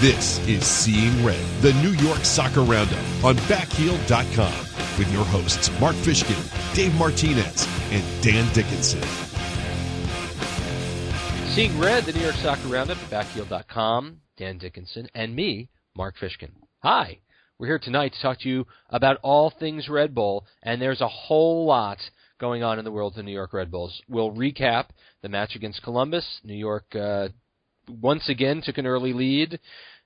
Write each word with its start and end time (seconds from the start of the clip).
This 0.00 0.38
is 0.46 0.64
Seeing 0.64 1.24
Red, 1.24 1.44
the 1.60 1.72
New 1.82 1.90
York 1.90 2.20
Soccer 2.20 2.60
Roundup 2.60 3.04
on 3.24 3.34
backheel.com 3.48 4.58
with 4.96 5.12
your 5.12 5.24
hosts 5.24 5.72
Mark 5.80 5.96
Fishkin, 5.96 6.38
Dave 6.72 6.94
Martinez, 6.94 7.66
and 7.90 8.22
Dan 8.22 8.46
Dickinson. 8.54 9.02
Seeing 11.48 11.76
Red, 11.80 12.04
the 12.04 12.12
New 12.12 12.20
York 12.20 12.36
Soccer 12.36 12.68
Roundup 12.68 12.96
at 12.98 13.10
backheel.com, 13.10 14.20
Dan 14.36 14.58
Dickinson, 14.58 15.08
and 15.16 15.34
me, 15.34 15.68
Mark 15.96 16.14
Fishkin. 16.16 16.52
Hi. 16.84 17.18
We're 17.58 17.66
here 17.66 17.80
tonight 17.80 18.12
to 18.12 18.22
talk 18.22 18.38
to 18.42 18.48
you 18.48 18.68
about 18.90 19.18
all 19.24 19.50
things 19.50 19.88
Red 19.88 20.14
Bull, 20.14 20.46
and 20.62 20.80
there's 20.80 21.00
a 21.00 21.08
whole 21.08 21.66
lot 21.66 21.98
going 22.38 22.62
on 22.62 22.78
in 22.78 22.84
the 22.84 22.92
world 22.92 23.14
of 23.14 23.16
the 23.16 23.22
New 23.24 23.32
York 23.32 23.52
Red 23.52 23.72
Bulls. 23.72 24.00
We'll 24.08 24.30
recap 24.30 24.90
the 25.22 25.28
match 25.28 25.56
against 25.56 25.82
Columbus. 25.82 26.24
New 26.44 26.54
York 26.54 26.94
uh, 26.94 27.30
once 27.88 28.28
again 28.28 28.62
took 28.62 28.78
an 28.78 28.86
early 28.86 29.12
lead, 29.12 29.58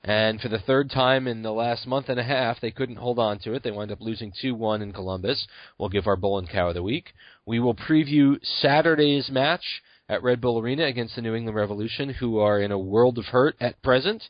and 0.05 0.41
for 0.41 0.49
the 0.49 0.59
third 0.59 0.91
time 0.91 1.29
in 1.29 1.43
the 1.43 1.53
last 1.53 1.87
month 1.87 2.09
and 2.09 2.19
a 2.19 2.25
half, 2.25 2.61
they 2.61 2.73
couldn't 2.73 2.97
hold 2.97 3.19
on 3.19 3.39
to 3.41 3.55
it. 3.55 3.63
They 3.63 3.71
wound 3.71 3.93
up 3.93 4.01
losing 4.01 4.33
2 4.41 4.55
1 4.55 4.83
in 4.83 4.93
Columbus. 4.93 5.47
We'll 5.79 5.89
give 5.89 6.07
our 6.07 6.17
Bull 6.17 6.39
and 6.39 6.49
Cow 6.49 6.69
of 6.69 6.75
the 6.75 6.83
Week. 6.83 7.13
We 7.47 7.61
will 7.61 7.75
preview 7.75 8.39
Saturday's 8.61 9.31
match 9.31 9.83
at 10.09 10.23
Red 10.23 10.41
Bull 10.41 10.59
Arena 10.59 10.85
against 10.87 11.15
the 11.15 11.23
New 11.23 11.35
England 11.35 11.57
Revolution, 11.57 12.11
who 12.11 12.39
are 12.39 12.61
in 12.61 12.73
a 12.73 12.79
world 12.79 13.19
of 13.19 13.27
hurt 13.27 13.57
at 13.61 13.81
present. 13.83 14.23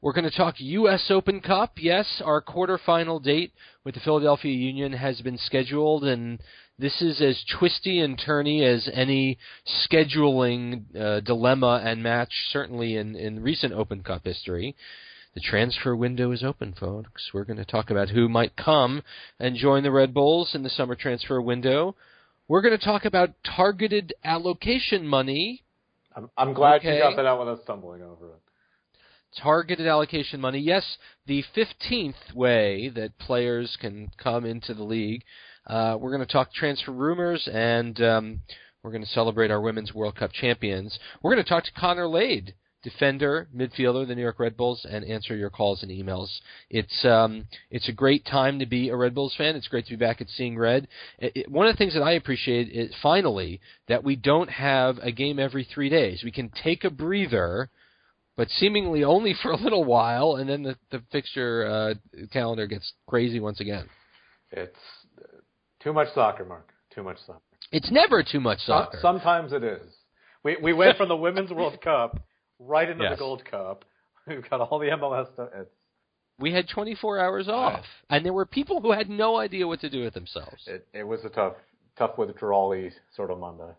We're 0.00 0.12
going 0.12 0.30
to 0.30 0.36
talk 0.36 0.54
U.S. 0.58 1.06
Open 1.10 1.40
Cup. 1.40 1.72
Yes, 1.76 2.22
our 2.24 2.40
quarterfinal 2.40 3.20
date 3.20 3.52
with 3.84 3.94
the 3.94 4.00
Philadelphia 4.00 4.52
Union 4.52 4.92
has 4.92 5.20
been 5.22 5.38
scheduled, 5.38 6.04
and 6.04 6.40
this 6.78 7.00
is 7.02 7.20
as 7.20 7.42
twisty 7.58 8.00
and 8.00 8.18
turny 8.18 8.62
as 8.62 8.88
any 8.92 9.38
scheduling 9.90 10.84
uh, 10.98 11.20
dilemma 11.20 11.82
and 11.84 12.02
match, 12.02 12.32
certainly 12.52 12.96
in, 12.96 13.16
in 13.16 13.42
recent 13.42 13.72
Open 13.72 14.02
Cup 14.02 14.24
history. 14.24 14.76
The 15.34 15.40
transfer 15.40 15.94
window 15.94 16.30
is 16.32 16.42
open, 16.42 16.74
folks. 16.78 17.30
We're 17.34 17.44
going 17.44 17.58
to 17.58 17.64
talk 17.64 17.90
about 17.90 18.08
who 18.10 18.28
might 18.28 18.56
come 18.56 19.02
and 19.38 19.56
join 19.56 19.82
the 19.82 19.92
Red 19.92 20.14
Bulls 20.14 20.54
in 20.54 20.62
the 20.62 20.70
summer 20.70 20.94
transfer 20.94 21.40
window. 21.40 21.94
We're 22.48 22.62
going 22.62 22.76
to 22.78 22.84
talk 22.84 23.04
about 23.04 23.30
targeted 23.44 24.14
allocation 24.24 25.06
money. 25.06 25.62
I'm, 26.16 26.30
I'm 26.36 26.54
glad 26.54 26.76
Okay. 26.80 26.96
you 26.96 27.02
got 27.02 27.16
that 27.16 27.26
out 27.26 27.38
without 27.38 27.62
stumbling 27.62 28.02
over 28.02 28.28
it. 28.30 28.40
targeted 29.40 29.86
allocation 29.86 30.40
money. 30.40 30.58
Yes, 30.58 30.96
the 31.26 31.44
15th 31.56 32.34
way 32.34 32.88
that 32.88 33.18
players 33.18 33.76
can 33.80 34.10
come 34.22 34.44
into 34.44 34.74
the 34.74 34.82
league. 34.82 35.22
Uh, 35.68 35.98
we're 36.00 36.10
going 36.10 36.26
to 36.26 36.32
talk 36.32 36.52
transfer 36.52 36.92
rumors 36.92 37.46
and 37.52 38.00
um, 38.00 38.40
we're 38.82 38.90
going 38.90 39.04
to 39.04 39.10
celebrate 39.10 39.50
our 39.50 39.60
Women's 39.60 39.92
World 39.92 40.16
Cup 40.16 40.32
champions. 40.32 40.98
We're 41.22 41.34
going 41.34 41.44
to 41.44 41.48
talk 41.48 41.64
to 41.64 41.72
Connor 41.72 42.08
Lade, 42.08 42.54
defender, 42.82 43.48
midfielder, 43.54 44.06
the 44.06 44.14
New 44.14 44.22
York 44.22 44.38
Red 44.38 44.56
Bulls, 44.56 44.86
and 44.88 45.04
answer 45.04 45.36
your 45.36 45.50
calls 45.50 45.82
and 45.82 45.92
emails. 45.92 46.28
It's 46.70 47.04
um, 47.04 47.44
it's 47.70 47.88
a 47.88 47.92
great 47.92 48.24
time 48.24 48.58
to 48.60 48.66
be 48.66 48.88
a 48.88 48.96
Red 48.96 49.14
Bulls 49.14 49.34
fan. 49.36 49.56
It's 49.56 49.68
great 49.68 49.84
to 49.86 49.90
be 49.90 49.96
back 49.96 50.22
at 50.22 50.30
Seeing 50.30 50.56
Red. 50.56 50.88
It, 51.18 51.32
it, 51.34 51.50
one 51.50 51.66
of 51.66 51.74
the 51.74 51.78
things 51.78 51.92
that 51.92 52.02
I 52.02 52.12
appreciate 52.12 52.70
is 52.70 52.94
finally 53.02 53.60
that 53.88 54.02
we 54.02 54.16
don't 54.16 54.48
have 54.48 54.96
a 55.02 55.12
game 55.12 55.38
every 55.38 55.64
three 55.64 55.90
days. 55.90 56.22
We 56.24 56.32
can 56.32 56.50
take 56.62 56.84
a 56.84 56.90
breather 56.90 57.68
but 58.38 58.48
seemingly 58.50 59.02
only 59.02 59.34
for 59.42 59.50
a 59.50 59.56
little 59.56 59.84
while, 59.84 60.36
and 60.36 60.48
then 60.48 60.62
the, 60.62 60.76
the 60.92 61.02
fixture 61.10 61.66
uh, 61.66 62.26
calendar 62.32 62.68
gets 62.68 62.92
crazy 63.08 63.40
once 63.40 63.60
again. 63.60 63.88
It's 64.50 64.78
too 65.80 65.92
much 65.92 66.08
soccer, 66.14 66.44
Mark. 66.44 66.72
Too 66.94 67.02
much 67.02 67.18
soccer. 67.26 67.40
It's 67.72 67.90
never 67.90 68.22
too 68.22 68.40
much 68.40 68.60
soccer. 68.60 68.98
Sometimes 69.00 69.52
it 69.52 69.62
is. 69.62 69.82
We 70.44 70.56
we 70.62 70.72
went 70.72 70.96
from 70.96 71.08
the 71.08 71.16
Women's 71.16 71.50
World 71.50 71.80
Cup 71.82 72.20
right 72.58 72.88
into 72.88 73.02
Yes. 73.04 73.12
the 73.12 73.18
Gold 73.18 73.44
Cup. 73.44 73.84
We've 74.26 74.48
got 74.48 74.60
all 74.60 74.78
the 74.78 74.86
MLS 74.88 75.32
stuff. 75.34 75.48
It's 75.54 75.70
we 76.40 76.52
had 76.52 76.68
24 76.68 77.18
hours 77.18 77.48
off, 77.48 77.84
and 78.10 78.24
there 78.24 78.32
were 78.32 78.46
people 78.46 78.80
who 78.80 78.92
had 78.92 79.10
no 79.10 79.36
idea 79.38 79.66
what 79.66 79.80
to 79.80 79.90
do 79.90 80.04
with 80.04 80.14
themselves. 80.14 80.62
it, 80.68 80.86
it 80.92 81.02
was 81.02 81.24
a 81.24 81.28
tough 81.28 81.54
tough 81.98 82.16
withdrawal 82.16 82.88
sort 83.16 83.30
of 83.32 83.38
Monday. 83.40 83.72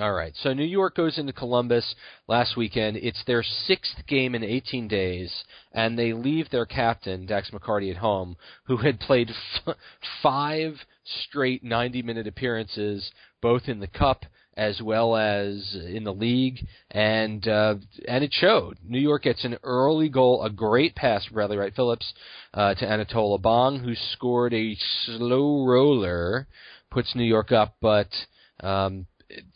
All 0.00 0.14
right, 0.14 0.32
so 0.42 0.54
New 0.54 0.64
York 0.64 0.96
goes 0.96 1.18
into 1.18 1.34
Columbus 1.34 1.94
last 2.26 2.56
weekend. 2.56 2.96
It's 2.96 3.22
their 3.26 3.42
sixth 3.42 4.06
game 4.06 4.34
in 4.34 4.42
18 4.42 4.88
days, 4.88 5.30
and 5.72 5.98
they 5.98 6.14
leave 6.14 6.48
their 6.48 6.64
captain 6.64 7.26
Dax 7.26 7.50
McCarty 7.50 7.90
at 7.90 7.98
home, 7.98 8.38
who 8.64 8.78
had 8.78 8.98
played 8.98 9.30
f- 9.66 9.76
five 10.22 10.72
straight 11.04 11.62
90-minute 11.62 12.26
appearances, 12.26 13.10
both 13.42 13.68
in 13.68 13.78
the 13.78 13.86
Cup 13.86 14.24
as 14.56 14.80
well 14.80 15.16
as 15.16 15.76
in 15.86 16.04
the 16.04 16.14
league, 16.14 16.66
and 16.90 17.46
uh, 17.46 17.74
and 18.08 18.24
it 18.24 18.32
showed. 18.32 18.78
New 18.82 18.98
York 18.98 19.24
gets 19.24 19.44
an 19.44 19.58
early 19.62 20.08
goal, 20.08 20.42
a 20.42 20.50
great 20.50 20.94
pass 20.94 21.26
Bradley 21.28 21.58
Wright 21.58 21.74
Phillips 21.76 22.10
uh, 22.54 22.72
to 22.72 22.88
Anatole 22.88 23.38
Abang, 23.38 23.84
who 23.84 23.94
scored 24.12 24.54
a 24.54 24.78
slow 25.04 25.66
roller, 25.66 26.46
puts 26.90 27.14
New 27.14 27.24
York 27.24 27.52
up, 27.52 27.76
but. 27.82 28.08
Um, 28.62 29.06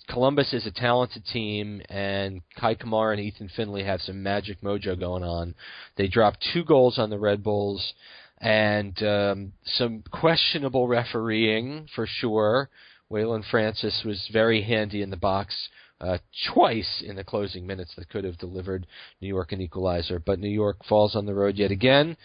Columbus 0.08 0.52
is 0.52 0.66
a 0.66 0.70
talented 0.70 1.24
team, 1.26 1.82
and 1.88 2.42
Kei 2.60 2.74
Kamara 2.74 3.12
and 3.12 3.20
Ethan 3.20 3.50
Finlay 3.56 3.84
have 3.84 4.00
some 4.00 4.22
magic 4.22 4.60
mojo 4.60 4.98
going 4.98 5.22
on. 5.22 5.54
They 5.96 6.08
dropped 6.08 6.46
two 6.52 6.64
goals 6.64 6.98
on 6.98 7.10
the 7.10 7.18
Red 7.18 7.42
Bulls, 7.42 7.94
and 8.38 9.00
um, 9.02 9.52
some 9.64 10.02
questionable 10.10 10.88
refereeing 10.88 11.88
for 11.94 12.06
sure. 12.06 12.70
Waylon 13.10 13.44
Francis 13.50 14.02
was 14.04 14.28
very 14.32 14.62
handy 14.62 15.02
in 15.02 15.10
the 15.10 15.16
box 15.16 15.54
uh, 16.00 16.18
twice 16.52 17.02
in 17.06 17.16
the 17.16 17.24
closing 17.24 17.66
minutes 17.66 17.94
that 17.96 18.08
could 18.08 18.24
have 18.24 18.38
delivered 18.38 18.86
New 19.20 19.28
York 19.28 19.52
an 19.52 19.60
equalizer, 19.60 20.18
but 20.18 20.38
New 20.38 20.48
York 20.48 20.84
falls 20.88 21.14
on 21.14 21.26
the 21.26 21.34
road 21.34 21.56
yet 21.56 21.70
again 21.70 22.16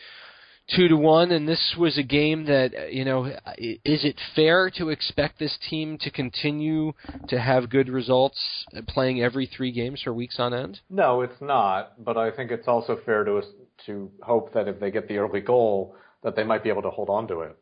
two 0.75 0.87
to 0.87 0.95
one, 0.95 1.31
and 1.31 1.47
this 1.47 1.75
was 1.77 1.97
a 1.97 2.03
game 2.03 2.45
that 2.45 2.73
uh, 2.75 2.85
you 2.85 3.05
know. 3.05 3.25
Is 3.57 4.05
it 4.05 4.19
fair 4.35 4.69
to 4.77 4.89
expect 4.89 5.39
this 5.39 5.57
team 5.69 5.97
to 5.99 6.11
continue 6.11 6.93
to 7.27 7.39
have 7.39 7.69
good 7.69 7.89
results, 7.89 8.65
uh, 8.75 8.81
playing 8.87 9.21
every 9.21 9.45
three 9.45 9.71
games 9.71 10.01
for 10.01 10.13
weeks 10.13 10.39
on 10.39 10.53
end? 10.53 10.79
No, 10.89 11.21
it's 11.21 11.41
not. 11.41 12.03
But 12.03 12.17
I 12.17 12.31
think 12.31 12.51
it's 12.51 12.67
also 12.67 12.99
fair 13.05 13.23
to 13.23 13.41
to 13.85 14.11
hope 14.21 14.53
that 14.53 14.67
if 14.67 14.79
they 14.79 14.91
get 14.91 15.07
the 15.07 15.17
early 15.17 15.41
goal, 15.41 15.95
that 16.23 16.35
they 16.35 16.43
might 16.43 16.63
be 16.63 16.69
able 16.69 16.81
to 16.83 16.89
hold 16.89 17.09
on 17.09 17.27
to 17.27 17.41
it. 17.41 17.57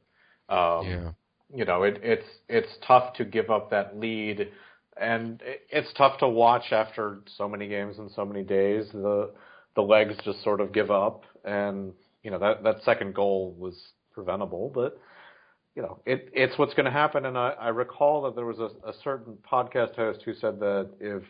Um, 0.50 1.16
you 1.54 1.66
know, 1.66 1.84
it, 1.84 2.00
it's 2.04 2.28
it's 2.50 2.70
tough 2.86 3.14
to 3.16 3.26
give 3.26 3.50
up 3.50 3.72
that 3.72 3.98
lead, 3.98 4.50
and 5.00 5.42
it, 5.42 5.62
it's 5.70 5.92
tough 5.98 6.20
to 6.20 6.28
watch 6.28 6.72
after 6.72 7.20
so 7.38 7.48
many 7.48 7.68
games 7.68 7.98
and 8.00 8.12
so 8.12 8.26
many 8.26 8.44
days. 8.44 8.86
The 8.92 9.32
the 9.76 9.82
legs 9.82 10.16
just 10.26 10.44
sort 10.44 10.60
of 10.60 10.74
give 10.74 10.92
up, 10.92 11.24
and 11.46 11.94
you 12.24 12.32
know 12.32 12.40
that 12.40 12.64
that 12.64 12.84
second 12.84 13.16
goal 13.16 13.56
was 13.58 13.76
preventable, 14.14 14.72
but 14.74 15.00
you 15.76 15.82
know 15.82 16.00
it 16.06 16.30
it's 16.34 16.58
what's 16.58 16.74
going 16.74 16.86
to 16.86 16.92
happen. 16.92 17.26
And 17.26 17.38
I, 17.38 17.50
I 17.60 17.68
recall 17.70 18.24
that 18.24 18.36
there 18.36 18.46
was 18.46 18.60
a, 18.60 18.70
a 18.88 18.94
certain 19.04 19.38
podcast 19.50 19.96
host 19.96 20.22
who 20.24 20.34
said 20.34 20.60
that 20.60 20.90
if 21.00 21.24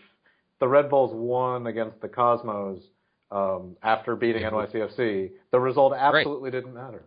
the 0.59 0.68
Red 0.68 0.90
Bulls 0.90 1.12
won 1.14 1.68
against 1.68 2.02
the 2.02 2.08
Cosmos 2.08 2.81
um, 3.31 3.76
after 3.84 4.16
beating 4.16 4.44
NYCFC, 4.44 5.31
the 5.52 5.59
result 5.59 5.94
absolutely 5.96 6.52
didn't 6.52 6.74
matter. 6.74 7.03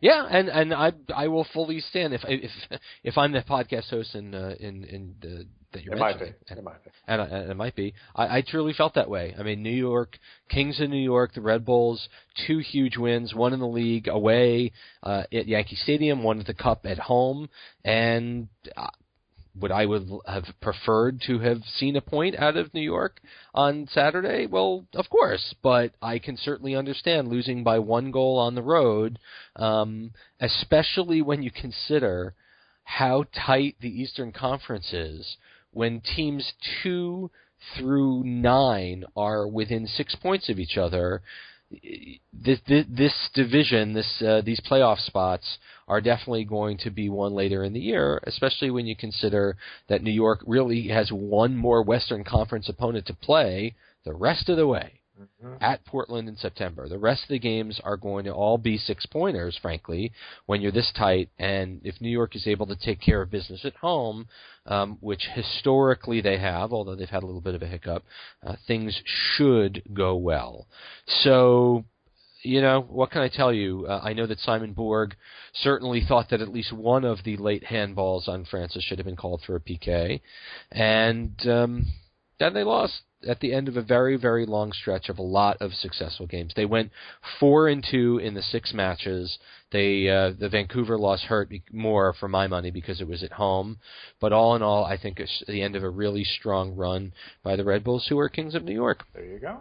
Yeah, 0.00 0.26
and 0.28 0.48
and 0.48 0.74
I 0.74 0.92
I 1.14 1.28
will 1.28 1.46
fully 1.54 1.80
stand 1.80 2.12
if 2.12 2.22
if 2.26 2.50
if 3.02 3.16
I'm 3.16 3.32
the 3.32 3.40
podcast 3.40 3.88
host 3.88 4.14
in 4.14 4.34
uh, 4.34 4.54
in 4.60 4.84
in 4.84 5.14
the, 5.20 5.46
that 5.74 5.84
you're 5.84 5.94
It 5.94 5.98
might 6.00 6.18
be. 6.18 6.32
And, 6.48 6.58
It 6.58 6.64
might 6.64 6.82
be. 6.82 6.90
and, 7.06 7.20
I- 7.20 7.26
and 7.26 7.50
it 7.50 7.56
might 7.56 7.76
be. 7.76 7.92
I, 8.16 8.38
I 8.38 8.42
truly 8.46 8.72
felt 8.72 8.94
that 8.94 9.10
way. 9.10 9.34
I 9.38 9.42
mean, 9.42 9.62
New 9.62 9.70
York 9.70 10.18
Kings 10.48 10.80
of 10.80 10.88
New 10.90 10.96
York, 10.96 11.34
the 11.34 11.40
Red 11.42 11.64
Bulls, 11.64 12.08
two 12.46 12.58
huge 12.58 12.96
wins, 12.96 13.34
one 13.34 13.52
in 13.52 13.60
the 13.60 13.66
league 13.66 14.08
away 14.08 14.72
uh, 15.02 15.24
at 15.32 15.46
Yankee 15.46 15.76
Stadium, 15.76 16.22
one 16.22 16.40
at 16.40 16.46
the 16.46 16.54
Cup 16.54 16.86
at 16.86 16.98
home, 16.98 17.48
and. 17.84 18.48
Uh, 18.76 18.88
would 19.60 19.70
I 19.70 19.86
would 19.86 20.08
have 20.26 20.46
preferred 20.60 21.20
to 21.28 21.38
have 21.38 21.58
seen 21.76 21.94
a 21.94 22.00
point 22.00 22.34
out 22.36 22.56
of 22.56 22.74
New 22.74 22.80
York 22.80 23.20
on 23.54 23.86
Saturday? 23.88 24.46
Well, 24.46 24.84
of 24.94 25.08
course, 25.08 25.54
but 25.62 25.92
I 26.02 26.18
can 26.18 26.36
certainly 26.36 26.74
understand 26.74 27.28
losing 27.28 27.62
by 27.62 27.78
one 27.78 28.10
goal 28.10 28.36
on 28.36 28.56
the 28.56 28.62
road, 28.62 29.20
um, 29.54 30.10
especially 30.40 31.22
when 31.22 31.44
you 31.44 31.52
consider 31.52 32.34
how 32.82 33.26
tight 33.46 33.76
the 33.80 33.88
Eastern 33.88 34.32
Conference 34.32 34.92
is 34.92 35.36
when 35.74 36.00
teams 36.00 36.52
two 36.82 37.30
through 37.76 38.22
nine 38.24 39.04
are 39.16 39.46
within 39.46 39.86
six 39.86 40.14
points 40.14 40.48
of 40.48 40.58
each 40.58 40.76
other. 40.76 41.22
This 42.32 42.60
this, 42.66 43.12
division, 43.34 43.94
this 43.94 44.22
uh, 44.22 44.42
these 44.44 44.60
playoff 44.60 45.04
spots 45.04 45.58
are 45.88 46.00
definitely 46.00 46.44
going 46.44 46.78
to 46.78 46.90
be 46.90 47.08
one 47.08 47.34
later 47.34 47.64
in 47.64 47.72
the 47.72 47.80
year, 47.80 48.22
especially 48.24 48.70
when 48.70 48.86
you 48.86 48.94
consider 48.94 49.56
that 49.88 50.02
New 50.02 50.12
York 50.12 50.40
really 50.46 50.88
has 50.88 51.10
one 51.10 51.56
more 51.56 51.82
Western 51.82 52.22
Conference 52.22 52.68
opponent 52.68 53.06
to 53.06 53.14
play 53.14 53.74
the 54.04 54.14
rest 54.14 54.48
of 54.48 54.56
the 54.56 54.66
way. 54.66 55.00
Mm-hmm. 55.20 55.54
at 55.60 55.84
Portland 55.84 56.28
in 56.28 56.36
September. 56.36 56.88
The 56.88 56.98
rest 56.98 57.24
of 57.24 57.28
the 57.28 57.38
games 57.38 57.80
are 57.84 57.96
going 57.96 58.24
to 58.24 58.32
all 58.32 58.58
be 58.58 58.76
six 58.78 59.06
pointers, 59.06 59.58
frankly, 59.60 60.12
when 60.46 60.60
you're 60.60 60.72
this 60.72 60.92
tight. 60.96 61.30
And 61.38 61.80
if 61.84 62.00
New 62.00 62.10
York 62.10 62.36
is 62.36 62.46
able 62.46 62.66
to 62.66 62.76
take 62.76 63.00
care 63.00 63.22
of 63.22 63.30
business 63.30 63.64
at 63.64 63.76
home, 63.76 64.28
um, 64.66 64.98
which 65.00 65.28
historically 65.34 66.20
they 66.20 66.38
have, 66.38 66.72
although 66.72 66.94
they've 66.94 67.08
had 67.08 67.22
a 67.22 67.26
little 67.26 67.40
bit 67.40 67.54
of 67.54 67.62
a 67.62 67.66
hiccup, 67.66 68.04
uh, 68.46 68.56
things 68.66 69.00
should 69.04 69.82
go 69.92 70.16
well. 70.16 70.66
So 71.22 71.84
you 72.44 72.60
know, 72.60 72.82
what 72.82 73.10
can 73.10 73.22
I 73.22 73.28
tell 73.28 73.52
you? 73.52 73.86
Uh, 73.88 74.00
I 74.04 74.12
know 74.12 74.26
that 74.26 74.38
Simon 74.38 74.74
Borg 74.74 75.16
certainly 75.54 76.02
thought 76.06 76.28
that 76.28 76.42
at 76.42 76.52
least 76.52 76.72
one 76.72 77.04
of 77.04 77.18
the 77.24 77.38
late 77.38 77.64
handballs 77.64 78.28
on 78.28 78.44
Francis 78.44 78.84
should 78.84 78.98
have 78.98 79.06
been 79.06 79.16
called 79.16 79.40
for 79.46 79.56
a 79.56 79.60
PK, 79.60 80.20
and 80.70 81.34
um, 81.48 81.86
then 82.38 82.52
they 82.52 82.62
lost 82.62 83.00
at 83.26 83.40
the 83.40 83.52
end 83.52 83.68
of 83.68 83.76
a 83.76 83.82
very, 83.82 84.16
very 84.16 84.46
long 84.46 84.72
stretch 84.72 85.08
of 85.08 85.18
a 85.18 85.22
lot 85.22 85.56
of 85.60 85.72
successful 85.72 86.26
games. 86.26 86.52
They 86.54 86.66
went 86.66 86.90
four 87.40 87.68
and 87.68 87.84
two 87.88 88.18
in 88.18 88.34
the 88.34 88.42
six 88.42 88.72
matches. 88.72 89.38
They 89.72 90.08
uh, 90.08 90.32
the 90.38 90.48
Vancouver 90.48 90.96
loss 90.96 91.22
hurt 91.22 91.52
more 91.72 92.14
for 92.20 92.28
my 92.28 92.46
money 92.46 92.70
because 92.70 93.00
it 93.00 93.08
was 93.08 93.22
at 93.22 93.32
home, 93.32 93.78
but 94.20 94.32
all 94.32 94.54
in 94.54 94.62
all, 94.62 94.84
I 94.84 94.96
think 94.96 95.18
it's 95.18 95.42
the 95.48 95.62
end 95.62 95.74
of 95.74 95.82
a 95.82 95.90
really 95.90 96.24
strong 96.24 96.76
run 96.76 97.12
by 97.42 97.56
the 97.56 97.64
Red 97.64 97.82
Bulls, 97.82 98.06
who 98.08 98.18
are 98.18 98.28
kings 98.28 98.54
of 98.54 98.64
New 98.64 98.74
York. 98.74 99.04
There 99.14 99.24
you 99.24 99.38
go. 99.40 99.58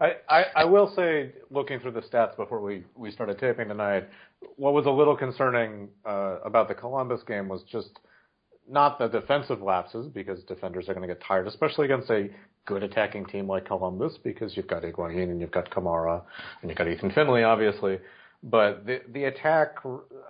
I, 0.00 0.12
I, 0.28 0.44
I 0.54 0.64
will 0.64 0.92
say, 0.94 1.32
looking 1.50 1.80
through 1.80 1.90
the 1.92 2.02
stats 2.02 2.36
before 2.36 2.60
we, 2.60 2.84
we 2.94 3.10
started 3.10 3.38
taping 3.40 3.66
tonight, 3.66 4.08
what 4.54 4.72
was 4.72 4.86
a 4.86 4.90
little 4.90 5.16
concerning 5.16 5.88
uh, 6.06 6.36
about 6.44 6.68
the 6.68 6.74
Columbus 6.74 7.22
game 7.26 7.48
was 7.48 7.62
just 7.64 7.98
not 8.70 8.98
the 8.98 9.08
defensive 9.08 9.60
lapses, 9.60 10.06
because 10.06 10.44
defenders 10.44 10.88
are 10.88 10.94
going 10.94 11.08
to 11.08 11.12
get 11.12 11.20
tired, 11.26 11.48
especially 11.48 11.86
against 11.86 12.10
a 12.10 12.28
good 12.68 12.82
attacking 12.82 13.24
team 13.24 13.48
like 13.48 13.64
Columbus, 13.64 14.18
because 14.22 14.56
you've 14.56 14.68
got 14.68 14.82
Higuain 14.82 15.30
and 15.30 15.40
you've 15.40 15.50
got 15.50 15.70
Kamara 15.70 16.22
and 16.60 16.70
you've 16.70 16.78
got 16.78 16.86
Ethan 16.86 17.10
Finlay, 17.10 17.42
obviously. 17.42 17.98
But 18.42 18.86
the 18.86 19.00
the 19.12 19.24
attack 19.24 19.76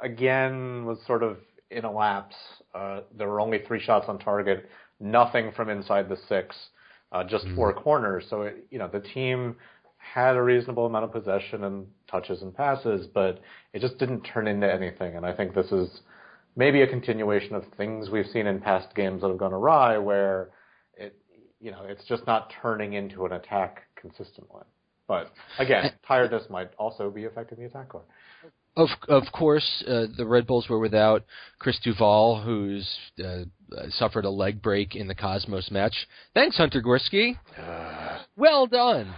again 0.03 0.87
was 0.87 0.99
sort 1.07 1.23
of 1.23 1.37
in 1.71 1.85
a 1.85 1.93
lapse. 1.93 2.37
Uh, 2.75 3.01
there 3.17 3.29
were 3.29 3.41
only 3.41 3.59
three 3.67 3.81
shots 3.81 4.07
on 4.09 4.19
target, 4.19 4.71
nothing 5.01 5.53
from 5.53 5.69
inside 5.69 6.09
the 6.09 6.17
six 6.29 6.57
uh, 7.13 7.25
just 7.25 7.45
mm-hmm. 7.45 7.57
four 7.57 7.73
corners. 7.75 8.25
So 8.31 8.43
it, 8.43 8.67
you 8.71 8.79
know 8.79 8.89
the 8.89 9.01
team 9.01 9.57
had 9.99 10.37
a 10.37 10.43
reasonable 10.43 10.87
amount 10.87 11.05
of 11.05 11.13
possession 11.13 11.65
and 11.65 11.87
touches 12.11 12.41
and 12.41 12.55
passes, 12.55 13.07
but 13.07 13.41
it 13.75 13.81
just 13.81 13.99
didn't 13.99 14.23
turn 14.23 14.47
into 14.47 14.73
anything. 14.73 15.17
And 15.17 15.27
I 15.27 15.35
think 15.35 15.55
this 15.55 15.71
is 15.71 16.01
maybe 16.57 16.83
a 16.83 16.87
continuation 16.87 17.55
of 17.55 17.65
things 17.77 18.09
we've 18.09 18.27
seen 18.33 18.47
in 18.47 18.61
past 18.61 18.95
games 18.95 19.21
that 19.21 19.29
have 19.29 19.39
gone 19.39 19.53
awry, 19.53 19.99
where 19.99 20.49
you 21.61 21.71
know 21.71 21.83
it's 21.85 22.05
just 22.05 22.27
not 22.27 22.53
turning 22.63 22.95
into 22.95 23.25
an 23.27 23.33
attack 23.33 23.83
consistently. 23.97 24.63
But 25.07 25.33
again, 25.59 25.93
tiredness 26.07 26.45
might 26.51 26.71
also 26.79 27.11
be 27.11 27.25
affecting 27.25 27.59
the 27.59 27.65
attack 27.65 27.89
core. 27.89 28.03
Of 28.77 28.91
of 29.09 29.25
course, 29.33 29.83
uh, 29.89 30.07
the 30.17 30.25
Red 30.25 30.47
Bulls 30.47 30.69
were 30.69 30.79
without 30.79 31.25
Chris 31.59 31.79
Duval, 31.83 32.43
who's 32.43 32.89
uh, 33.25 33.45
suffered 33.91 34.25
a 34.25 34.31
leg 34.31 34.63
break 34.63 34.95
in 34.95 35.09
the 35.09 35.15
Cosmos 35.15 35.71
match. 35.71 36.07
Thanks, 36.35 36.57
Hunter 36.57 36.81
Gorskie. 36.81 37.39
Uh. 37.59 38.19
Well 38.37 38.67
done. 38.67 39.13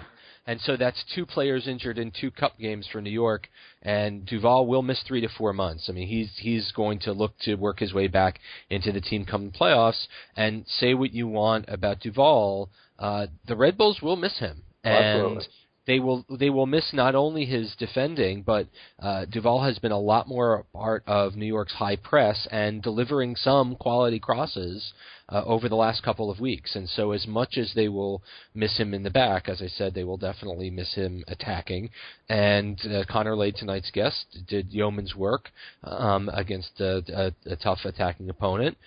And 0.50 0.60
so 0.62 0.76
that's 0.76 1.04
two 1.14 1.26
players 1.26 1.68
injured 1.68 1.96
in 1.96 2.10
two 2.10 2.32
cup 2.32 2.58
games 2.58 2.84
for 2.90 3.00
New 3.00 3.10
York, 3.10 3.48
and 3.82 4.26
Duval 4.26 4.66
will 4.66 4.82
miss 4.82 5.00
three 5.06 5.20
to 5.20 5.28
four 5.28 5.52
months. 5.52 5.88
I 5.88 5.92
mean, 5.92 6.08
he's 6.08 6.32
he's 6.38 6.72
going 6.72 6.98
to 7.00 7.12
look 7.12 7.38
to 7.42 7.54
work 7.54 7.78
his 7.78 7.94
way 7.94 8.08
back 8.08 8.40
into 8.68 8.90
the 8.90 9.00
team 9.00 9.24
come 9.24 9.52
playoffs. 9.52 10.08
And 10.34 10.64
say 10.66 10.94
what 10.94 11.12
you 11.12 11.28
want 11.28 11.66
about 11.68 12.00
Duval, 12.00 12.68
uh, 12.98 13.28
the 13.46 13.54
Red 13.54 13.78
Bulls 13.78 14.02
will 14.02 14.16
miss 14.16 14.40
him. 14.40 14.64
And 14.82 14.96
Absolutely 15.04 15.46
they 15.90 15.98
will 15.98 16.24
they 16.38 16.50
will 16.50 16.66
miss 16.66 16.92
not 16.92 17.16
only 17.16 17.44
his 17.44 17.74
defending, 17.76 18.42
but 18.42 18.68
uh, 19.00 19.24
Duval 19.24 19.64
has 19.64 19.80
been 19.80 19.90
a 19.90 19.98
lot 19.98 20.28
more 20.28 20.64
part 20.72 21.02
of 21.08 21.34
New 21.34 21.46
York's 21.46 21.72
high 21.72 21.96
press 21.96 22.46
and 22.52 22.80
delivering 22.80 23.34
some 23.34 23.74
quality 23.74 24.20
crosses 24.20 24.92
uh, 25.30 25.42
over 25.44 25.68
the 25.68 25.74
last 25.74 26.04
couple 26.04 26.30
of 26.30 26.38
weeks. 26.38 26.76
And 26.76 26.88
so, 26.88 27.10
as 27.10 27.26
much 27.26 27.58
as 27.58 27.72
they 27.74 27.88
will 27.88 28.22
miss 28.54 28.78
him 28.78 28.94
in 28.94 29.02
the 29.02 29.10
back, 29.10 29.48
as 29.48 29.60
I 29.60 29.66
said, 29.66 29.92
they 29.92 30.04
will 30.04 30.16
definitely 30.16 30.70
miss 30.70 30.94
him 30.94 31.24
attacking. 31.26 31.90
And 32.28 32.80
uh, 32.86 33.02
Connor 33.10 33.34
Lade, 33.34 33.56
tonight's 33.56 33.90
guest, 33.90 34.26
did 34.46 34.72
yeoman's 34.72 35.16
work 35.16 35.50
um, 35.82 36.30
against 36.32 36.80
a, 36.80 37.02
a, 37.46 37.52
a 37.52 37.56
tough 37.56 37.80
attacking 37.84 38.30
opponent. 38.30 38.78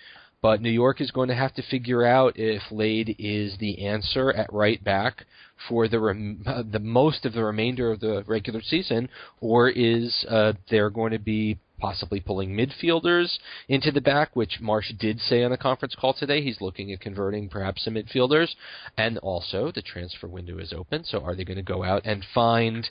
But 0.44 0.60
New 0.60 0.68
York 0.68 1.00
is 1.00 1.10
going 1.10 1.30
to 1.30 1.34
have 1.34 1.54
to 1.54 1.62
figure 1.62 2.04
out 2.04 2.34
if 2.36 2.60
Lade 2.70 3.16
is 3.18 3.56
the 3.56 3.86
answer 3.86 4.30
at 4.30 4.52
right 4.52 4.84
back 4.84 5.24
for 5.70 5.88
the 5.88 5.98
rem- 5.98 6.44
the 6.70 6.80
most 6.80 7.24
of 7.24 7.32
the 7.32 7.42
remainder 7.42 7.90
of 7.90 8.00
the 8.00 8.24
regular 8.26 8.60
season, 8.60 9.08
or 9.40 9.70
is 9.70 10.26
uh, 10.28 10.52
there 10.68 10.90
going 10.90 11.12
to 11.12 11.18
be 11.18 11.56
possibly 11.78 12.20
pulling 12.20 12.54
midfielders 12.54 13.38
into 13.70 13.90
the 13.90 14.02
back, 14.02 14.36
which 14.36 14.60
Marsh 14.60 14.92
did 15.00 15.18
say 15.18 15.42
on 15.42 15.52
a 15.52 15.56
conference 15.56 15.94
call 15.98 16.12
today. 16.12 16.42
He's 16.42 16.60
looking 16.60 16.92
at 16.92 17.00
converting 17.00 17.48
perhaps 17.48 17.82
some 17.82 17.94
midfielders, 17.94 18.54
and 18.98 19.16
also 19.16 19.72
the 19.74 19.80
transfer 19.80 20.26
window 20.26 20.58
is 20.58 20.74
open. 20.74 21.04
So 21.04 21.22
are 21.22 21.34
they 21.34 21.44
going 21.44 21.56
to 21.56 21.62
go 21.62 21.82
out 21.82 22.02
and 22.04 22.22
find 22.34 22.86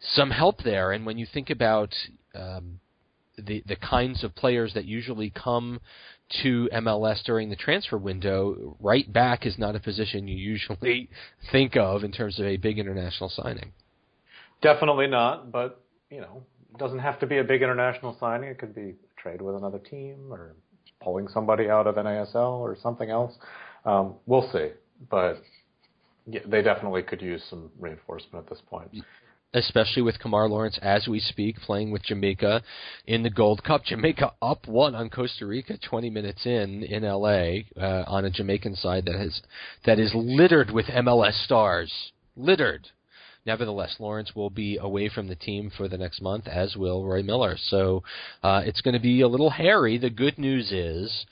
some 0.00 0.30
help 0.30 0.62
there? 0.62 0.92
And 0.92 1.04
when 1.04 1.18
you 1.18 1.26
think 1.26 1.50
about 1.50 1.92
um, 2.32 2.78
the 3.36 3.62
the 3.66 3.76
kinds 3.76 4.24
of 4.24 4.34
players 4.34 4.72
that 4.74 4.84
usually 4.84 5.30
come 5.30 5.80
to 6.42 6.68
MLS 6.72 7.22
during 7.24 7.50
the 7.50 7.56
transfer 7.56 7.96
window, 7.96 8.76
right 8.80 9.10
back 9.12 9.46
is 9.46 9.58
not 9.58 9.76
a 9.76 9.80
position 9.80 10.26
you 10.26 10.36
usually 10.36 11.08
think 11.52 11.76
of 11.76 12.04
in 12.04 12.12
terms 12.12 12.38
of 12.38 12.46
a 12.46 12.56
big 12.56 12.78
international 12.78 13.30
signing. 13.30 13.72
Definitely 14.62 15.06
not, 15.06 15.52
but 15.52 15.82
you 16.10 16.20
know, 16.20 16.42
it 16.72 16.78
doesn't 16.78 16.98
have 16.98 17.20
to 17.20 17.26
be 17.26 17.38
a 17.38 17.44
big 17.44 17.62
international 17.62 18.16
signing. 18.18 18.48
It 18.48 18.58
could 18.58 18.74
be 18.74 18.90
a 18.90 19.20
trade 19.20 19.40
with 19.40 19.56
another 19.56 19.78
team 19.78 20.32
or 20.32 20.54
pulling 21.00 21.28
somebody 21.28 21.68
out 21.68 21.86
of 21.86 21.96
NASL 21.96 22.58
or 22.58 22.76
something 22.82 23.10
else. 23.10 23.34
Um, 23.84 24.14
we'll 24.26 24.50
see, 24.52 24.70
but 25.10 25.42
yeah, 26.26 26.40
they 26.46 26.62
definitely 26.62 27.02
could 27.02 27.22
use 27.22 27.44
some 27.48 27.70
reinforcement 27.78 28.44
at 28.44 28.50
this 28.50 28.62
point 28.68 28.90
especially 29.56 30.02
with 30.02 30.18
Kemar 30.18 30.50
Lawrence 30.50 30.78
as 30.82 31.08
we 31.08 31.18
speak, 31.18 31.56
playing 31.56 31.90
with 31.90 32.02
Jamaica 32.02 32.62
in 33.06 33.22
the 33.22 33.30
Gold 33.30 33.64
Cup. 33.64 33.84
Jamaica 33.84 34.32
up 34.42 34.68
one 34.68 34.94
on 34.94 35.08
Costa 35.08 35.46
Rica 35.46 35.78
20 35.78 36.10
minutes 36.10 36.44
in 36.44 36.84
in 36.84 37.02
LA 37.02 37.60
uh, 37.80 38.04
on 38.06 38.26
a 38.26 38.30
Jamaican 38.30 38.76
side 38.76 39.06
that 39.06 39.18
has 39.18 39.40
that 39.86 39.98
is 39.98 40.12
littered 40.14 40.70
with 40.70 40.86
MLS 40.86 41.42
stars, 41.44 42.12
littered. 42.36 42.88
Nevertheless, 43.46 43.96
Lawrence 43.98 44.34
will 44.34 44.50
be 44.50 44.76
away 44.76 45.08
from 45.08 45.28
the 45.28 45.36
team 45.36 45.70
for 45.74 45.88
the 45.88 45.96
next 45.96 46.20
month, 46.20 46.48
as 46.48 46.76
will 46.76 47.06
Roy 47.06 47.22
Miller. 47.22 47.56
So 47.56 48.02
uh, 48.42 48.62
it's 48.66 48.80
going 48.80 48.94
to 48.94 49.00
be 49.00 49.20
a 49.20 49.28
little 49.28 49.50
hairy. 49.50 49.98
The 49.98 50.10
good 50.10 50.36
news 50.36 50.72
is 50.72 51.24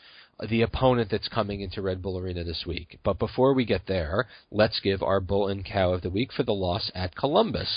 the 0.48 0.62
opponent 0.62 1.10
that's 1.10 1.28
coming 1.28 1.60
into 1.60 1.82
Red 1.82 2.00
Bull 2.00 2.18
Arena 2.18 2.44
this 2.44 2.64
week. 2.66 2.98
But 3.04 3.18
before 3.18 3.52
we 3.52 3.64
get 3.64 3.86
there, 3.86 4.28
let's 4.50 4.80
give 4.80 5.02
our 5.02 5.20
bull 5.20 5.48
and 5.48 5.64
cow 5.64 5.92
of 5.92 6.02
the 6.02 6.10
week 6.10 6.32
for 6.32 6.44
the 6.44 6.54
loss 6.54 6.90
at 6.94 7.16
Columbus. 7.16 7.68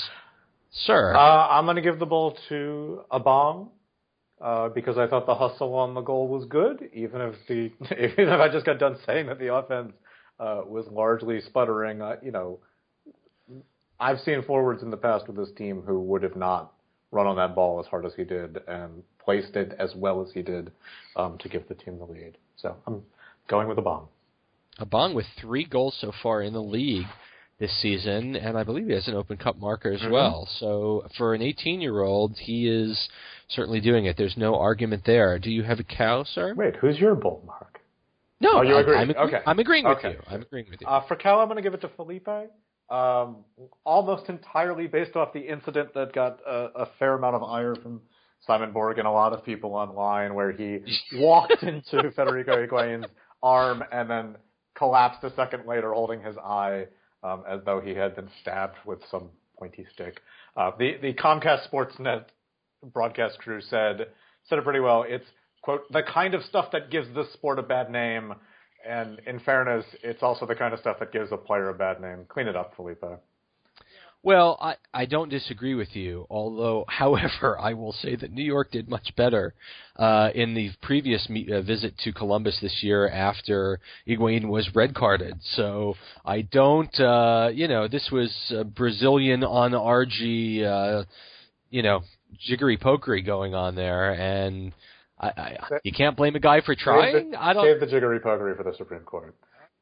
Sir. 0.85 1.15
Uh, 1.15 1.47
I'm 1.47 1.65
going 1.65 1.75
to 1.75 1.81
give 1.81 1.99
the 1.99 2.05
ball 2.05 2.37
to 2.49 3.01
Abang 3.11 3.69
uh, 4.41 4.69
because 4.69 4.97
I 4.97 5.07
thought 5.07 5.25
the 5.25 5.35
hustle 5.35 5.73
on 5.73 5.93
the 5.93 6.01
goal 6.01 6.27
was 6.27 6.45
good, 6.45 6.89
even 6.93 7.21
if 7.21 7.35
the 7.47 7.71
even 7.91 8.29
if 8.29 8.39
I 8.39 8.49
just 8.49 8.65
got 8.65 8.79
done 8.79 8.97
saying 9.05 9.27
that 9.27 9.39
the 9.39 9.53
offense 9.53 9.93
uh, 10.39 10.61
was 10.65 10.85
largely 10.91 11.41
sputtering. 11.41 12.01
Uh, 12.01 12.17
you 12.21 12.31
know, 12.31 12.59
I've 13.99 14.19
seen 14.19 14.43
forwards 14.43 14.83
in 14.83 14.91
the 14.91 14.97
past 14.97 15.27
with 15.27 15.37
this 15.37 15.49
team 15.57 15.81
who 15.85 15.99
would 16.01 16.23
have 16.23 16.35
not 16.35 16.73
run 17.11 17.25
on 17.25 17.37
that 17.37 17.55
ball 17.55 17.79
as 17.79 17.87
hard 17.87 18.05
as 18.05 18.13
he 18.15 18.23
did 18.23 18.59
and 18.67 19.01
placed 19.23 19.55
it 19.55 19.73
as 19.79 19.93
well 19.95 20.21
as 20.21 20.31
he 20.33 20.41
did 20.41 20.71
um, 21.15 21.37
to 21.39 21.49
give 21.49 21.67
the 21.67 21.73
team 21.75 21.97
the 21.97 22.05
lead. 22.05 22.37
So 22.57 22.75
I'm 22.85 23.01
going 23.49 23.67
with 23.67 23.77
Abang. 23.77 24.07
Abang 24.79 25.15
with 25.15 25.25
three 25.41 25.65
goals 25.65 25.97
so 25.99 26.11
far 26.21 26.43
in 26.43 26.53
the 26.53 26.61
league 26.61 27.07
this 27.59 27.71
season, 27.81 28.35
and 28.35 28.57
I 28.57 28.63
believe 28.63 28.85
he 28.85 28.93
has 28.93 29.07
an 29.07 29.15
Open 29.15 29.37
Cup 29.37 29.57
marker 29.57 29.91
as 29.91 30.01
mm-hmm. 30.01 30.11
well. 30.11 30.47
So 30.59 31.07
for 31.17 31.33
an 31.33 31.41
18-year-old, 31.41 32.37
he 32.37 32.67
is 32.67 33.09
certainly 33.49 33.81
doing 33.81 34.05
it. 34.05 34.15
There's 34.17 34.37
no 34.37 34.55
argument 34.55 35.03
there. 35.05 35.39
Do 35.39 35.49
you 35.49 35.63
have 35.63 35.79
a 35.79 35.83
cow, 35.83 36.23
sir? 36.23 36.53
Wait, 36.55 36.75
who's 36.75 36.99
your 36.99 37.15
bull 37.15 37.43
mark? 37.45 37.79
No, 38.39 38.59
oh, 38.59 38.61
you 38.61 38.75
I, 38.75 38.81
agree. 38.81 38.95
I'm, 38.95 39.09
agree- 39.09 39.23
okay. 39.23 39.41
I'm 39.47 39.59
agreeing 39.59 39.85
with 39.85 39.97
okay. 39.97 40.11
you. 40.11 40.19
I'm 40.27 40.41
agreeing 40.43 40.67
with 40.69 40.81
you. 40.81 40.87
Uh, 40.87 41.07
for 41.07 41.15
cow, 41.15 41.39
I'm 41.39 41.47
going 41.47 41.55
to 41.57 41.63
give 41.63 41.73
it 41.73 41.81
to 41.81 41.89
Felipe. 41.89 42.27
Um, 42.89 43.37
almost 43.83 44.29
entirely 44.29 44.87
based 44.87 45.15
off 45.15 45.33
the 45.33 45.39
incident 45.41 45.93
that 45.95 46.13
got 46.13 46.39
a, 46.47 46.69
a 46.75 46.89
fair 46.99 47.15
amount 47.15 47.35
of 47.35 47.43
ire 47.43 47.75
from 47.75 48.01
Simon 48.45 48.71
Borg 48.71 48.99
and 48.99 49.07
a 49.07 49.11
lot 49.11 49.33
of 49.33 49.43
people 49.43 49.73
online, 49.73 50.35
where 50.35 50.51
he 50.51 50.79
walked 51.15 51.63
into 51.63 52.11
Federico 52.11 52.61
Higuain's 52.61 53.07
arm 53.41 53.83
and 53.91 54.09
then 54.09 54.35
collapsed 54.75 55.23
a 55.23 55.33
second 55.35 55.65
later, 55.65 55.91
holding 55.93 56.21
his 56.21 56.37
eye 56.37 56.85
um, 57.23 57.43
as 57.49 57.59
though 57.65 57.79
he 57.79 57.91
had 57.91 58.15
been 58.15 58.29
stabbed 58.41 58.75
with 58.85 58.99
some 59.09 59.29
pointy 59.57 59.85
stick. 59.93 60.21
Uh, 60.55 60.71
the 60.77 60.97
the 61.01 61.13
Comcast 61.13 61.69
Sportsnet 61.71 62.25
broadcast 62.93 63.39
crew 63.39 63.61
said 63.61 64.07
said 64.45 64.57
it 64.57 64.63
pretty 64.63 64.79
well. 64.79 65.03
It's 65.07 65.25
quote 65.61 65.91
the 65.91 66.03
kind 66.03 66.33
of 66.33 66.43
stuff 66.43 66.71
that 66.71 66.89
gives 66.89 67.07
this 67.15 67.31
sport 67.33 67.59
a 67.59 67.63
bad 67.63 67.91
name, 67.91 68.33
and 68.87 69.19
in 69.25 69.39
fairness, 69.39 69.85
it's 70.03 70.23
also 70.23 70.45
the 70.45 70.55
kind 70.55 70.73
of 70.73 70.79
stuff 70.79 70.97
that 70.99 71.11
gives 71.11 71.31
a 71.31 71.37
player 71.37 71.69
a 71.69 71.73
bad 71.73 72.01
name. 72.01 72.25
Clean 72.29 72.47
it 72.47 72.55
up, 72.55 72.73
Felipe. 72.75 73.03
Well, 74.27 74.57
I, 74.59 74.75
I 74.93 75.05
don't 75.05 75.29
disagree 75.29 75.73
with 75.73 75.95
you. 75.95 76.27
Although, 76.29 76.83
however, 76.89 77.57
I 77.57 77.71
will 77.75 77.93
say 77.93 78.17
that 78.17 78.33
New 78.33 78.43
York 78.43 78.71
did 78.71 78.89
much 78.89 79.15
better 79.15 79.53
uh, 79.95 80.31
in 80.35 80.53
the 80.53 80.71
previous 80.81 81.29
me- 81.29 81.47
uh, 81.49 81.61
visit 81.61 81.97
to 81.99 82.11
Columbus 82.11 82.59
this 82.61 82.79
year 82.81 83.07
after 83.07 83.79
Higuain 84.05 84.49
was 84.49 84.69
red 84.75 84.93
carded. 84.93 85.35
So 85.55 85.95
I 86.25 86.41
don't, 86.41 86.93
uh, 86.99 87.51
you 87.53 87.69
know, 87.69 87.87
this 87.87 88.09
was 88.11 88.29
Brazilian 88.75 89.45
on 89.45 89.71
RG, 89.71 90.61
uh, 90.61 91.05
you 91.69 91.81
know, 91.81 92.01
jiggery 92.37 92.77
pokery 92.77 93.25
going 93.25 93.55
on 93.55 93.75
there, 93.75 94.11
and 94.11 94.73
I, 95.17 95.27
I, 95.27 95.57
you 95.85 95.93
can't 95.93 96.17
blame 96.17 96.35
a 96.35 96.41
guy 96.41 96.59
for 96.59 96.75
trying. 96.75 97.31
The, 97.31 97.41
I 97.41 97.53
don't 97.53 97.63
save 97.63 97.79
the 97.79 97.87
jiggery 97.87 98.19
pokery 98.19 98.57
for 98.57 98.63
the 98.63 98.73
Supreme 98.77 99.03
Court. 99.03 99.35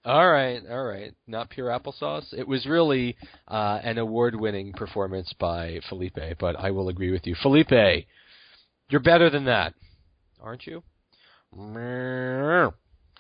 All 0.06 0.30
right, 0.30 0.62
all 0.70 0.84
right. 0.84 1.16
Not 1.26 1.50
pure 1.50 1.70
applesauce. 1.70 2.32
It 2.32 2.48
was 2.48 2.68
really 2.68 3.18
uh, 3.48 3.80
an 3.84 3.98
award-winning 3.98 4.74
performance 4.74 5.34
by 5.40 5.80
Felipe, 5.90 6.38
but 6.40 6.56
I 6.60 6.70
will 6.70 6.90
agree 6.90 7.12
with 7.12 7.26
you, 7.26 7.36
Felipe. 7.42 8.06
You're 8.88 9.02
better 9.02 9.32
than 9.32 9.46
that, 9.46 9.74
aren't 10.40 10.68
you? 10.68 10.84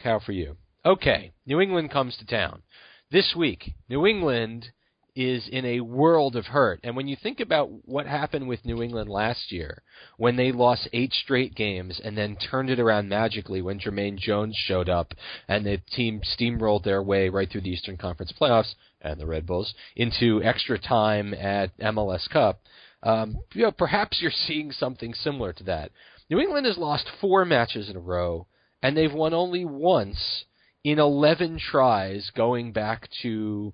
Cow 0.03 0.19
for 0.23 0.31
you. 0.31 0.57
Okay, 0.85 1.31
New 1.47 1.59
England 1.59 1.89
comes 1.89 2.15
to 2.17 2.25
town 2.25 2.61
this 3.09 3.33
week. 3.35 3.73
New 3.89 4.05
England 4.05 4.71
is 5.15 5.47
in 5.47 5.65
a 5.65 5.79
world 5.79 6.35
of 6.35 6.45
hurt. 6.45 6.79
And 6.83 6.95
when 6.95 7.07
you 7.07 7.15
think 7.15 7.39
about 7.39 7.69
what 7.87 8.05
happened 8.05 8.47
with 8.47 8.65
New 8.65 8.81
England 8.83 9.09
last 9.09 9.51
year, 9.51 9.81
when 10.17 10.35
they 10.35 10.51
lost 10.51 10.89
eight 10.91 11.13
straight 11.13 11.55
games 11.55 12.01
and 12.03 12.17
then 12.17 12.35
turned 12.35 12.69
it 12.69 12.79
around 12.79 13.07
magically 13.07 13.61
when 13.61 13.79
Jermaine 13.79 14.17
Jones 14.17 14.55
showed 14.57 14.89
up 14.89 15.13
and 15.47 15.65
the 15.65 15.77
team 15.95 16.21
steamrolled 16.37 16.83
their 16.83 17.01
way 17.01 17.29
right 17.29 17.49
through 17.49 17.61
the 17.61 17.69
Eastern 17.69 17.97
Conference 17.97 18.33
playoffs 18.39 18.75
and 19.01 19.19
the 19.19 19.25
Red 19.25 19.45
Bulls 19.45 19.73
into 19.95 20.43
extra 20.43 20.77
time 20.77 21.33
at 21.33 21.77
MLS 21.79 22.29
Cup, 22.29 22.59
um, 23.03 23.37
you 23.53 23.63
know, 23.63 23.71
perhaps 23.71 24.21
you're 24.21 24.31
seeing 24.31 24.71
something 24.71 25.13
similar 25.13 25.53
to 25.53 25.63
that. 25.63 25.91
New 26.29 26.39
England 26.39 26.65
has 26.65 26.77
lost 26.77 27.07
four 27.21 27.45
matches 27.45 27.89
in 27.89 27.95
a 27.95 27.99
row, 27.99 28.47
and 28.81 28.97
they've 28.97 29.13
won 29.13 29.33
only 29.33 29.63
once 29.63 30.45
in 30.83 30.99
11 30.99 31.59
tries 31.59 32.31
going 32.35 32.71
back 32.71 33.07
to 33.21 33.73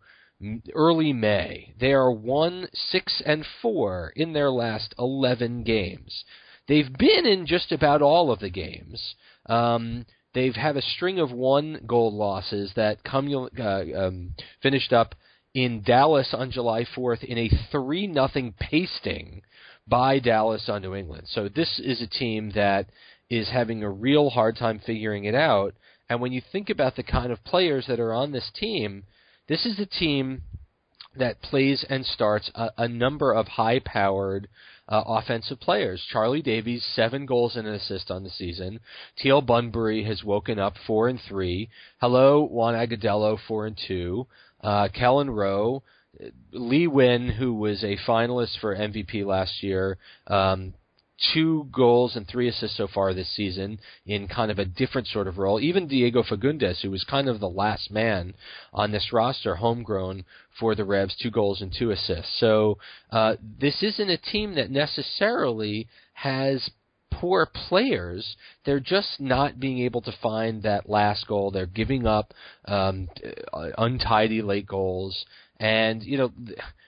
early 0.74 1.14
May. 1.14 1.74
They 1.80 1.94
are 1.94 2.12
one, 2.12 2.68
six, 2.74 3.22
and 3.26 3.46
four 3.62 4.14
in 4.16 4.34
their 4.34 4.52
last 4.52 4.94
eleven 4.98 5.64
games. 5.64 6.24
They've 6.68 6.92
been 6.98 7.26
in 7.26 7.46
just 7.46 7.72
about 7.72 8.02
all 8.02 8.32
of 8.32 8.40
the 8.40 8.50
games. 8.50 9.16
Um, 9.48 10.06
they've 10.34 10.56
had 10.56 10.78
a 10.78 10.82
string 10.82 11.20
of 11.20 11.32
one 11.32 11.82
goal 11.86 12.16
losses 12.16 12.72
that 12.76 13.04
come 13.04 13.50
uh, 13.60 13.84
um, 13.96 14.34
finished 14.62 14.94
up 14.94 15.16
in 15.54 15.84
Dallas 15.84 16.34
on 16.34 16.52
July 16.52 16.86
4th 16.96 17.24
in 17.24 17.38
a 17.38 17.50
three 17.72 18.08
nothing 18.08 18.54
pasting 18.58 19.42
by 19.88 20.20
Dallas 20.20 20.70
on 20.70 20.82
New 20.82 20.96
England. 20.96 21.28
So 21.28 21.50
this 21.50 21.80
is 21.84 22.02
a 22.02 22.08
team 22.08 22.52
that 22.56 22.88
is 23.30 23.50
having 23.50 23.84
a 23.84 23.90
real 23.90 24.30
hard 24.30 24.56
time 24.58 24.80
figuring 24.86 25.26
it 25.26 25.36
out. 25.36 25.74
And 26.10 26.22
when 26.22 26.32
you 26.32 26.42
think 26.52 26.70
about 26.70 26.96
the 26.96 27.04
kind 27.04 27.32
of 27.32 27.44
players 27.44 27.86
that 27.88 28.00
are 28.00 28.14
on 28.14 28.32
this 28.32 28.50
team, 28.56 29.04
this 29.48 29.66
is 29.66 29.80
a 29.80 29.86
team 29.86 30.44
that 31.16 31.42
plays 31.42 31.86
and 31.90 32.06
starts 32.06 32.50
a, 32.56 32.70
a 32.78 32.88
number 32.88 33.34
of 33.34 33.48
high-powered 33.48 34.48
uh, 34.88 35.04
offensive 35.06 35.60
players. 35.60 36.04
Charlie 36.12 36.42
Davies, 36.42 36.86
seven 36.96 37.26
goals 37.26 37.56
and 37.56 37.68
an 37.68 37.74
assist 37.74 38.12
on 38.12 38.24
the 38.24 38.30
season. 38.30 38.80
Teal 39.18 39.42
Bunbury 39.42 40.04
has 40.04 40.24
woken 40.24 40.60
up 40.60 40.76
four 40.86 41.08
and 41.08 41.20
three. 41.28 41.70
Hello, 42.00 42.44
Juan 42.44 42.76
Agudelo, 42.76 43.38
four 43.48 43.66
and 43.66 43.80
two. 43.88 44.28
Uh, 44.62 44.88
Kelyn 44.90 45.34
Rowe, 45.34 45.84
Lee 46.52 46.88
Nguyen, 46.88 47.34
who 47.36 47.54
was 47.54 47.84
a 47.84 47.98
finalist 48.08 48.60
for 48.60 48.76
MVP 48.76 49.26
last 49.26 49.64
year, 49.64 49.98
um, 50.28 50.74
two 51.34 51.68
goals 51.72 52.16
and 52.16 52.28
three 52.28 52.48
assists 52.48 52.78
so 52.78 52.88
far 52.88 53.14
this 53.14 53.34
season 53.36 53.80
in 54.06 54.28
kind 54.28 54.52
of 54.52 54.60
a 54.60 54.66
different 54.66 55.08
sort 55.08 55.28
of 55.28 55.38
role. 55.38 55.60
Even 55.60 55.88
Diego 55.88 56.24
Fagundez, 56.24 56.82
who 56.82 56.92
was 56.92 57.04
kind 57.04 57.30
of 57.30 57.40
the 57.40 57.50
last 57.50 57.92
man 57.92 58.34
on 58.74 58.92
this 58.92 59.14
roster, 59.14 59.56
homegrown 59.56 60.26
for 60.60 60.76
the 60.76 60.86
Revs, 60.86 61.16
two 61.16 61.32
goals 61.32 61.62
and 61.62 61.74
two 61.78 61.92
assists. 61.92 62.40
So 62.40 62.78
uh, 63.12 63.36
this 63.60 63.84
isn't 63.84 64.10
a 64.10 64.18
team 64.18 64.56
that 64.56 64.72
necessarily 64.72 65.88
has 66.14 66.70
poor 67.12 67.46
players. 67.46 68.36
They're 68.66 68.80
just 68.80 69.20
not 69.20 69.60
being 69.60 69.80
able 69.80 70.02
to 70.02 70.14
find 70.24 70.64
that 70.64 70.90
last 70.90 71.28
goal. 71.28 71.52
They're 71.52 71.66
giving 71.66 72.08
up 72.08 72.34
um, 72.66 73.10
untidy 73.78 74.42
late 74.42 74.66
goals. 74.66 75.26
And, 75.60 76.02
you 76.02 76.18
know, 76.18 76.32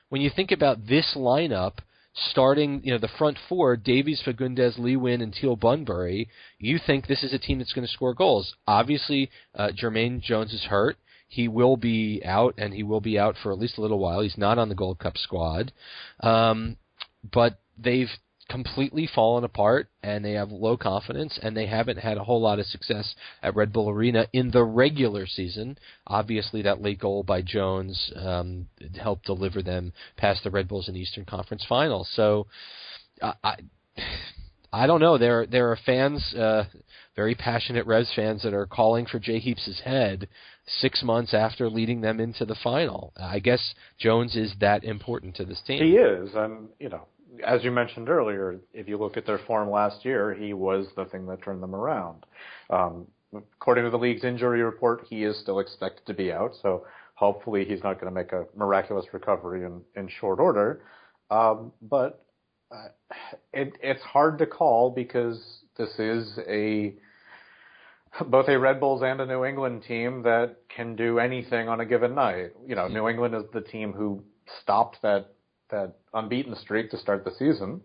when 0.09 0.21
you 0.21 0.31
think 0.35 0.51
about 0.51 0.87
this 0.87 1.13
lineup, 1.15 1.73
starting, 2.13 2.81
you 2.83 2.91
know, 2.91 2.99
the 2.99 3.07
front 3.07 3.37
four, 3.49 3.75
Davies, 3.75 4.21
Fagundez, 4.25 4.77
Lee 4.77 4.95
Nguyen, 4.95 5.21
and 5.21 5.33
Teal 5.33 5.55
Bunbury, 5.55 6.29
you 6.59 6.79
think 6.85 7.07
this 7.07 7.23
is 7.23 7.33
a 7.33 7.39
team 7.39 7.57
that's 7.57 7.73
going 7.73 7.87
to 7.87 7.93
score 7.93 8.13
goals. 8.13 8.55
Obviously, 8.67 9.29
uh, 9.55 9.69
Jermaine 9.69 10.21
Jones 10.21 10.53
is 10.53 10.63
hurt. 10.63 10.97
He 11.27 11.47
will 11.47 11.77
be 11.77 12.21
out, 12.23 12.53
and 12.57 12.73
he 12.73 12.83
will 12.83 13.01
be 13.01 13.17
out 13.17 13.35
for 13.41 13.51
at 13.51 13.57
least 13.57 13.77
a 13.77 13.81
little 13.81 13.97
while. 13.97 14.21
He's 14.21 14.37
not 14.37 14.59
on 14.59 14.69
the 14.69 14.75
Gold 14.75 14.99
Cup 14.99 15.17
squad. 15.17 15.71
Um, 16.19 16.77
but 17.31 17.57
they've 17.77 18.09
completely 18.49 19.07
fallen 19.13 19.43
apart 19.43 19.87
and 20.03 20.23
they 20.23 20.33
have 20.33 20.51
low 20.51 20.77
confidence 20.77 21.39
and 21.41 21.55
they 21.55 21.65
haven't 21.65 21.97
had 21.97 22.17
a 22.17 22.23
whole 22.23 22.41
lot 22.41 22.59
of 22.59 22.65
success 22.65 23.15
at 23.41 23.55
Red 23.55 23.71
Bull 23.71 23.89
Arena 23.89 24.27
in 24.33 24.51
the 24.51 24.63
regular 24.63 25.25
season. 25.25 25.77
Obviously, 26.07 26.61
that 26.61 26.81
late 26.81 26.99
goal 26.99 27.23
by 27.23 27.41
Jones 27.41 28.11
um, 28.15 28.67
helped 29.01 29.25
deliver 29.25 29.61
them 29.61 29.93
past 30.17 30.43
the 30.43 30.51
Red 30.51 30.67
Bulls 30.67 30.87
in 30.87 30.93
the 30.93 30.99
Eastern 30.99 31.25
Conference 31.25 31.65
Final. 31.67 32.05
So, 32.11 32.47
I, 33.21 33.33
I, 33.43 33.55
I 34.73 34.87
don't 34.87 34.99
know. 34.99 35.19
There, 35.19 35.45
there 35.45 35.71
are 35.71 35.77
fans, 35.85 36.33
uh, 36.33 36.65
very 37.15 37.35
passionate 37.35 37.85
Revs 37.85 38.11
fans, 38.15 38.41
that 38.41 38.55
are 38.55 38.65
calling 38.65 39.05
for 39.05 39.19
Jay 39.19 39.37
Heaps' 39.37 39.79
head 39.85 40.27
six 40.65 41.03
months 41.03 41.33
after 41.33 41.69
leading 41.69 42.01
them 42.01 42.19
into 42.19 42.43
the 42.43 42.55
final. 42.63 43.13
I 43.15 43.37
guess 43.37 43.75
Jones 43.99 44.35
is 44.35 44.51
that 44.61 44.83
important 44.83 45.35
to 45.35 45.45
this 45.45 45.61
team. 45.67 45.83
He 45.83 45.97
is, 45.97 46.31
and 46.33 46.69
you 46.79 46.89
know, 46.89 47.05
as 47.45 47.63
you 47.63 47.71
mentioned 47.71 48.09
earlier, 48.09 48.59
if 48.73 48.87
you 48.87 48.97
look 48.97 49.17
at 49.17 49.25
their 49.25 49.39
form 49.39 49.69
last 49.69 50.05
year, 50.05 50.33
he 50.33 50.53
was 50.53 50.87
the 50.95 51.05
thing 51.05 51.25
that 51.27 51.41
turned 51.43 51.63
them 51.63 51.75
around. 51.75 52.25
Um, 52.69 53.07
according 53.55 53.85
to 53.85 53.89
the 53.89 53.97
league's 53.97 54.23
injury 54.23 54.61
report, 54.61 55.05
he 55.09 55.23
is 55.23 55.37
still 55.39 55.59
expected 55.59 56.05
to 56.05 56.13
be 56.13 56.31
out, 56.31 56.53
so 56.61 56.85
hopefully 57.15 57.65
he's 57.65 57.83
not 57.83 57.99
going 57.99 58.11
to 58.11 58.11
make 58.11 58.31
a 58.31 58.45
miraculous 58.55 59.05
recovery 59.13 59.65
in, 59.65 59.81
in 59.95 60.07
short 60.07 60.39
order. 60.39 60.83
Um, 61.31 61.71
but 61.81 62.25
uh, 62.71 62.89
it, 63.53 63.77
it's 63.81 64.01
hard 64.01 64.37
to 64.39 64.45
call 64.45 64.91
because 64.91 65.41
this 65.77 65.89
is 65.97 66.39
a 66.47 66.95
both 68.27 68.47
a 68.47 68.59
Red 68.59 68.79
Bulls 68.79 69.01
and 69.03 69.19
a 69.21 69.25
New 69.25 69.43
England 69.43 69.83
team 69.87 70.21
that 70.23 70.57
can 70.69 70.95
do 70.95 71.17
anything 71.17 71.67
on 71.67 71.79
a 71.79 71.85
given 71.85 72.13
night. 72.13 72.51
You 72.67 72.75
know, 72.75 72.87
New 72.87 73.07
England 73.07 73.33
is 73.33 73.43
the 73.53 73.61
team 73.61 73.91
who 73.91 74.23
stopped 74.61 75.01
that 75.01 75.33
that 75.71 75.95
unbeaten 76.13 76.55
streak 76.55 76.91
to 76.91 76.97
start 76.97 77.25
the 77.25 77.31
season 77.31 77.81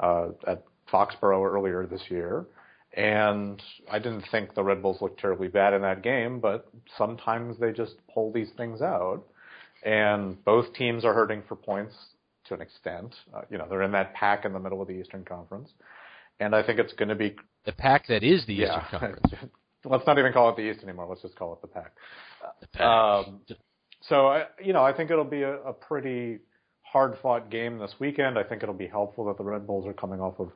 uh, 0.00 0.28
at 0.46 0.64
Foxborough 0.92 1.44
earlier 1.44 1.86
this 1.86 2.02
year. 2.08 2.46
And 2.94 3.62
I 3.90 3.98
didn't 3.98 4.24
think 4.30 4.54
the 4.54 4.62
Red 4.62 4.82
Bulls 4.82 5.00
looked 5.00 5.18
terribly 5.18 5.48
bad 5.48 5.72
in 5.72 5.82
that 5.82 6.02
game, 6.02 6.40
but 6.40 6.68
sometimes 6.98 7.58
they 7.58 7.72
just 7.72 7.94
pull 8.12 8.32
these 8.32 8.50
things 8.56 8.82
out. 8.82 9.22
And 9.82 10.42
both 10.44 10.74
teams 10.74 11.04
are 11.04 11.14
hurting 11.14 11.42
for 11.48 11.56
points 11.56 11.94
to 12.46 12.54
an 12.54 12.60
extent. 12.60 13.14
Uh, 13.34 13.42
you 13.50 13.58
know, 13.58 13.66
they're 13.68 13.82
in 13.82 13.92
that 13.92 14.14
pack 14.14 14.44
in 14.44 14.52
the 14.52 14.58
middle 14.58 14.82
of 14.82 14.88
the 14.88 14.94
Eastern 14.94 15.24
Conference. 15.24 15.70
And 16.38 16.54
I 16.54 16.62
think 16.62 16.78
it's 16.78 16.92
going 16.92 17.08
to 17.08 17.14
be 17.14 17.34
the 17.64 17.72
pack 17.72 18.06
that 18.08 18.22
is 18.22 18.44
the 18.46 18.54
yeah. 18.54 18.84
Eastern 18.84 19.00
Conference. 19.00 19.52
Let's 19.84 20.06
not 20.06 20.18
even 20.18 20.32
call 20.32 20.50
it 20.50 20.56
the 20.56 20.70
East 20.70 20.82
anymore. 20.84 21.06
Let's 21.08 21.22
just 21.22 21.34
call 21.34 21.54
it 21.54 21.62
the 21.62 21.68
pack. 21.68 21.92
The 22.60 22.66
pack. 22.68 22.82
Um, 22.82 23.40
so 24.08 24.28
I, 24.28 24.44
you 24.62 24.72
know, 24.72 24.84
I 24.84 24.92
think 24.92 25.10
it'll 25.10 25.24
be 25.24 25.42
a, 25.42 25.54
a 25.62 25.72
pretty 25.72 26.38
hard 26.92 27.16
fought 27.22 27.50
game 27.50 27.78
this 27.78 27.94
weekend. 27.98 28.38
I 28.38 28.42
think 28.42 28.62
it'll 28.62 28.74
be 28.74 28.86
helpful 28.86 29.24
that 29.26 29.38
the 29.38 29.44
Red 29.44 29.66
Bulls 29.66 29.86
are 29.86 29.94
coming 29.94 30.20
off 30.20 30.38
of 30.38 30.52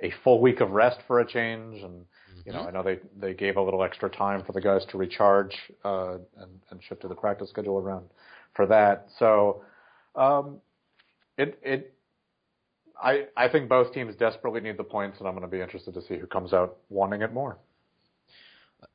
a 0.00 0.12
full 0.22 0.40
week 0.40 0.60
of 0.60 0.70
rest 0.70 1.00
for 1.06 1.20
a 1.20 1.26
change, 1.26 1.82
and 1.82 2.02
mm-hmm. 2.02 2.40
you 2.46 2.52
know 2.52 2.60
I 2.60 2.70
know 2.70 2.82
they 2.82 3.00
they 3.18 3.34
gave 3.34 3.56
a 3.56 3.62
little 3.62 3.82
extra 3.82 4.08
time 4.08 4.44
for 4.44 4.52
the 4.52 4.60
guys 4.60 4.84
to 4.90 4.98
recharge 4.98 5.56
uh, 5.84 6.14
and 6.38 6.60
and 6.70 6.80
shifted 6.88 7.10
the 7.10 7.14
practice 7.14 7.50
schedule 7.50 7.78
around 7.78 8.06
for 8.54 8.66
that. 8.66 9.08
So 9.18 9.62
um, 10.14 10.58
it 11.36 11.58
it. 11.62 11.94
I, 13.02 13.28
I 13.34 13.48
think 13.48 13.70
both 13.70 13.94
teams 13.94 14.14
desperately 14.16 14.60
need 14.60 14.76
the 14.76 14.84
points, 14.84 15.20
and 15.20 15.26
I'm 15.26 15.32
going 15.32 15.40
to 15.40 15.50
be 15.50 15.62
interested 15.62 15.94
to 15.94 16.02
see 16.02 16.18
who 16.18 16.26
comes 16.26 16.52
out 16.52 16.76
wanting 16.90 17.22
it 17.22 17.32
more. 17.32 17.56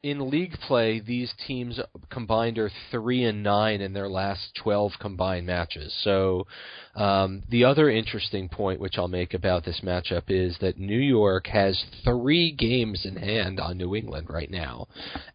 In 0.04 0.30
league 0.30 0.54
play, 0.68 1.00
these 1.00 1.34
teams 1.48 1.80
combined 2.10 2.58
are 2.58 2.72
three 2.92 3.24
and 3.24 3.44
nine 3.44 3.82
in 3.82 3.94
their 3.94 4.10
last 4.10 4.54
twelve 4.62 4.92
combined 5.00 5.48
matches. 5.48 5.94
So, 6.04 6.48
um, 6.96 7.44
the 7.50 7.66
other 7.66 7.90
interesting 7.90 8.50
point, 8.50 8.80
which 8.80 8.98
I'll 8.98 9.08
make 9.08 9.34
about 9.34 9.66
this 9.66 9.82
matchup, 9.84 10.24
is 10.28 10.58
that 10.60 10.78
New 10.78 11.00
York 11.00 11.48
has 11.48 11.84
three 12.04 12.52
games 12.52 13.06
in 13.06 13.16
hand 13.16 13.60
on 13.60 13.78
New 13.78 13.96
England 13.96 14.28
right 14.30 14.50
now, 14.50 14.88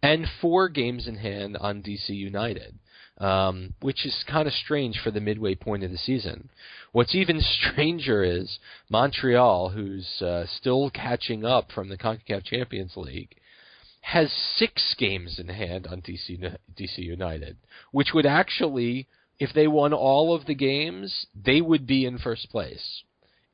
and 0.02 0.26
four 0.40 0.68
games 0.68 1.06
in 1.06 1.16
hand 1.16 1.56
on 1.56 1.82
DC 1.82 2.08
United. 2.08 2.78
Um, 3.18 3.74
which 3.82 4.06
is 4.06 4.24
kind 4.26 4.48
of 4.48 4.54
strange 4.54 4.98
for 4.98 5.10
the 5.10 5.20
midway 5.20 5.54
point 5.54 5.84
of 5.84 5.90
the 5.90 5.98
season. 5.98 6.48
What's 6.92 7.14
even 7.14 7.38
stranger 7.42 8.24
is 8.24 8.58
Montreal, 8.88 9.68
who's 9.68 10.22
uh, 10.22 10.46
still 10.46 10.88
catching 10.88 11.44
up 11.44 11.70
from 11.70 11.90
the 11.90 11.98
CONCACAF 11.98 12.44
Champions 12.44 12.96
League, 12.96 13.36
has 14.00 14.32
six 14.56 14.94
games 14.98 15.38
in 15.38 15.48
hand 15.48 15.86
on 15.86 16.02
DC 16.02 16.56
DC 16.78 16.98
United, 16.98 17.56
which 17.92 18.08
would 18.14 18.26
actually, 18.26 19.06
if 19.38 19.52
they 19.54 19.66
won 19.66 19.92
all 19.92 20.34
of 20.34 20.46
the 20.46 20.54
games, 20.54 21.26
they 21.34 21.60
would 21.60 21.86
be 21.86 22.04
in 22.06 22.18
first 22.18 22.50
place 22.50 23.02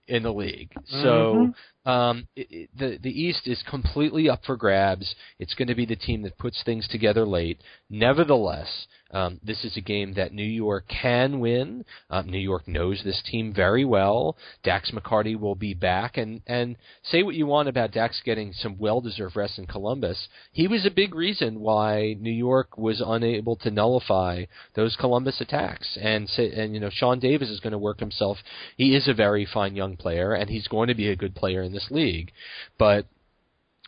in 0.09 0.23
the 0.23 0.33
league. 0.33 0.71
Mm-hmm. 0.71 1.03
So 1.03 1.91
um, 1.91 2.29
it, 2.37 2.47
it, 2.51 2.71
the 2.79 2.99
the 3.03 3.11
East 3.11 3.47
is 3.47 3.63
completely 3.69 4.29
up 4.29 4.45
for 4.45 4.57
grabs. 4.57 5.15
It's 5.39 5.55
going 5.55 5.69
to 5.69 5.75
be 5.75 5.87
the 5.87 5.97
team 5.97 6.23
that 6.23 6.39
puts 6.39 6.63
things 6.65 6.87
together 6.89 7.27
late. 7.27 7.61
Nevertheless, 7.91 8.87
um, 9.17 9.41
this 9.43 9.65
is 9.65 9.79
a 9.79 9.81
game 9.81 10.13
that 10.15 10.35
New 10.35 10.45
York 10.45 10.85
can 10.89 11.41
win. 11.41 11.87
Uh, 12.11 12.21
New 12.21 12.39
York 12.39 12.69
knows 12.69 13.01
this 13.03 13.23
team 13.31 13.51
very 13.55 13.83
well. 13.83 14.37
Dax 14.63 14.91
McCarty 14.91 15.41
will 15.41 15.55
be 15.55 15.73
back, 15.73 16.19
and 16.19 16.43
and 16.47 16.77
say 17.03 17.23
what 17.23 17.35
you 17.35 17.47
want 17.47 17.67
about 17.67 17.93
Dax 17.93 18.21
getting 18.23 18.53
some 18.53 18.77
well-deserved 18.79 19.35
rest 19.35 19.59
in 19.59 19.67
Columbus. 19.67 20.29
He 20.53 20.69
was 20.69 20.85
a 20.85 20.91
big 20.91 21.15
reason 21.15 21.61
why 21.61 22.17
New 22.21 22.31
York 22.31 22.77
was 22.77 23.03
unable 23.05 23.57
to 23.57 23.71
nullify 23.71 24.45
those 24.75 24.97
Columbus 24.97 25.41
attacks. 25.41 25.97
And 25.99 26.29
say, 26.29 26.53
and 26.53 26.75
you 26.75 26.81
know 26.81 26.91
Sean 26.93 27.19
Davis 27.19 27.49
is 27.49 27.61
going 27.61 27.73
to 27.73 27.79
work 27.79 28.01
himself. 28.01 28.37
He 28.77 28.95
is 28.95 29.09
a 29.09 29.15
very 29.15 29.47
fine 29.47 29.75
young 29.75 29.97
player, 29.97 30.35
and 30.35 30.51
he's 30.51 30.69
going 30.69 30.89
to 30.89 30.95
be 30.95 31.09
a 31.09 31.17
good 31.17 31.35
player 31.35 31.63
in 31.63 31.73
this 31.73 31.89
league. 31.91 32.33
But 32.79 33.07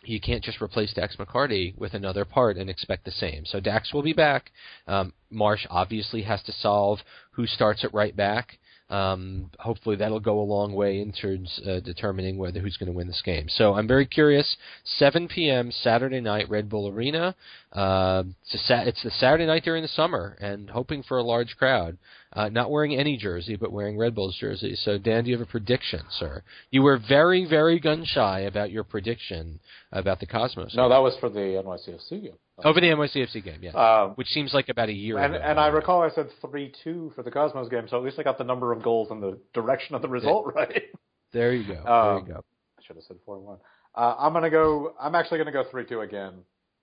you 0.03 0.19
can't 0.19 0.43
just 0.43 0.61
replace 0.61 0.93
Dax 0.93 1.15
McCarty 1.17 1.77
with 1.77 1.93
another 1.93 2.25
part 2.25 2.57
and 2.57 2.69
expect 2.69 3.05
the 3.05 3.11
same. 3.11 3.45
So 3.45 3.59
Dax 3.59 3.93
will 3.93 4.03
be 4.03 4.13
back. 4.13 4.51
Um, 4.87 5.13
Marsh 5.29 5.65
obviously 5.69 6.21
has 6.23 6.41
to 6.43 6.51
solve 6.53 6.99
who 7.31 7.45
starts 7.45 7.83
at 7.83 7.93
right 7.93 8.15
back. 8.15 8.59
Um, 8.89 9.51
hopefully 9.59 9.97
that'll 9.97 10.19
go 10.19 10.39
a 10.39 10.41
long 10.41 10.73
way 10.73 10.99
in 10.99 11.11
terms 11.11 11.61
uh, 11.67 11.79
determining 11.79 12.37
whether 12.37 12.59
who's 12.59 12.77
going 12.77 12.91
to 12.91 12.97
win 12.97 13.07
this 13.07 13.21
game. 13.23 13.47
So 13.47 13.75
I'm 13.75 13.87
very 13.87 14.07
curious. 14.07 14.57
7 14.97 15.27
p.m. 15.27 15.71
Saturday 15.71 16.21
night, 16.21 16.49
Red 16.49 16.69
Bull 16.69 16.87
Arena. 16.87 17.35
Uh, 17.71 18.23
it's, 18.51 18.67
sa- 18.67 18.81
it's 18.81 19.03
the 19.03 19.11
Saturday 19.11 19.45
night 19.45 19.63
during 19.63 19.83
the 19.83 19.89
summer, 19.89 20.35
and 20.41 20.71
hoping 20.71 21.03
for 21.03 21.19
a 21.19 21.23
large 21.23 21.55
crowd. 21.57 21.99
Uh, 22.31 22.47
not 22.47 22.69
wearing 22.69 22.95
any 22.95 23.17
jersey, 23.17 23.55
but 23.55 23.71
wearing 23.71 23.97
Red 23.97 24.13
Bull's 24.13 24.37
jersey. 24.37 24.75
So, 24.75 24.99
Dan, 24.99 25.23
do 25.23 25.31
you 25.31 25.37
have 25.37 25.47
a 25.47 25.49
prediction, 25.49 26.01
sir? 26.11 26.43
You 26.69 26.83
were 26.83 26.99
very, 27.09 27.45
very 27.45 27.79
gun 27.79 28.05
shy 28.05 28.41
about 28.41 28.69
your 28.69 28.83
prediction 28.83 29.59
about 29.91 30.19
the 30.19 30.27
Cosmos. 30.27 30.75
No, 30.75 30.89
that 30.89 30.99
was 30.99 31.17
for 31.19 31.29
the 31.29 31.39
NYCFC 31.39 32.21
game. 32.21 32.37
Over 32.63 32.81
the 32.81 32.87
NYCFC 32.87 33.43
game, 33.43 33.59
yeah. 33.63 33.71
Um, 33.71 34.11
Which 34.11 34.27
seems 34.27 34.53
like 34.53 34.69
about 34.69 34.89
a 34.89 34.93
year 34.93 35.17
and, 35.17 35.33
ago. 35.33 35.43
And 35.43 35.59
I 35.59 35.67
recall 35.67 36.03
I 36.03 36.09
said 36.09 36.29
3 36.41 36.71
2 36.83 37.13
for 37.15 37.23
the 37.23 37.31
Cosmos 37.31 37.67
game, 37.69 37.87
so 37.89 37.97
at 37.97 38.03
least 38.03 38.19
I 38.19 38.23
got 38.23 38.37
the 38.37 38.43
number 38.43 38.71
of 38.71 38.83
goals 38.83 39.09
and 39.09 39.23
the 39.23 39.39
direction 39.55 39.95
of 39.95 40.01
the 40.03 40.09
result 40.09 40.53
right. 40.53 40.83
There 41.31 41.53
you 41.53 41.63
go. 41.63 41.85
Um, 41.85 42.25
there 42.25 42.27
you 42.27 42.33
go. 42.33 42.43
I 42.79 42.81
should 42.83 42.95
have 42.95 43.05
said 43.05 43.17
4 43.25 43.39
1. 43.39 43.57
Uh, 43.95 44.15
I'm 44.19 44.33
going 44.33 44.43
to 44.43 44.49
go, 44.49 44.93
I'm 44.99 45.15
actually 45.15 45.37
going 45.37 45.47
to 45.47 45.51
go 45.51 45.63
3 45.69 45.85
2 45.85 46.01
again. 46.01 46.33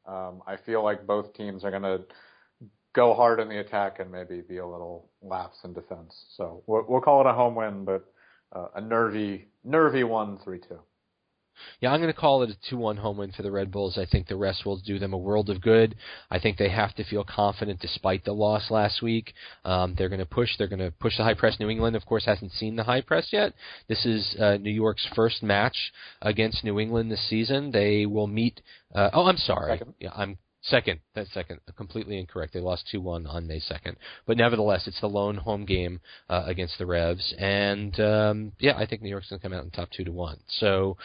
Um, 0.06 0.42
I 0.46 0.56
feel 0.64 0.84
like 0.84 1.06
both 1.06 1.34
teams 1.34 1.64
are 1.64 1.70
going 1.70 1.82
to 1.82 2.02
go 2.96 3.14
hard 3.14 3.38
in 3.38 3.48
the 3.48 3.60
attack 3.60 4.00
and 4.00 4.10
maybe 4.10 4.40
be 4.40 4.56
a 4.56 4.66
little 4.66 5.10
lapse 5.22 5.58
in 5.64 5.74
defense. 5.74 6.14
So 6.36 6.62
we'll, 6.66 6.84
we'll 6.88 7.02
call 7.02 7.20
it 7.20 7.26
a 7.28 7.34
home 7.34 7.54
win, 7.54 7.84
but 7.84 8.04
uh, 8.52 8.68
a 8.74 8.80
nervy, 8.80 9.46
nervy 9.62 10.02
one, 10.02 10.38
three 10.42 10.58
two. 10.58 10.80
Yeah, 11.80 11.90
I'm 11.90 12.00
going 12.00 12.12
to 12.12 12.18
call 12.18 12.42
it 12.42 12.50
a 12.50 12.74
2-1 12.74 12.98
home 12.98 13.16
win 13.16 13.32
for 13.32 13.42
the 13.42 13.50
Red 13.50 13.70
Bulls. 13.70 13.96
I 13.96 14.04
think 14.04 14.28
the 14.28 14.36
rest 14.36 14.66
will 14.66 14.76
do 14.76 14.98
them 14.98 15.14
a 15.14 15.18
world 15.18 15.48
of 15.48 15.62
good. 15.62 15.96
I 16.30 16.38
think 16.38 16.58
they 16.58 16.68
have 16.68 16.94
to 16.96 17.04
feel 17.04 17.24
confident 17.24 17.80
despite 17.80 18.26
the 18.26 18.34
loss 18.34 18.70
last 18.70 19.00
week. 19.00 19.32
Um, 19.64 19.94
they're 19.96 20.10
going 20.10 20.20
to 20.20 20.26
push. 20.26 20.50
They're 20.58 20.68
going 20.68 20.80
to 20.80 20.90
push 20.90 21.16
the 21.16 21.24
high 21.24 21.32
press. 21.32 21.58
New 21.58 21.70
England, 21.70 21.96
of 21.96 22.04
course, 22.04 22.26
hasn't 22.26 22.52
seen 22.52 22.76
the 22.76 22.84
high 22.84 23.00
press 23.00 23.28
yet. 23.32 23.54
This 23.88 24.04
is 24.04 24.36
uh, 24.38 24.58
New 24.58 24.70
York's 24.70 25.06
first 25.14 25.42
match 25.42 25.76
against 26.20 26.62
New 26.62 26.78
England 26.78 27.10
this 27.10 27.26
season. 27.28 27.70
They 27.70 28.04
will 28.04 28.26
meet. 28.26 28.60
Uh, 28.94 29.08
oh, 29.14 29.24
I'm 29.24 29.38
sorry. 29.38 29.80
Yeah, 29.98 30.10
I'm 30.14 30.36
Second, 30.68 30.98
that's 31.14 31.32
second, 31.32 31.60
completely 31.76 32.18
incorrect. 32.18 32.52
They 32.52 32.60
lost 32.60 32.88
two 32.90 33.00
one 33.00 33.24
on 33.26 33.46
May 33.46 33.60
second, 33.60 33.96
but 34.26 34.36
nevertheless, 34.36 34.88
it's 34.88 35.00
the 35.00 35.06
lone 35.06 35.36
home 35.36 35.64
game 35.64 36.00
uh, 36.28 36.42
against 36.46 36.78
the 36.78 36.86
Revs, 36.86 37.34
and 37.38 37.98
um, 38.00 38.52
yeah, 38.58 38.76
I 38.76 38.84
think 38.84 39.02
New 39.02 39.08
York's 39.10 39.28
going 39.28 39.38
to 39.38 39.48
come 39.48 39.56
out 39.56 39.64
in 39.64 39.70
top 39.70 39.90
two 39.90 40.04
to 40.04 40.12
one. 40.12 40.38
So. 40.48 40.96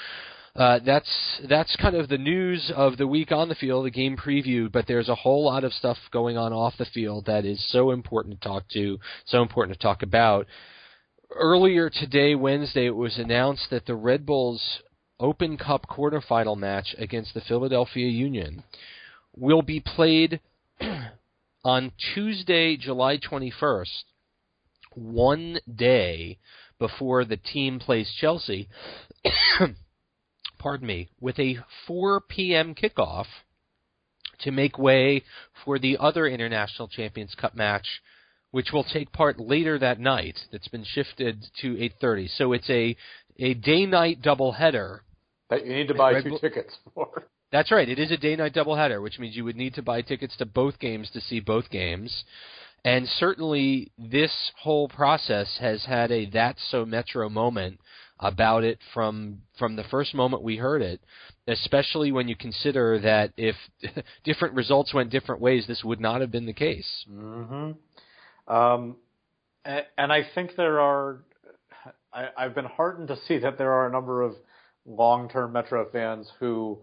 Uh, 0.54 0.80
that's 0.86 1.08
that's 1.48 1.74
kind 1.78 1.96
of 1.96 2.10
the 2.10 2.18
news 2.18 2.74
of 2.76 2.98
the 2.98 3.08
week 3.08 3.32
on 3.32 3.48
the 3.48 3.56
field, 3.56 3.86
the 3.86 3.90
game 3.90 4.18
preview. 4.18 4.70
But 4.70 4.86
there's 4.86 5.08
a 5.08 5.16
whole 5.16 5.46
lot 5.46 5.64
of 5.64 5.72
stuff 5.72 5.96
going 6.12 6.36
on 6.38 6.52
off 6.52 6.74
the 6.78 6.84
field 6.94 7.28
that 7.28 7.46
is 7.46 7.66
so 7.72 7.92
important 7.92 8.42
to 8.42 8.48
talk 8.50 8.68
to, 8.74 9.00
so 9.28 9.42
important 9.42 9.78
to 9.78 9.82
talk 9.82 10.04
about. 10.04 10.48
Earlier 11.34 11.90
today, 11.90 12.36
Wednesday, 12.36 12.86
it 12.86 12.96
was 12.98 13.18
announced 13.18 13.68
that 13.70 13.86
the 13.86 13.96
Red 13.96 14.26
Bulls 14.26 14.82
Open 15.22 15.58
Cup 15.58 15.88
quarterfinal 15.88 16.58
match 16.58 16.96
against 16.98 17.34
the 17.34 17.40
Philadelphia 17.40 18.10
Union 18.10 18.62
will 19.36 19.62
be 19.62 19.80
played 19.80 20.40
on 21.64 21.92
Tuesday, 22.14 22.78
July 22.78 23.18
21st, 23.18 24.04
one 24.94 25.60
day 25.74 26.38
before 26.80 27.26
the 27.26 27.38
team 27.38 27.80
plays 27.80 28.12
Chelsea. 28.20 28.68
pardon 30.60 30.88
me, 30.88 31.10
with 31.20 31.40
a 31.40 31.58
4 31.88 32.22
p.m. 32.22 32.76
kickoff 32.76 33.26
to 34.42 34.52
make 34.52 34.78
way 34.78 35.24
for 35.64 35.80
the 35.80 35.98
other 36.00 36.28
International 36.28 36.88
Champions 36.88 37.36
Cup 37.40 37.56
match, 37.56 37.88
which 38.52 38.72
will 38.72 38.84
take 38.84 39.12
part 39.12 39.40
later 39.40 39.80
that 39.80 40.00
night. 40.00 40.38
That's 40.52 40.68
been 40.68 40.84
shifted 40.86 41.46
to 41.62 41.76
8:30. 41.76 42.30
So 42.38 42.54
it's 42.54 42.70
a 42.70 42.96
a 43.40 43.54
day-night 43.54 44.22
doubleheader. 44.22 45.00
That 45.50 45.66
you 45.66 45.74
need 45.74 45.88
to 45.88 45.94
buy 45.94 46.12
Red 46.14 46.24
two 46.24 46.30
Bull- 46.32 46.40
tickets 46.40 46.76
for. 46.94 47.28
That's 47.52 47.72
right. 47.72 47.88
It 47.88 48.00
is 48.00 48.12
a 48.12 48.18
day 48.18 48.36
night 48.36 48.54
doubleheader, 48.54 49.02
which 49.02 49.20
means 49.20 49.36
you 49.36 49.44
would 49.44 49.58
need 49.58 49.74
to 49.76 49.82
buy 49.82 50.02
tickets 50.02 50.36
to 50.38 50.46
both 50.46 50.80
games 50.80 51.10
to 51.12 51.22
see 51.22 51.40
both 51.40 51.70
games. 51.70 52.24
And 52.84 53.08
certainly, 53.08 53.92
this 53.98 54.32
whole 54.58 54.88
process 54.88 55.58
has 55.60 55.84
had 55.86 56.12
a 56.12 56.26
"that's 56.26 56.62
so 56.72 56.86
Metro" 56.86 57.30
moment 57.30 57.80
about 58.20 58.64
it 58.64 58.80
from 58.94 59.42
from 59.60 59.76
the 59.76 59.84
first 59.86 60.16
moment 60.16 60.44
we 60.44 60.58
heard 60.58 60.82
it. 60.82 61.02
Especially 61.48 62.12
when 62.12 62.28
you 62.28 62.36
consider 62.36 63.00
that 63.00 63.34
if 63.36 63.56
different 64.24 64.56
results 64.56 64.94
went 64.94 65.12
different 65.12 65.42
ways, 65.42 65.66
this 65.68 65.84
would 65.84 66.00
not 66.00 66.22
have 66.22 66.32
been 66.32 66.46
the 66.46 66.54
case. 66.54 67.06
Mm-hmm. 67.12 68.54
Um, 68.54 68.96
and, 69.66 69.86
and 69.98 70.14
I 70.14 70.22
think 70.34 70.56
there 70.56 70.80
are. 70.80 71.20
I, 72.14 72.30
I've 72.38 72.56
been 72.56 72.66
heartened 72.66 73.10
to 73.10 73.18
see 73.28 73.40
that 73.40 73.58
there 73.58 73.72
are 73.72 73.88
a 73.88 73.92
number 73.92 74.22
of 74.22 74.36
long-term 74.86 75.54
Metro 75.54 75.88
fans 75.92 76.30
who 76.40 76.80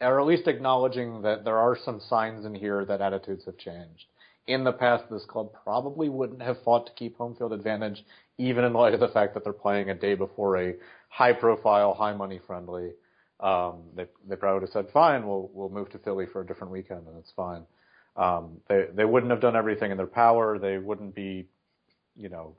or 0.00 0.20
at 0.20 0.26
least 0.26 0.48
acknowledging 0.48 1.22
that 1.22 1.44
there 1.44 1.58
are 1.58 1.76
some 1.84 2.00
signs 2.00 2.44
in 2.44 2.54
here 2.54 2.84
that 2.84 3.00
attitudes 3.00 3.44
have 3.44 3.58
changed. 3.58 4.06
In 4.46 4.64
the 4.64 4.72
past, 4.72 5.04
this 5.10 5.24
club 5.24 5.50
probably 5.64 6.08
wouldn't 6.08 6.42
have 6.42 6.62
fought 6.62 6.86
to 6.86 6.92
keep 6.92 7.16
home 7.16 7.34
field 7.34 7.52
advantage, 7.52 8.04
even 8.36 8.64
in 8.64 8.72
light 8.72 8.92
of 8.92 9.00
the 9.00 9.08
fact 9.08 9.34
that 9.34 9.44
they're 9.44 9.52
playing 9.52 9.88
a 9.88 9.94
day 9.94 10.14
before 10.14 10.58
a 10.58 10.74
high 11.08 11.32
profile, 11.32 11.94
high 11.94 12.12
money 12.12 12.40
friendly. 12.46 12.90
Um, 13.40 13.84
they, 13.96 14.06
they 14.28 14.36
probably 14.36 14.60
would 14.60 14.68
have 14.68 14.72
said, 14.72 14.92
fine, 14.92 15.26
we'll, 15.26 15.50
we'll 15.52 15.68
move 15.70 15.90
to 15.90 15.98
Philly 15.98 16.26
for 16.30 16.42
a 16.42 16.46
different 16.46 16.72
weekend 16.72 17.06
and 17.06 17.16
it's 17.18 17.32
fine. 17.34 17.62
Um, 18.16 18.60
they, 18.68 18.86
they 18.94 19.04
wouldn't 19.04 19.30
have 19.32 19.40
done 19.40 19.56
everything 19.56 19.90
in 19.90 19.96
their 19.96 20.06
power. 20.06 20.58
They 20.58 20.78
wouldn't 20.78 21.14
be, 21.14 21.48
you 22.16 22.28
know, 22.28 22.56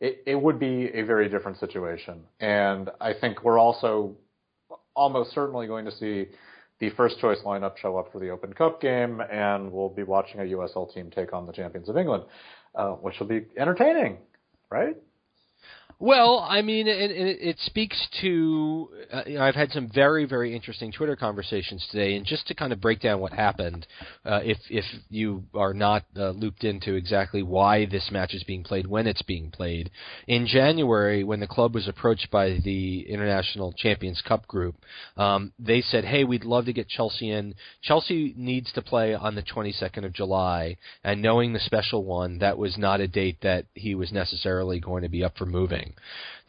it, 0.00 0.22
it 0.26 0.34
would 0.34 0.58
be 0.58 0.90
a 0.94 1.02
very 1.02 1.28
different 1.28 1.58
situation. 1.58 2.22
And 2.40 2.90
I 3.00 3.12
think 3.12 3.44
we're 3.44 3.58
also 3.58 4.16
almost 4.94 5.32
certainly 5.32 5.66
going 5.66 5.84
to 5.84 5.92
see 5.92 6.26
the 6.80 6.90
first 6.90 7.18
choice 7.18 7.38
lineup 7.44 7.76
show 7.76 7.96
up 7.96 8.10
for 8.12 8.18
the 8.18 8.30
Open 8.30 8.52
Cup 8.52 8.80
game, 8.80 9.20
and 9.30 9.70
we'll 9.72 9.88
be 9.88 10.02
watching 10.02 10.40
a 10.40 10.44
USL 10.44 10.92
team 10.92 11.10
take 11.10 11.32
on 11.32 11.46
the 11.46 11.52
champions 11.52 11.88
of 11.88 11.96
England, 11.96 12.24
uh, 12.74 12.90
which 12.90 13.18
will 13.20 13.26
be 13.26 13.42
entertaining, 13.56 14.18
right? 14.70 14.96
Well, 16.00 16.44
I 16.48 16.62
mean, 16.62 16.88
it, 16.88 17.10
it, 17.10 17.38
it 17.40 17.56
speaks 17.60 17.96
to. 18.20 18.88
Uh, 19.12 19.22
you 19.26 19.34
know, 19.34 19.44
I've 19.44 19.54
had 19.54 19.70
some 19.70 19.88
very, 19.88 20.24
very 20.24 20.54
interesting 20.54 20.90
Twitter 20.90 21.14
conversations 21.14 21.86
today, 21.90 22.16
and 22.16 22.26
just 22.26 22.48
to 22.48 22.54
kind 22.54 22.72
of 22.72 22.80
break 22.80 23.00
down 23.00 23.20
what 23.20 23.32
happened, 23.32 23.86
uh, 24.24 24.40
if 24.42 24.58
if 24.70 24.84
you 25.08 25.44
are 25.54 25.72
not 25.72 26.04
uh, 26.16 26.30
looped 26.30 26.64
into 26.64 26.94
exactly 26.94 27.42
why 27.42 27.86
this 27.86 28.08
match 28.10 28.34
is 28.34 28.42
being 28.42 28.64
played, 28.64 28.86
when 28.88 29.06
it's 29.06 29.22
being 29.22 29.50
played, 29.52 29.90
in 30.26 30.46
January, 30.46 31.22
when 31.22 31.38
the 31.38 31.46
club 31.46 31.74
was 31.74 31.86
approached 31.86 32.28
by 32.30 32.58
the 32.64 33.08
International 33.08 33.72
Champions 33.72 34.20
Cup 34.20 34.48
group, 34.48 34.74
um, 35.16 35.52
they 35.60 35.80
said, 35.80 36.04
"Hey, 36.04 36.24
we'd 36.24 36.44
love 36.44 36.64
to 36.64 36.72
get 36.72 36.88
Chelsea 36.88 37.30
in. 37.30 37.54
Chelsea 37.82 38.34
needs 38.36 38.72
to 38.72 38.82
play 38.82 39.14
on 39.14 39.36
the 39.36 39.42
22nd 39.42 40.04
of 40.04 40.12
July, 40.12 40.76
and 41.04 41.22
knowing 41.22 41.52
the 41.52 41.60
special 41.60 42.04
one, 42.04 42.38
that 42.38 42.58
was 42.58 42.76
not 42.76 43.00
a 43.00 43.06
date 43.06 43.38
that 43.42 43.66
he 43.74 43.94
was 43.94 44.10
necessarily 44.10 44.80
going 44.80 45.04
to 45.04 45.08
be 45.08 45.22
up 45.22 45.36
for 45.38 45.46
moving." 45.46 45.83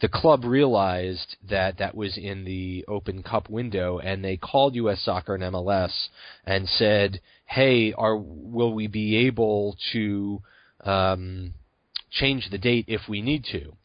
The 0.01 0.09
club 0.09 0.43
realized 0.43 1.37
that 1.49 1.77
that 1.77 1.95
was 1.95 2.17
in 2.17 2.43
the 2.43 2.85
Open 2.87 3.23
Cup 3.23 3.49
window, 3.49 3.99
and 3.99 4.23
they 4.23 4.37
called 4.37 4.75
U.S. 4.75 5.01
Soccer 5.01 5.35
and 5.35 5.43
MLS 5.43 6.09
and 6.45 6.67
said, 6.67 7.21
"Hey, 7.45 7.93
are 7.93 8.17
will 8.17 8.73
we 8.73 8.87
be 8.87 9.15
able 9.27 9.77
to 9.93 10.41
um, 10.81 11.53
change 12.11 12.49
the 12.49 12.57
date 12.57 12.85
if 12.87 13.07
we 13.07 13.21
need 13.21 13.45
to?" 13.51 13.75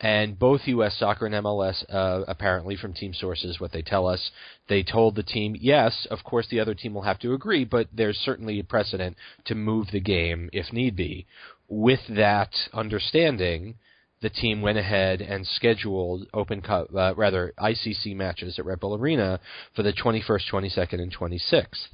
And 0.00 0.38
both 0.38 0.66
U.S. 0.66 0.94
Soccer 0.98 1.24
and 1.26 1.34
MLS, 1.36 1.82
uh, 1.88 2.24
apparently 2.28 2.76
from 2.76 2.92
team 2.92 3.14
sources, 3.14 3.58
what 3.58 3.72
they 3.72 3.80
tell 3.80 4.06
us, 4.06 4.30
they 4.68 4.82
told 4.82 5.14
the 5.14 5.22
team, 5.22 5.56
yes, 5.58 6.06
of 6.10 6.22
course 6.22 6.46
the 6.48 6.60
other 6.60 6.74
team 6.74 6.92
will 6.92 7.02
have 7.02 7.18
to 7.20 7.32
agree, 7.32 7.64
but 7.64 7.88
there's 7.92 8.18
certainly 8.18 8.60
a 8.60 8.64
precedent 8.64 9.16
to 9.46 9.54
move 9.54 9.90
the 9.90 10.00
game 10.00 10.50
if 10.52 10.70
need 10.70 10.96
be. 10.96 11.26
With 11.68 12.00
that 12.10 12.52
understanding, 12.74 13.76
the 14.26 14.30
team 14.30 14.60
went 14.60 14.76
ahead 14.76 15.20
and 15.20 15.46
scheduled 15.46 16.26
Open 16.34 16.60
Cup, 16.60 16.88
uh, 16.92 17.14
rather 17.14 17.54
ICC 17.60 18.16
matches 18.16 18.58
at 18.58 18.64
Red 18.64 18.80
Bull 18.80 18.96
Arena 18.96 19.38
for 19.76 19.84
the 19.84 19.92
21st, 19.92 20.50
22nd, 20.52 20.94
and 20.94 21.16
26th. 21.16 21.86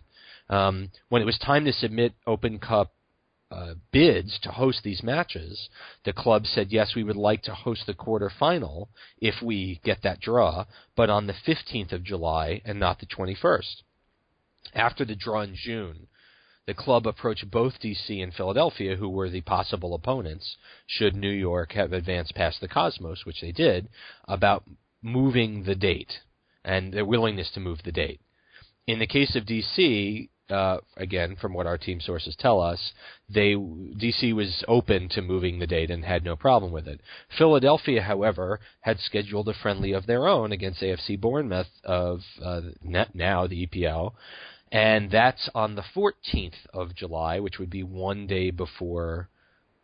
Um, 0.48 0.90
when 1.10 1.20
it 1.20 1.26
was 1.26 1.36
time 1.36 1.66
to 1.66 1.74
submit 1.74 2.14
Open 2.26 2.58
Cup 2.58 2.90
uh, 3.50 3.74
bids 3.92 4.38
to 4.44 4.48
host 4.48 4.80
these 4.82 5.02
matches, 5.02 5.68
the 6.06 6.14
club 6.14 6.46
said 6.46 6.68
yes, 6.70 6.94
we 6.96 7.04
would 7.04 7.16
like 7.16 7.42
to 7.42 7.54
host 7.54 7.82
the 7.86 7.92
quarterfinal 7.92 8.86
if 9.20 9.42
we 9.42 9.78
get 9.84 9.98
that 10.02 10.20
draw, 10.20 10.64
but 10.96 11.10
on 11.10 11.26
the 11.26 11.34
15th 11.46 11.92
of 11.92 12.02
July 12.02 12.62
and 12.64 12.80
not 12.80 12.98
the 12.98 13.06
21st. 13.06 13.82
After 14.72 15.04
the 15.04 15.14
draw 15.14 15.42
in 15.42 15.54
June, 15.54 16.06
the 16.66 16.74
club 16.74 17.06
approached 17.06 17.50
both 17.50 17.80
DC 17.80 18.22
and 18.22 18.32
Philadelphia, 18.32 18.96
who 18.96 19.08
were 19.08 19.28
the 19.28 19.40
possible 19.40 19.94
opponents, 19.94 20.56
should 20.86 21.16
New 21.16 21.30
York 21.30 21.72
have 21.72 21.92
advanced 21.92 22.34
past 22.34 22.60
the 22.60 22.68
Cosmos, 22.68 23.24
which 23.24 23.40
they 23.40 23.52
did, 23.52 23.88
about 24.28 24.64
moving 25.02 25.64
the 25.64 25.74
date 25.74 26.20
and 26.64 26.92
their 26.92 27.04
willingness 27.04 27.50
to 27.52 27.60
move 27.60 27.82
the 27.82 27.92
date. 27.92 28.20
In 28.86 28.98
the 29.00 29.06
case 29.06 29.34
of 29.34 29.44
DC, 29.44 30.28
uh, 30.50 30.78
again, 30.96 31.36
from 31.40 31.54
what 31.54 31.66
our 31.66 31.78
team 31.78 32.00
sources 32.00 32.36
tell 32.38 32.60
us, 32.60 32.92
they 33.28 33.54
DC 33.54 34.34
was 34.34 34.62
open 34.68 35.08
to 35.08 35.22
moving 35.22 35.58
the 35.58 35.66
date 35.66 35.90
and 35.90 36.04
had 36.04 36.24
no 36.24 36.36
problem 36.36 36.72
with 36.72 36.86
it. 36.86 37.00
Philadelphia, 37.38 38.02
however, 38.02 38.60
had 38.80 38.98
scheduled 39.00 39.48
a 39.48 39.54
friendly 39.54 39.92
of 39.92 40.06
their 40.06 40.28
own 40.28 40.52
against 40.52 40.82
AFC 40.82 41.18
Bournemouth 41.18 41.70
of 41.84 42.20
uh, 42.42 42.60
now 43.14 43.46
the 43.46 43.66
EPL, 43.66 44.12
and 44.72 45.10
that's 45.10 45.50
on 45.54 45.74
the 45.74 45.84
14th 45.94 46.66
of 46.72 46.94
July, 46.96 47.38
which 47.38 47.58
would 47.58 47.68
be 47.68 47.82
one 47.82 48.26
day 48.26 48.50
before 48.50 49.28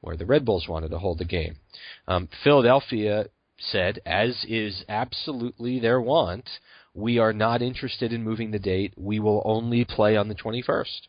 where 0.00 0.16
the 0.16 0.24
Red 0.24 0.46
Bulls 0.46 0.66
wanted 0.66 0.90
to 0.90 0.98
hold 0.98 1.18
the 1.18 1.24
game. 1.26 1.56
Um, 2.06 2.28
Philadelphia 2.42 3.26
said, 3.58 4.00
as 4.06 4.46
is 4.48 4.84
absolutely 4.88 5.78
their 5.78 6.00
want, 6.00 6.48
we 6.94 7.18
are 7.18 7.32
not 7.32 7.60
interested 7.60 8.12
in 8.12 8.22
moving 8.22 8.50
the 8.50 8.58
date. 8.58 8.94
We 8.96 9.20
will 9.20 9.42
only 9.44 9.84
play 9.84 10.16
on 10.16 10.28
the 10.28 10.34
21st. 10.34 11.08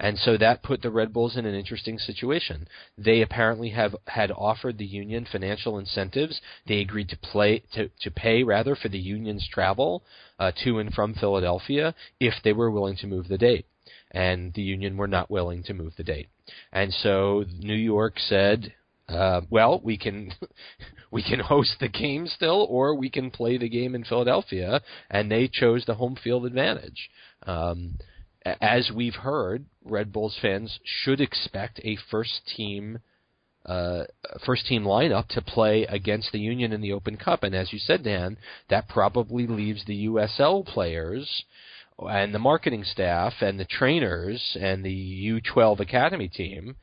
And 0.00 0.18
so 0.18 0.36
that 0.36 0.62
put 0.62 0.82
the 0.82 0.90
Red 0.90 1.12
Bulls 1.12 1.36
in 1.36 1.46
an 1.46 1.54
interesting 1.54 1.98
situation. 1.98 2.68
They 2.96 3.22
apparently 3.22 3.70
have 3.70 3.96
had 4.06 4.30
offered 4.30 4.78
the 4.78 4.86
union 4.86 5.26
financial 5.30 5.78
incentives. 5.78 6.40
They 6.66 6.80
agreed 6.80 7.08
to 7.10 7.16
play 7.16 7.62
to, 7.74 7.90
to 8.00 8.10
pay 8.10 8.42
rather 8.42 8.76
for 8.76 8.88
the 8.88 8.98
union's 8.98 9.48
travel 9.48 10.02
uh, 10.38 10.52
to 10.64 10.78
and 10.78 10.92
from 10.92 11.14
Philadelphia 11.14 11.94
if 12.20 12.34
they 12.44 12.52
were 12.52 12.70
willing 12.70 12.96
to 12.98 13.06
move 13.06 13.28
the 13.28 13.38
date. 13.38 13.66
And 14.10 14.54
the 14.54 14.62
union 14.62 14.96
were 14.96 15.08
not 15.08 15.30
willing 15.30 15.62
to 15.64 15.74
move 15.74 15.92
the 15.96 16.04
date. 16.04 16.28
And 16.72 16.92
so 16.92 17.44
New 17.58 17.74
York 17.74 18.18
said, 18.18 18.72
uh, 19.08 19.42
well, 19.50 19.80
we 19.82 19.96
can 19.96 20.32
we 21.10 21.22
can 21.22 21.40
host 21.40 21.76
the 21.80 21.88
game 21.88 22.26
still, 22.26 22.66
or 22.68 22.94
we 22.94 23.10
can 23.10 23.30
play 23.30 23.58
the 23.58 23.68
game 23.68 23.94
in 23.94 24.04
Philadelphia, 24.04 24.80
and 25.10 25.30
they 25.30 25.48
chose 25.48 25.84
the 25.86 25.94
home 25.94 26.16
field 26.22 26.44
advantage. 26.46 27.10
Um, 27.46 27.94
as 28.60 28.90
we've 28.94 29.14
heard, 29.14 29.64
Red 29.84 30.12
Bulls 30.12 30.36
fans 30.40 30.78
should 30.84 31.20
expect 31.20 31.80
a 31.84 31.96
first 32.10 32.46
team 32.56 33.00
uh, 33.66 34.04
first 34.46 34.66
team 34.66 34.82
lineup 34.82 35.28
to 35.28 35.42
play 35.42 35.84
against 35.84 36.32
the 36.32 36.38
Union 36.38 36.72
in 36.72 36.80
the 36.80 36.92
Open 36.92 37.18
Cup, 37.18 37.42
and 37.42 37.54
as 37.54 37.70
you 37.70 37.78
said, 37.78 38.02
Dan, 38.02 38.38
that 38.70 38.88
probably 38.88 39.46
leaves 39.46 39.84
the 39.84 40.06
USL 40.06 40.64
players 40.64 41.44
and 41.98 42.34
the 42.34 42.38
marketing 42.38 42.84
staff 42.84 43.34
and 43.40 43.58
the 43.58 43.66
trainers 43.66 44.56
and 44.58 44.84
the 44.84 45.42
U12 45.44 45.80
academy 45.80 46.28
team 46.28 46.76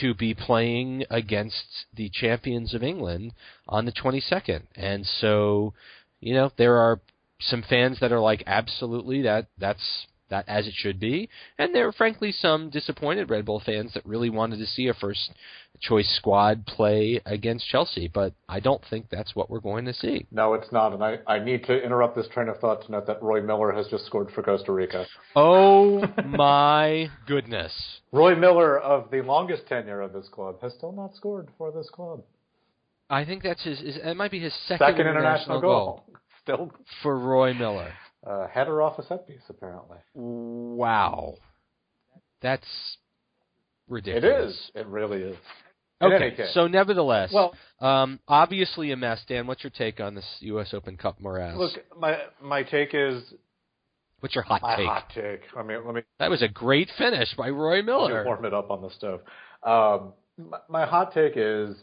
to 0.00 0.12
be 0.14 0.34
playing 0.34 1.04
against 1.08 1.86
the 1.94 2.10
champions 2.12 2.74
of 2.74 2.82
England 2.82 3.32
on 3.68 3.86
the 3.86 3.92
22nd. 3.92 4.62
And 4.74 5.06
so, 5.06 5.72
you 6.20 6.34
know, 6.34 6.50
there 6.58 6.76
are 6.76 7.00
some 7.40 7.62
fans 7.62 7.98
that 8.00 8.12
are 8.12 8.20
like 8.20 8.42
absolutely 8.46 9.22
that 9.22 9.46
that's 9.58 10.06
that 10.30 10.48
as 10.48 10.66
it 10.66 10.74
should 10.76 10.98
be. 10.98 11.28
And 11.58 11.74
there 11.74 11.86
are 11.86 11.92
frankly 11.92 12.32
some 12.32 12.70
disappointed 12.70 13.30
Red 13.30 13.44
Bull 13.44 13.62
fans 13.64 13.92
that 13.94 14.04
really 14.06 14.30
wanted 14.30 14.58
to 14.58 14.66
see 14.66 14.88
a 14.88 14.94
first 14.94 15.30
choice 15.80 16.08
squad 16.16 16.66
play 16.66 17.20
against 17.26 17.68
Chelsea, 17.68 18.08
but 18.12 18.32
I 18.48 18.60
don't 18.60 18.82
think 18.88 19.06
that's 19.10 19.34
what 19.36 19.50
we're 19.50 19.60
going 19.60 19.84
to 19.84 19.94
see. 19.94 20.26
No, 20.30 20.54
it's 20.54 20.72
not. 20.72 20.92
And 20.92 21.04
I, 21.04 21.18
I 21.26 21.38
need 21.38 21.64
to 21.64 21.82
interrupt 21.82 22.16
this 22.16 22.28
train 22.28 22.48
of 22.48 22.58
thought 22.58 22.84
to 22.86 22.92
note 22.92 23.06
that 23.06 23.22
Roy 23.22 23.42
Miller 23.42 23.72
has 23.72 23.86
just 23.88 24.06
scored 24.06 24.30
for 24.34 24.42
Costa 24.42 24.72
Rica. 24.72 25.06
Oh 25.34 26.02
my 26.26 27.08
goodness. 27.26 27.72
Roy 28.12 28.34
Miller 28.34 28.78
of 28.78 29.10
the 29.10 29.22
longest 29.22 29.66
tenure 29.66 30.00
of 30.00 30.12
this 30.12 30.28
club 30.28 30.60
has 30.62 30.72
still 30.74 30.92
not 30.92 31.14
scored 31.14 31.48
for 31.58 31.70
this 31.70 31.88
club. 31.90 32.22
I 33.08 33.24
think 33.24 33.42
that's 33.42 33.62
his, 33.62 33.78
his 33.80 33.96
it 33.96 34.16
might 34.16 34.30
be 34.30 34.40
his 34.40 34.54
second, 34.66 34.86
second 34.86 35.06
international, 35.06 35.58
international 35.58 35.60
goal. 35.60 36.04
goal. 36.06 36.18
Still 36.42 36.72
for 37.02 37.18
Roy 37.18 37.54
Miller. 37.54 37.92
Uh, 38.26 38.48
header 38.48 38.82
off 38.82 38.98
a 38.98 39.04
set 39.04 39.26
piece, 39.26 39.42
apparently. 39.48 39.98
Wow, 40.14 41.34
that's 42.42 42.66
ridiculous. 43.88 44.24
It 44.24 44.48
is. 44.48 44.70
It 44.74 44.86
really 44.86 45.22
is. 45.22 45.36
In 46.00 46.12
okay, 46.12 46.36
so 46.52 46.66
nevertheless, 46.66 47.30
well, 47.32 47.54
um, 47.80 48.18
obviously 48.28 48.90
a 48.90 48.96
mess. 48.96 49.22
Dan, 49.28 49.46
what's 49.46 49.62
your 49.62 49.70
take 49.70 50.00
on 50.00 50.14
this 50.14 50.26
U.S. 50.40 50.74
Open 50.74 50.96
Cup 50.96 51.20
morass? 51.20 51.56
Look, 51.56 51.72
my 51.98 52.18
my 52.42 52.64
take 52.64 52.90
is. 52.92 53.22
What's 54.20 54.34
your 54.34 54.44
hot 54.44 54.60
my 54.60 54.76
take? 54.76 54.86
hot 54.86 55.04
take. 55.14 55.40
I 55.56 55.62
mean, 55.62 55.86
let 55.86 55.94
me. 55.94 56.02
That 56.18 56.28
was 56.28 56.42
a 56.42 56.48
great 56.48 56.90
finish 56.98 57.32
by 57.36 57.48
Roy 57.50 57.80
Miller. 57.82 58.24
warm 58.24 58.44
it 58.44 58.52
up 58.52 58.70
on 58.70 58.82
the 58.82 58.90
stove. 58.90 59.20
Um, 59.62 60.12
my, 60.36 60.58
my 60.68 60.86
hot 60.86 61.14
take 61.14 61.34
is, 61.36 61.76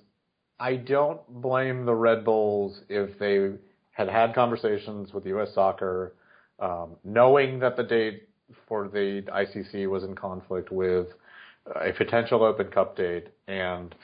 I 0.60 0.76
don't 0.76 1.22
blame 1.42 1.86
the 1.86 1.96
Red 1.96 2.24
Bulls 2.24 2.80
if 2.90 3.18
they 3.18 3.52
had 3.92 4.10
had 4.10 4.36
conversations 4.36 5.14
with 5.14 5.26
U.S. 5.26 5.50
Soccer 5.56 6.14
um, 6.60 6.96
knowing 7.04 7.60
that 7.60 7.78
the 7.78 7.84
date 7.84 8.30
for 8.68 8.88
the 8.88 9.24
ICC 9.28 9.90
was 9.90 10.04
in 10.04 10.16
conflict 10.16 10.72
with 10.72 11.08
a 11.76 11.92
potential 11.94 12.44
Open 12.44 12.68
Cup 12.68 12.96
date, 12.96 13.28
and 13.48 13.96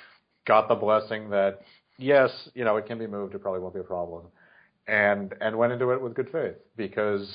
got 0.45 0.67
the 0.67 0.75
blessing 0.75 1.29
that 1.29 1.61
yes, 1.97 2.31
you 2.53 2.63
know 2.63 2.77
it 2.77 2.85
can 2.85 2.97
be 2.97 3.07
moved, 3.07 3.35
it 3.35 3.41
probably 3.41 3.59
won't 3.59 3.73
be 3.73 3.79
a 3.79 3.83
problem, 3.83 4.25
and 4.87 5.33
and 5.41 5.57
went 5.57 5.73
into 5.73 5.91
it 5.91 6.01
with 6.01 6.13
good 6.13 6.29
faith 6.31 6.55
because 6.75 7.31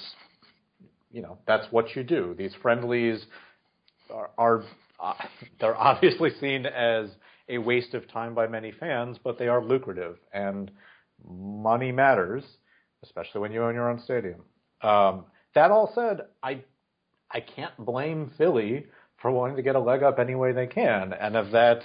you 1.13 1.23
know 1.23 1.39
that's 1.47 1.67
what 1.71 1.95
you 1.95 2.03
do. 2.03 2.35
These 2.37 2.55
friendlies 2.63 3.25
are, 4.13 4.31
are 4.39 4.65
uh, 5.01 5.15
they're 5.61 5.77
obviously 5.77 6.31
seen 6.41 6.67
as 6.67 7.09
a 7.49 7.59
waste 7.59 7.95
of 7.95 8.11
time 8.11 8.35
by 8.35 8.47
many 8.47 8.73
fans, 8.73 9.19
but 9.23 9.39
they 9.39 9.49
are 9.49 9.63
lucrative 9.63 10.17
and 10.33 10.71
money 11.29 11.93
matters, 11.93 12.43
especially 13.03 13.41
when 13.41 13.53
you 13.53 13.63
own 13.63 13.75
your 13.75 13.91
own 13.91 14.01
stadium. 14.03 14.43
Um, 14.85 15.25
that 15.55 15.71
all 15.71 15.93
said, 15.95 16.23
I 16.43 16.63
I 17.31 17.41
can't 17.41 17.77
blame 17.79 18.33
Philly 18.37 18.87
for 19.21 19.31
wanting 19.31 19.57
to 19.57 19.63
get 19.63 19.77
a 19.77 19.81
leg 19.81 20.03
up 20.03 20.19
any 20.19 20.35
way 20.35 20.53
they 20.53 20.67
can, 20.67 21.13
and 21.13 21.37
if 21.37 21.51
that's 21.51 21.85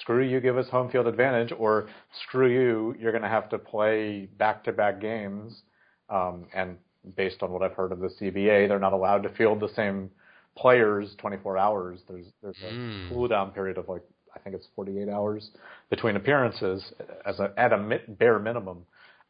screw 0.00 0.24
you, 0.24 0.40
give 0.40 0.58
us 0.58 0.68
home 0.68 0.90
field 0.90 1.06
advantage, 1.06 1.52
or 1.56 1.88
screw 2.26 2.48
you, 2.48 2.96
you're 2.98 3.12
going 3.12 3.22
to 3.22 3.28
have 3.28 3.48
to 3.50 3.58
play 3.58 4.28
back 4.38 4.64
to 4.64 4.72
back 4.72 5.00
games, 5.00 5.62
um, 6.08 6.46
and 6.54 6.76
based 7.16 7.42
on 7.42 7.52
what 7.52 7.62
I've 7.62 7.74
heard 7.74 7.92
of 7.92 8.00
the 8.00 8.08
CBA, 8.08 8.66
they're 8.68 8.78
not 8.78 8.92
allowed 8.92 9.22
to 9.22 9.28
field 9.30 9.60
the 9.60 9.68
same 9.74 10.10
players 10.56 11.14
24 11.18 11.58
hours. 11.58 12.00
There's 12.08 12.26
there's 12.42 12.58
a 12.68 12.72
mm. 12.72 13.08
cool 13.08 13.28
down 13.28 13.50
period 13.50 13.78
of 13.78 13.88
like 13.88 14.02
I 14.34 14.38
think 14.40 14.56
it's 14.56 14.66
48 14.74 15.08
hours 15.08 15.50
between 15.90 16.16
appearances 16.16 16.92
as 17.24 17.38
a, 17.38 17.52
at 17.56 17.72
a 17.72 18.00
bare 18.08 18.38
minimum. 18.38 18.84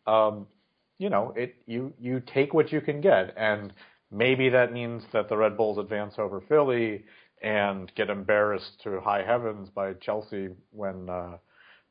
Um, 0.07 0.47
you 0.99 1.11
know, 1.11 1.33
it 1.37 1.57
you 1.67 1.93
you 1.99 2.21
take 2.21 2.55
what 2.55 2.73
you 2.73 2.81
can 2.81 3.01
get, 3.01 3.35
and 3.37 3.73
maybe 4.11 4.49
that 4.51 4.73
means 4.73 5.03
that 5.13 5.29
the 5.29 5.37
Red 5.37 5.57
Bulls 5.57 5.79
advance 5.79 6.15
over 6.19 6.41
Philly 6.49 7.05
and 7.43 7.93
get 7.95 8.11
embarrassed 8.11 8.81
to 8.85 9.01
high 9.01 9.23
heavens 9.23 9.69
by 9.69 9.93
Chelsea 9.95 10.49
when 10.71 11.09
uh, 11.11 11.37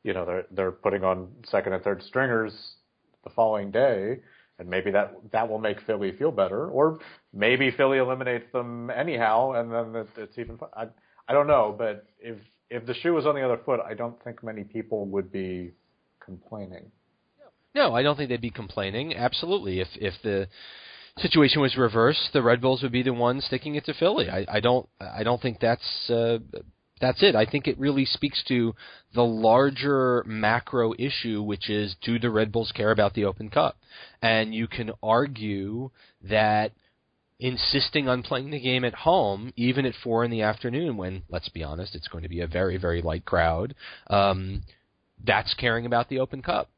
you 0.02 0.12
know 0.14 0.24
they're 0.24 0.46
they're 0.50 0.72
putting 0.72 1.04
on 1.04 1.28
second 1.48 1.74
and 1.74 1.84
third 1.84 2.02
stringers 2.02 2.76
the 3.24 3.30
following 3.30 3.70
day, 3.70 4.20
and 4.58 4.68
maybe 4.68 4.90
that 4.90 5.14
that 5.32 5.48
will 5.48 5.58
make 5.58 5.80
Philly 5.82 6.12
feel 6.12 6.32
better, 6.32 6.68
or 6.68 6.98
maybe 7.32 7.70
Philly 7.70 7.98
eliminates 7.98 8.50
them 8.52 8.90
anyhow, 8.90 9.52
and 9.52 9.72
then 9.72 9.94
it's, 10.02 10.10
it's 10.16 10.38
even. 10.38 10.58
I 10.76 10.86
I 11.28 11.32
don't 11.32 11.46
know, 11.46 11.74
but 11.76 12.06
if 12.18 12.38
if 12.70 12.86
the 12.86 12.94
shoe 12.94 13.14
was 13.14 13.26
on 13.26 13.34
the 13.34 13.42
other 13.42 13.60
foot, 13.64 13.80
I 13.80 13.94
don't 13.94 14.22
think 14.24 14.42
many 14.42 14.64
people 14.64 15.06
would 15.06 15.30
be 15.30 15.72
complaining. 16.24 16.90
No, 17.74 17.94
I 17.94 18.02
don't 18.02 18.16
think 18.16 18.28
they'd 18.28 18.40
be 18.40 18.50
complaining. 18.50 19.14
Absolutely, 19.14 19.80
if 19.80 19.88
if 19.96 20.14
the 20.22 20.48
situation 21.18 21.60
was 21.60 21.76
reversed, 21.76 22.30
the 22.32 22.42
Red 22.42 22.60
Bulls 22.60 22.82
would 22.82 22.92
be 22.92 23.02
the 23.02 23.12
ones 23.12 23.44
sticking 23.44 23.74
it 23.74 23.84
to 23.86 23.94
Philly. 23.94 24.30
I, 24.30 24.46
I 24.48 24.60
don't 24.60 24.88
I 25.00 25.22
don't 25.22 25.42
think 25.42 25.60
that's 25.60 26.10
uh, 26.10 26.38
that's 27.00 27.22
it. 27.22 27.34
I 27.34 27.46
think 27.46 27.66
it 27.66 27.78
really 27.78 28.04
speaks 28.04 28.42
to 28.48 28.74
the 29.14 29.24
larger 29.24 30.22
macro 30.26 30.94
issue, 30.98 31.42
which 31.42 31.68
is 31.68 31.96
do 32.02 32.18
the 32.18 32.30
Red 32.30 32.52
Bulls 32.52 32.72
care 32.72 32.92
about 32.92 33.14
the 33.14 33.24
Open 33.24 33.50
Cup? 33.50 33.76
And 34.22 34.54
you 34.54 34.68
can 34.68 34.92
argue 35.02 35.90
that 36.22 36.72
insisting 37.40 38.08
on 38.08 38.22
playing 38.22 38.50
the 38.50 38.60
game 38.60 38.84
at 38.84 38.94
home, 38.94 39.52
even 39.56 39.84
at 39.84 39.94
four 40.02 40.24
in 40.24 40.30
the 40.30 40.42
afternoon, 40.42 40.96
when 40.96 41.22
let's 41.28 41.48
be 41.48 41.64
honest, 41.64 41.96
it's 41.96 42.08
going 42.08 42.22
to 42.22 42.28
be 42.28 42.40
a 42.40 42.46
very 42.46 42.76
very 42.76 43.02
light 43.02 43.24
crowd. 43.24 43.74
Um, 44.08 44.62
that's 45.24 45.54
caring 45.54 45.86
about 45.86 46.08
the 46.08 46.20
Open 46.20 46.42
Cup 46.42 46.70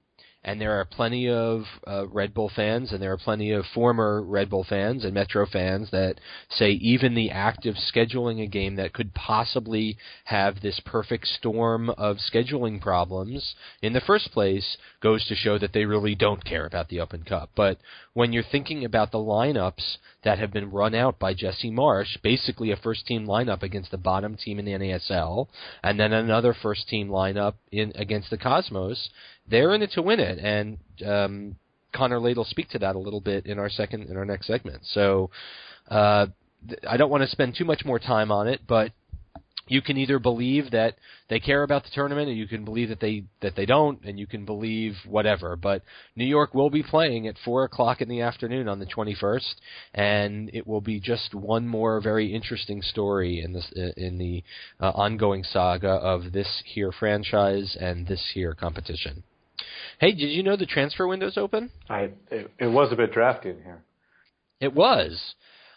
and 0.47 0.61
there 0.61 0.79
are 0.79 0.85
plenty 0.85 1.29
of 1.29 1.65
uh, 1.89 2.07
Red 2.07 2.33
Bull 2.33 2.49
fans, 2.55 2.93
and 2.93 3.03
there 3.03 3.13
are 3.13 3.19
plenty 3.19 3.51
of 3.51 3.65
former 3.75 4.23
Red 4.23 4.49
Bull 4.49 4.65
fans 4.67 5.05
and 5.05 5.13
Metro 5.13 5.45
fans 5.45 5.91
that 5.91 6.21
say 6.49 6.71
even 6.71 7.17
the 7.17 7.31
act 7.31 7.67
of 7.67 7.75
scheduling 7.75 8.41
a 8.41 8.47
game 8.47 8.77
that 8.77 8.93
could 8.93 9.13
possibly 9.13 9.99
have 10.25 10.61
this 10.61 10.81
perfect 10.87 11.27
storm 11.27 11.91
of 11.91 12.19
scheduling 12.19 12.81
problems 12.81 13.57
in 13.83 13.93
the 13.93 14.01
first 14.01 14.31
place 14.31 14.77
goes 15.03 15.27
to 15.27 15.35
show 15.35 15.59
that 15.59 15.73
they 15.73 15.85
really 15.85 16.15
don't 16.15 16.45
care 16.45 16.65
about 16.65 16.89
the 16.89 17.01
Open 17.01 17.25
Cup. 17.25 17.51
But 17.57 17.79
when 18.17 18.33
you're 18.33 18.43
thinking 18.51 18.83
about 18.83 19.13
the 19.13 19.19
lineups 19.19 19.99
that 20.25 20.39
have 20.39 20.51
been 20.51 20.71
run 20.71 20.95
out 20.95 21.19
by 21.19 21.35
Jesse 21.35 21.71
Marsh, 21.71 22.17
basically 22.23 22.71
a 22.71 22.77
first 22.77 23.07
team 23.07 23.27
lineup 23.27 23.63
against 23.63 23.91
the 23.91 23.99
bottom 23.99 24.39
team 24.39 24.59
in 24.59 24.65
the 24.65 24.73
NASL, 24.73 25.49
and 25.83 26.01
then 26.01 26.15
another 26.15 26.55
first 26.55 26.89
team 26.89 27.11
lineup 27.11 27.57
in 27.71 27.93
against 27.95 28.31
the 28.31 28.39
Cosmos, 28.39 29.11
they're 29.47 29.75
in 29.75 29.83
it 29.83 29.91
to 29.93 30.01
win 30.01 30.19
it, 30.19 30.39
and 30.39 30.79
um, 31.07 31.57
Connor 31.95 32.19
Lade 32.19 32.39
will 32.39 32.47
speak 32.47 32.71
to 32.71 32.79
that 32.79 32.97
a 32.97 32.99
little 32.99 33.21
bit 33.21 33.45
in 33.45 33.59
our 33.59 33.69
second 33.69 34.05
in 34.05 34.17
our 34.17 34.25
next 34.25 34.47
segment. 34.47 34.81
So 34.85 35.29
uh, 35.91 36.29
th- 36.67 36.81
I 36.89 36.97
don't 36.97 37.11
want 37.11 37.23
to 37.23 37.29
spend 37.29 37.55
too 37.55 37.67
much 37.67 37.85
more 37.85 37.99
time 37.99 38.33
on 38.33 38.49
it, 38.49 38.63
but 38.67 38.93
you 39.69 39.83
can 39.83 39.97
either 39.97 40.19
believe 40.19 40.71
that 40.71 40.97
they 41.29 41.41
care 41.41 41.63
about 41.63 41.85
the 41.85 41.91
tournament, 41.93 42.29
or 42.29 42.33
you 42.33 42.47
can 42.47 42.65
believe 42.65 42.89
that 42.89 43.01
they 43.01 43.25
that 43.41 43.57
they 43.57 43.67
don't, 43.67 44.03
and 44.05 44.19
you 44.19 44.27
can 44.27 44.45
believe 44.45 44.95
whatever. 45.07 45.57
But 45.57 45.83
New 46.15 46.25
York 46.25 46.55
will 46.55 46.71
be 46.71 46.83
playing 46.83 47.27
at 47.27 47.37
four 47.45 47.65
o'clock 47.65 48.01
in 48.01 48.09
the 48.09 48.21
afternoon 48.21 48.69
on 48.69 48.79
the 48.79 48.87
21st, 48.87 49.55
and 49.95 50.51
it 50.53 50.67
will 50.67 50.81
be 50.81 51.01
just 51.01 51.35
one 51.35 51.67
more 51.67 52.01
very 52.01 52.33
interesting 52.35 52.81
story 52.83 53.41
in 53.41 53.53
this 53.53 53.71
in 53.97 54.19
the 54.19 54.45
uh, 54.81 54.91
ongoing 54.91 55.43
saga 55.43 55.89
of 55.89 56.33
this 56.33 56.63
here 56.65 56.93
franchise 56.93 57.77
and 57.81 58.07
this 58.07 58.31
here 58.35 58.55
competition. 58.55 59.23
Hey, 59.99 60.13
did 60.13 60.29
you 60.29 60.43
know 60.43 60.57
the 60.57 60.67
transfer 60.67 61.07
window's 61.07 61.39
open? 61.39 61.71
I 61.89 62.11
it, 62.31 62.51
it 62.59 62.67
was 62.69 62.93
a 62.93 62.97
bit 62.97 63.13
drafty 63.13 63.51
in 63.51 63.63
here. 63.63 63.83
It 64.61 64.75
was. 64.75 65.35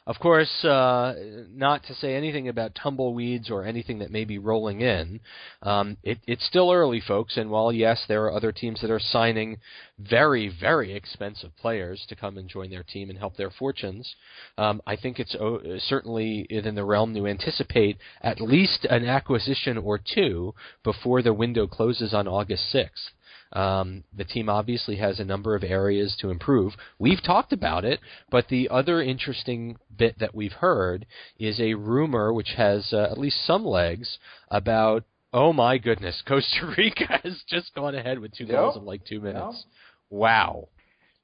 Of 0.10 0.18
course, 0.20 0.66
uh, 0.66 1.14
not 1.54 1.84
to 1.84 1.94
say 1.94 2.16
anything 2.16 2.48
about 2.48 2.74
tumbleweeds 2.74 3.52
or 3.52 3.64
anything 3.64 4.00
that 4.00 4.10
may 4.10 4.26
be 4.26 4.40
rolling 4.40 4.82
in. 4.82 5.20
Um, 5.62 5.98
it, 6.02 6.18
it's 6.26 6.44
still 6.48 6.72
early, 6.72 7.00
folks, 7.00 7.38
and 7.38 7.52
while 7.52 7.72
yes, 7.72 8.04
there 8.08 8.24
are 8.24 8.34
other 8.34 8.52
teams 8.52 8.82
that 8.82 8.90
are 8.90 9.00
signing 9.00 9.58
very, 10.00 10.52
very 10.60 10.96
expensive 10.96 11.56
players 11.58 12.08
to 12.10 12.16
come 12.16 12.40
and 12.40 12.50
join 12.50 12.72
their 12.72 12.82
team 12.82 13.12
and 13.12 13.20
help 13.20 13.38
their 13.38 13.52
fortunes, 13.52 14.16
um, 14.58 14.82
I 14.88 14.96
think 14.96 15.20
it's 15.20 15.36
uh, 15.36 15.78
certainly 15.78 16.48
within 16.52 16.74
the 16.74 16.86
realm 16.86 17.14
to 17.14 17.28
anticipate 17.28 18.00
at 18.22 18.42
least 18.42 18.88
an 18.90 19.06
acquisition 19.06 19.78
or 19.78 20.00
two 20.00 20.56
before 20.84 21.22
the 21.22 21.36
window 21.36 21.68
closes 21.68 22.16
on 22.16 22.28
August 22.28 22.64
6th. 22.74 23.12
Um, 23.54 24.04
the 24.16 24.26
team 24.26 24.48
obviously 24.48 24.98
has 24.98 25.20
a 25.20 25.26
number 25.26 25.56
of 25.56 25.64
areas 25.64 26.16
to 26.22 26.30
improve. 26.30 26.74
We've 27.00 27.24
talked 27.24 27.52
about 27.52 27.84
it, 27.84 28.00
but 28.30 28.48
the 28.48 28.70
other 28.70 29.02
interesting 29.02 29.78
bit 29.96 30.20
that 30.20 30.36
we've 30.36 30.52
heard 30.52 31.06
is 31.40 31.60
a 31.60 31.74
rumor 31.74 32.32
which 32.32 32.54
has 32.58 32.94
uh, 32.94 33.08
at 33.12 33.18
least 33.18 33.46
some 33.46 33.66
legs 33.66 34.20
about 34.50 35.04
oh 35.34 35.54
my 35.54 35.78
goodness, 35.78 36.22
Costa 36.28 36.74
Rica 36.78 37.20
has 37.24 37.42
just 37.48 37.74
gone 37.76 37.96
ahead 37.96 38.20
with 38.20 38.34
two 38.34 38.46
yep. 38.46 38.54
goals 38.54 38.78
in 38.78 38.86
like 38.86 39.06
two 39.06 39.20
minutes. 39.20 39.58
Yep. 39.58 39.66
Wow. 40.10 40.70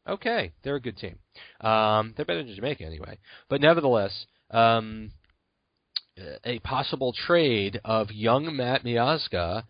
Okay, 0.08 0.52
they're 0.64 0.76
a 0.76 0.82
good 0.82 0.98
team. 0.98 1.18
Um, 1.62 2.14
they're 2.16 2.26
better 2.26 2.44
than 2.44 2.56
Jamaica 2.56 2.84
anyway. 2.84 3.18
But 3.50 3.62
nevertheless, 3.62 4.28
um, 4.52 5.12
a 6.44 6.60
possible 6.60 7.14
trade 7.26 7.80
of 7.84 8.12
young 8.12 8.56
Matt 8.56 8.84
Miazga 8.84 9.64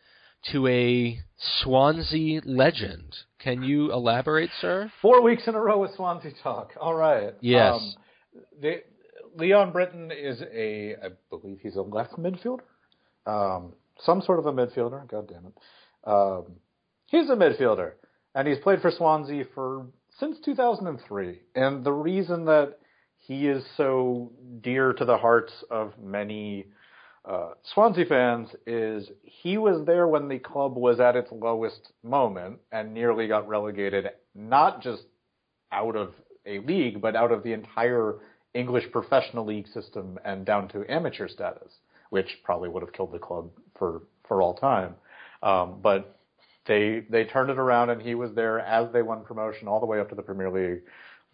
to 0.51 0.67
a 0.67 1.19
Swansea 1.37 2.41
legend. 2.45 3.15
Can 3.39 3.63
you 3.63 3.91
elaborate, 3.91 4.49
sir? 4.59 4.91
Four 5.01 5.21
weeks 5.21 5.43
in 5.47 5.55
a 5.55 5.59
row 5.59 5.79
with 5.79 5.93
Swansea 5.95 6.31
talk. 6.41 6.71
All 6.79 6.93
right. 6.95 7.33
Yes. 7.41 7.75
Um, 7.75 7.93
the, 8.61 8.83
Leon 9.35 9.71
Britton 9.71 10.11
is 10.11 10.41
a, 10.41 10.95
I 10.95 11.09
believe 11.29 11.59
he's 11.61 11.75
a 11.75 11.81
left 11.81 12.13
midfielder, 12.13 12.61
um, 13.25 13.73
some 13.99 14.21
sort 14.21 14.39
of 14.39 14.45
a 14.45 14.53
midfielder. 14.53 15.07
God 15.09 15.27
damn 15.27 15.47
it. 15.47 15.53
Um, 16.05 16.53
he's 17.07 17.29
a 17.29 17.35
midfielder, 17.35 17.93
and 18.33 18.47
he's 18.47 18.59
played 18.59 18.81
for 18.81 18.91
Swansea 18.91 19.45
for 19.53 19.87
since 20.19 20.37
2003. 20.45 21.39
And 21.55 21.83
the 21.83 21.91
reason 21.91 22.45
that 22.45 22.77
he 23.17 23.47
is 23.47 23.65
so 23.75 24.31
dear 24.61 24.93
to 24.93 25.03
the 25.03 25.17
hearts 25.17 25.51
of 25.69 25.93
many 26.01 26.67
uh, 27.27 27.49
Swansea 27.73 28.05
fans 28.05 28.49
is 28.67 29.09
he 29.23 29.57
was 29.57 29.85
there 29.85 30.07
when 30.07 30.27
the 30.27 30.39
club 30.39 30.75
was 30.75 30.99
at 30.99 31.15
its 31.15 31.31
lowest 31.31 31.91
moment 32.03 32.59
and 32.71 32.93
nearly 32.93 33.27
got 33.27 33.47
relegated, 33.47 34.09
not 34.35 34.81
just 34.81 35.03
out 35.71 35.95
of 35.95 36.13
a 36.45 36.59
league, 36.59 37.01
but 37.01 37.15
out 37.15 37.31
of 37.31 37.43
the 37.43 37.51
entire 37.51 38.15
English 38.53 38.91
professional 38.91 39.45
league 39.45 39.67
system 39.67 40.19
and 40.23 40.45
down 40.45 40.67
to 40.69 40.85
amateur 40.89 41.27
status, 41.27 41.73
which 42.11 42.37
probably 42.43 42.69
would 42.69 42.83
have 42.83 42.93
killed 42.93 43.11
the 43.11 43.19
club 43.19 43.49
for, 43.77 44.03
for 44.27 44.41
all 44.41 44.53
time. 44.53 44.95
Um, 45.41 45.79
but 45.81 46.19
they 46.67 47.05
they 47.09 47.25
turned 47.25 47.49
it 47.49 47.57
around 47.57 47.89
and 47.91 48.01
he 48.01 48.15
was 48.15 48.33
there 48.33 48.59
as 48.59 48.91
they 48.91 49.01
won 49.01 49.23
promotion 49.23 49.67
all 49.67 49.79
the 49.79 49.85
way 49.85 49.99
up 49.99 50.09
to 50.09 50.15
the 50.15 50.21
Premier 50.21 50.49
League, 50.49 50.81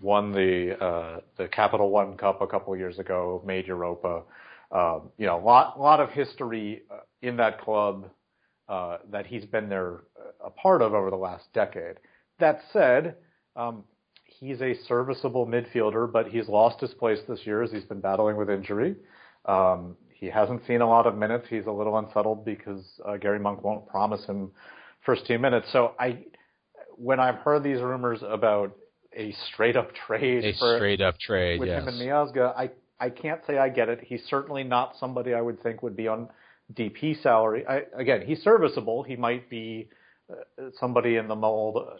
won 0.01 0.32
the 0.32 0.77
uh, 0.84 1.19
the 1.38 1.47
Capital 1.47 1.89
One 1.89 2.17
Cup 2.17 2.41
a 2.41 2.47
couple 2.47 2.75
years 2.75 2.99
ago, 2.99 3.41
made 3.45 3.67
Europa. 3.67 4.23
Um, 4.71 5.12
you 5.17 5.25
know, 5.25 5.38
a 5.38 5.43
lot, 5.43 5.79
lot 5.79 5.99
of 5.99 6.12
history 6.12 6.84
uh, 6.89 6.99
in 7.21 7.38
that 7.38 7.60
club 7.62 8.10
uh, 8.69 8.97
that 9.12 9.25
he's 9.25 9.45
been 9.45 9.67
there 9.67 10.01
uh, 10.17 10.47
a 10.47 10.49
part 10.49 10.81
of 10.81 10.93
over 10.93 11.10
the 11.10 11.17
last 11.17 11.51
decade. 11.53 11.97
That 12.39 12.62
said, 12.71 13.15
um, 13.55 13.84
he's 14.23 14.62
a 14.62 14.73
serviceable 14.88 15.45
midfielder, 15.45 16.12
but 16.12 16.27
he's 16.27 16.47
lost 16.47 16.79
his 16.79 16.93
place 16.93 17.19
this 17.27 17.39
year 17.45 17.63
as 17.63 17.71
he's 17.71 17.84
been 17.84 17.99
battling 17.99 18.38
with 18.38 18.49
injury. 18.49 18.95
Um, 19.45 19.97
he 20.13 20.27
hasn't 20.27 20.65
seen 20.67 20.81
a 20.81 20.88
lot 20.88 21.05
of 21.05 21.17
minutes. 21.17 21.47
He's 21.49 21.65
a 21.65 21.71
little 21.71 21.97
unsettled 21.97 22.45
because 22.45 22.86
uh, 23.05 23.17
Gary 23.17 23.39
Monk 23.39 23.63
won't 23.63 23.88
promise 23.88 24.23
him 24.25 24.51
first 25.05 25.25
team 25.25 25.41
minutes. 25.41 25.67
So 25.73 25.95
I, 25.99 26.19
when 26.95 27.19
I've 27.19 27.39
heard 27.39 27.63
these 27.63 27.81
rumors 27.81 28.19
about 28.25 28.75
a 29.13 29.34
straight 29.51 29.75
up 29.75 29.93
trade, 29.93 30.45
a 30.45 30.53
for, 30.57 30.77
straight 30.77 31.01
up 31.01 31.19
trade 31.19 31.60
with 31.60 31.69
yes. 31.69 31.81
him 31.81 31.88
and 31.89 31.97
Miazga, 31.99 32.55
I 32.55 32.69
I 33.01 33.09
can't 33.09 33.41
say 33.47 33.57
I 33.57 33.69
get 33.69 33.89
it. 33.89 33.99
He's 34.05 34.21
certainly 34.29 34.63
not 34.63 34.95
somebody 34.99 35.33
I 35.33 35.41
would 35.41 35.61
think 35.63 35.81
would 35.81 35.97
be 35.97 36.07
on 36.07 36.29
DP 36.73 37.21
salary. 37.21 37.65
I, 37.67 37.81
again, 37.97 38.21
he's 38.25 38.41
serviceable. 38.43 39.03
He 39.03 39.15
might 39.15 39.49
be 39.49 39.89
uh, 40.31 40.69
somebody 40.79 41.17
in 41.17 41.27
the 41.27 41.35
mold, 41.35 41.77
uh, 41.77 41.95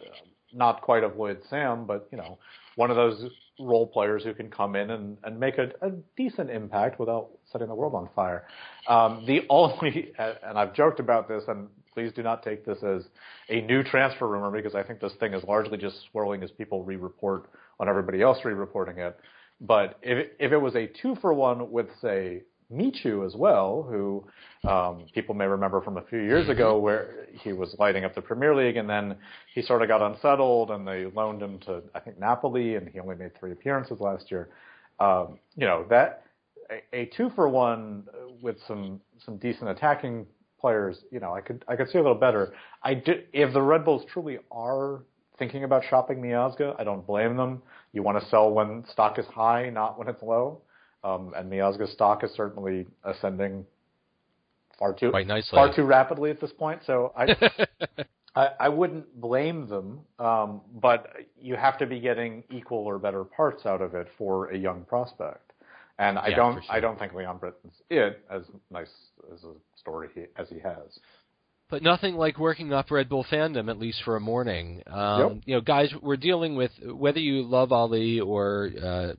not 0.52 0.80
quite 0.80 1.02
of 1.02 1.16
Lloyd 1.16 1.40
Sam, 1.50 1.86
but 1.86 2.08
you 2.12 2.18
know, 2.18 2.38
one 2.76 2.90
of 2.90 2.96
those 2.96 3.30
role 3.58 3.86
players 3.86 4.22
who 4.22 4.32
can 4.32 4.48
come 4.48 4.76
in 4.76 4.90
and, 4.90 5.18
and 5.24 5.38
make 5.38 5.58
a, 5.58 5.70
a 5.82 5.90
decent 6.16 6.50
impact 6.50 6.98
without 6.98 7.30
setting 7.50 7.68
the 7.68 7.74
world 7.74 7.94
on 7.94 8.08
fire. 8.14 8.46
Um, 8.88 9.24
the 9.26 9.42
only, 9.50 10.12
and 10.18 10.56
I've 10.58 10.72
joked 10.72 11.00
about 11.00 11.28
this, 11.28 11.42
and 11.48 11.68
please 11.92 12.12
do 12.14 12.22
not 12.22 12.42
take 12.42 12.64
this 12.64 12.78
as 12.82 13.02
a 13.48 13.60
new 13.62 13.82
transfer 13.82 14.28
rumor 14.28 14.50
because 14.50 14.74
I 14.74 14.82
think 14.82 15.00
this 15.00 15.12
thing 15.20 15.34
is 15.34 15.42
largely 15.44 15.78
just 15.78 15.96
swirling 16.10 16.42
as 16.42 16.50
people 16.52 16.84
re-report 16.84 17.50
on 17.80 17.88
everybody 17.88 18.22
else 18.22 18.38
re-reporting 18.44 18.98
it. 18.98 19.18
But 19.62 19.98
if 20.02 20.28
if 20.38 20.52
it 20.52 20.58
was 20.58 20.74
a 20.74 20.86
two 20.86 21.14
for 21.16 21.32
one 21.32 21.70
with 21.70 21.86
say 22.00 22.42
Michu 22.68 23.24
as 23.24 23.36
well, 23.36 23.86
who 23.88 24.24
um, 24.68 25.06
people 25.14 25.34
may 25.34 25.46
remember 25.46 25.80
from 25.80 25.98
a 25.98 26.02
few 26.02 26.18
years 26.18 26.48
ago, 26.48 26.78
where 26.78 27.26
he 27.30 27.52
was 27.52 27.74
lighting 27.78 28.04
up 28.04 28.14
the 28.14 28.22
Premier 28.22 28.54
League, 28.54 28.76
and 28.76 28.88
then 28.88 29.16
he 29.54 29.62
sort 29.62 29.82
of 29.82 29.88
got 29.88 30.02
unsettled, 30.02 30.70
and 30.70 30.86
they 30.86 31.06
loaned 31.06 31.40
him 31.40 31.58
to 31.60 31.82
I 31.94 32.00
think 32.00 32.18
Napoli, 32.18 32.74
and 32.74 32.88
he 32.88 32.98
only 32.98 33.14
made 33.14 33.38
three 33.38 33.52
appearances 33.52 34.00
last 34.00 34.30
year. 34.30 34.48
Um, 34.98 35.38
you 35.54 35.66
know 35.66 35.86
that 35.90 36.24
a, 36.70 36.96
a 36.96 37.04
two 37.16 37.30
for 37.34 37.48
one 37.48 38.04
with 38.40 38.56
some 38.66 39.00
some 39.24 39.36
decent 39.36 39.70
attacking 39.70 40.26
players. 40.60 41.04
You 41.10 41.20
know, 41.20 41.34
I 41.34 41.40
could 41.40 41.64
I 41.68 41.76
could 41.76 41.88
see 41.90 41.98
a 41.98 42.02
little 42.02 42.16
better. 42.16 42.52
I 42.82 42.94
did 42.94 43.26
if 43.32 43.52
the 43.52 43.62
Red 43.62 43.84
Bulls 43.84 44.04
truly 44.12 44.38
are 44.50 45.02
thinking 45.38 45.64
about 45.64 45.82
shopping 45.88 46.20
Miazga, 46.20 46.74
I 46.78 46.84
don't 46.84 47.06
blame 47.06 47.36
them. 47.36 47.62
You 47.92 48.02
want 48.02 48.22
to 48.22 48.28
sell 48.28 48.50
when 48.50 48.84
stock 48.90 49.18
is 49.18 49.26
high, 49.26 49.70
not 49.70 49.98
when 49.98 50.08
it's 50.08 50.22
low. 50.22 50.60
Um, 51.04 51.32
and 51.36 51.50
Miazga's 51.50 51.92
stock 51.92 52.22
is 52.22 52.30
certainly 52.32 52.86
ascending 53.04 53.66
far 54.78 54.92
too 54.92 55.10
Quite 55.10 55.26
nicely. 55.26 55.56
far 55.56 55.74
too 55.74 55.84
rapidly 55.84 56.30
at 56.30 56.40
this 56.40 56.52
point. 56.52 56.80
So 56.86 57.12
I 57.16 57.36
I, 58.34 58.48
I 58.60 58.68
wouldn't 58.68 59.20
blame 59.20 59.68
them, 59.68 60.00
um, 60.18 60.62
but 60.80 61.12
you 61.40 61.54
have 61.56 61.76
to 61.78 61.86
be 61.86 62.00
getting 62.00 62.44
equal 62.50 62.78
or 62.78 62.98
better 62.98 63.24
parts 63.24 63.66
out 63.66 63.82
of 63.82 63.94
it 63.94 64.08
for 64.16 64.50
a 64.50 64.56
young 64.56 64.84
prospect. 64.84 65.52
And 65.98 66.18
I 66.18 66.28
Yeah, 66.28 66.36
don't 66.36 66.54
sure. 66.64 66.74
I 66.74 66.80
don't 66.80 66.98
think 66.98 67.12
Leon 67.12 67.38
Britton's 67.38 67.82
it 67.90 68.24
as 68.30 68.44
nice 68.70 68.90
as 69.32 69.44
a 69.44 69.52
story 69.76 70.08
he, 70.14 70.22
as 70.36 70.48
he 70.48 70.58
has. 70.60 70.98
But 71.72 71.82
nothing 71.82 72.16
like 72.16 72.38
working 72.38 72.70
up 72.70 72.90
Red 72.90 73.08
Bull 73.08 73.24
fandom 73.32 73.70
at 73.70 73.78
least 73.78 74.02
for 74.04 74.14
a 74.14 74.20
morning. 74.20 74.82
Um, 74.86 75.20
Yep. 75.20 75.32
You 75.46 75.54
know, 75.54 75.60
guys, 75.62 75.88
we're 76.02 76.18
dealing 76.18 76.54
with 76.54 76.70
whether 76.84 77.18
you 77.18 77.44
love 77.44 77.72
Ali 77.72 78.20
or 78.20 78.68
uh, 78.80 79.12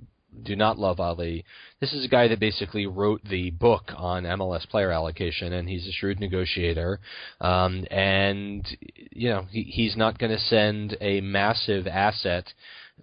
do 0.43 0.55
not 0.55 0.77
love 0.77 0.99
Ali. 0.99 1.45
This 1.81 1.93
is 1.93 2.05
a 2.05 2.07
guy 2.07 2.27
that 2.27 2.39
basically 2.39 2.85
wrote 2.85 3.21
the 3.27 3.49
book 3.49 3.91
on 3.97 4.23
MLS 4.23 4.69
player 4.69 4.91
allocation, 4.91 5.53
and 5.53 5.67
he's 5.67 5.87
a 5.87 5.91
shrewd 5.91 6.19
negotiator. 6.19 6.99
Um, 7.41 7.87
and 7.89 8.67
you 9.11 9.29
know, 9.29 9.47
he, 9.49 9.63
he's 9.63 9.97
not 9.97 10.19
going 10.19 10.31
to 10.31 10.39
send 10.39 10.95
a 11.01 11.21
massive 11.21 11.87
asset. 11.87 12.45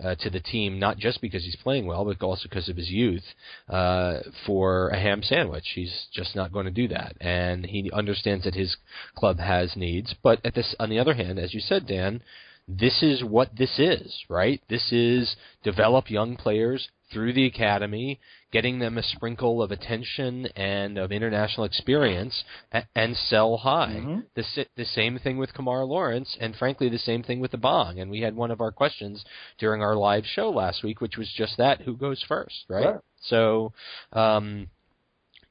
Uh, 0.02 0.14
to 0.14 0.30
the 0.30 0.40
team, 0.40 0.78
not 0.78 0.96
just 0.96 1.20
because 1.20 1.44
he's 1.44 1.56
playing 1.56 1.86
well, 1.86 2.06
but 2.06 2.22
also 2.22 2.48
because 2.48 2.70
of 2.70 2.76
his 2.78 2.88
youth, 2.88 3.34
uh, 3.68 4.20
for 4.46 4.88
a 4.88 4.98
ham 4.98 5.22
sandwich. 5.22 5.72
He's 5.74 6.06
just 6.10 6.34
not 6.34 6.54
going 6.54 6.64
to 6.64 6.70
do 6.70 6.88
that, 6.88 7.16
and 7.20 7.66
he 7.66 7.90
understands 7.92 8.44
that 8.44 8.54
his 8.54 8.78
club 9.14 9.38
has 9.38 9.76
needs. 9.76 10.14
But 10.22 10.40
at 10.42 10.54
this, 10.54 10.74
on 10.80 10.88
the 10.88 10.98
other 10.98 11.12
hand, 11.12 11.38
as 11.38 11.52
you 11.52 11.60
said, 11.60 11.86
Dan, 11.86 12.22
this 12.66 13.02
is 13.02 13.22
what 13.22 13.56
this 13.56 13.78
is, 13.78 14.24
right? 14.28 14.62
This 14.70 14.90
is 14.90 15.36
develop 15.62 16.10
young 16.10 16.36
players 16.36 16.88
through 17.12 17.32
the 17.32 17.46
academy, 17.46 18.20
getting 18.52 18.78
them 18.78 18.98
a 18.98 19.02
sprinkle 19.02 19.62
of 19.62 19.70
attention 19.70 20.46
and 20.56 20.98
of 20.98 21.12
international 21.12 21.64
experience, 21.64 22.44
a- 22.72 22.84
and 22.94 23.16
sell 23.16 23.56
high. 23.58 24.00
Mhm. 24.04 24.24
The 24.34 24.66
the 24.76 24.84
same 24.84 25.18
thing 25.18 25.38
with 25.38 25.54
Kemar 25.54 25.86
Lawrence, 25.86 26.36
and 26.40 26.56
frankly, 26.56 26.88
the 26.88 26.98
same 26.98 27.22
thing 27.22 27.40
with 27.40 27.52
Abang. 27.52 28.00
And 28.00 28.10
we 28.10 28.20
had 28.20 28.34
one 28.34 28.50
of 28.50 28.60
our 28.60 28.72
questions 28.72 29.24
during 29.58 29.82
our 29.82 29.94
live 29.96 30.26
show 30.26 30.50
last 30.50 30.82
week, 30.82 31.00
which 31.00 31.16
was 31.16 31.30
just 31.32 31.56
that: 31.58 31.80
who 31.82 31.96
goes 31.96 32.22
first, 32.22 32.64
right? 32.68 32.84
So. 33.22 33.72
Um, 34.12 34.68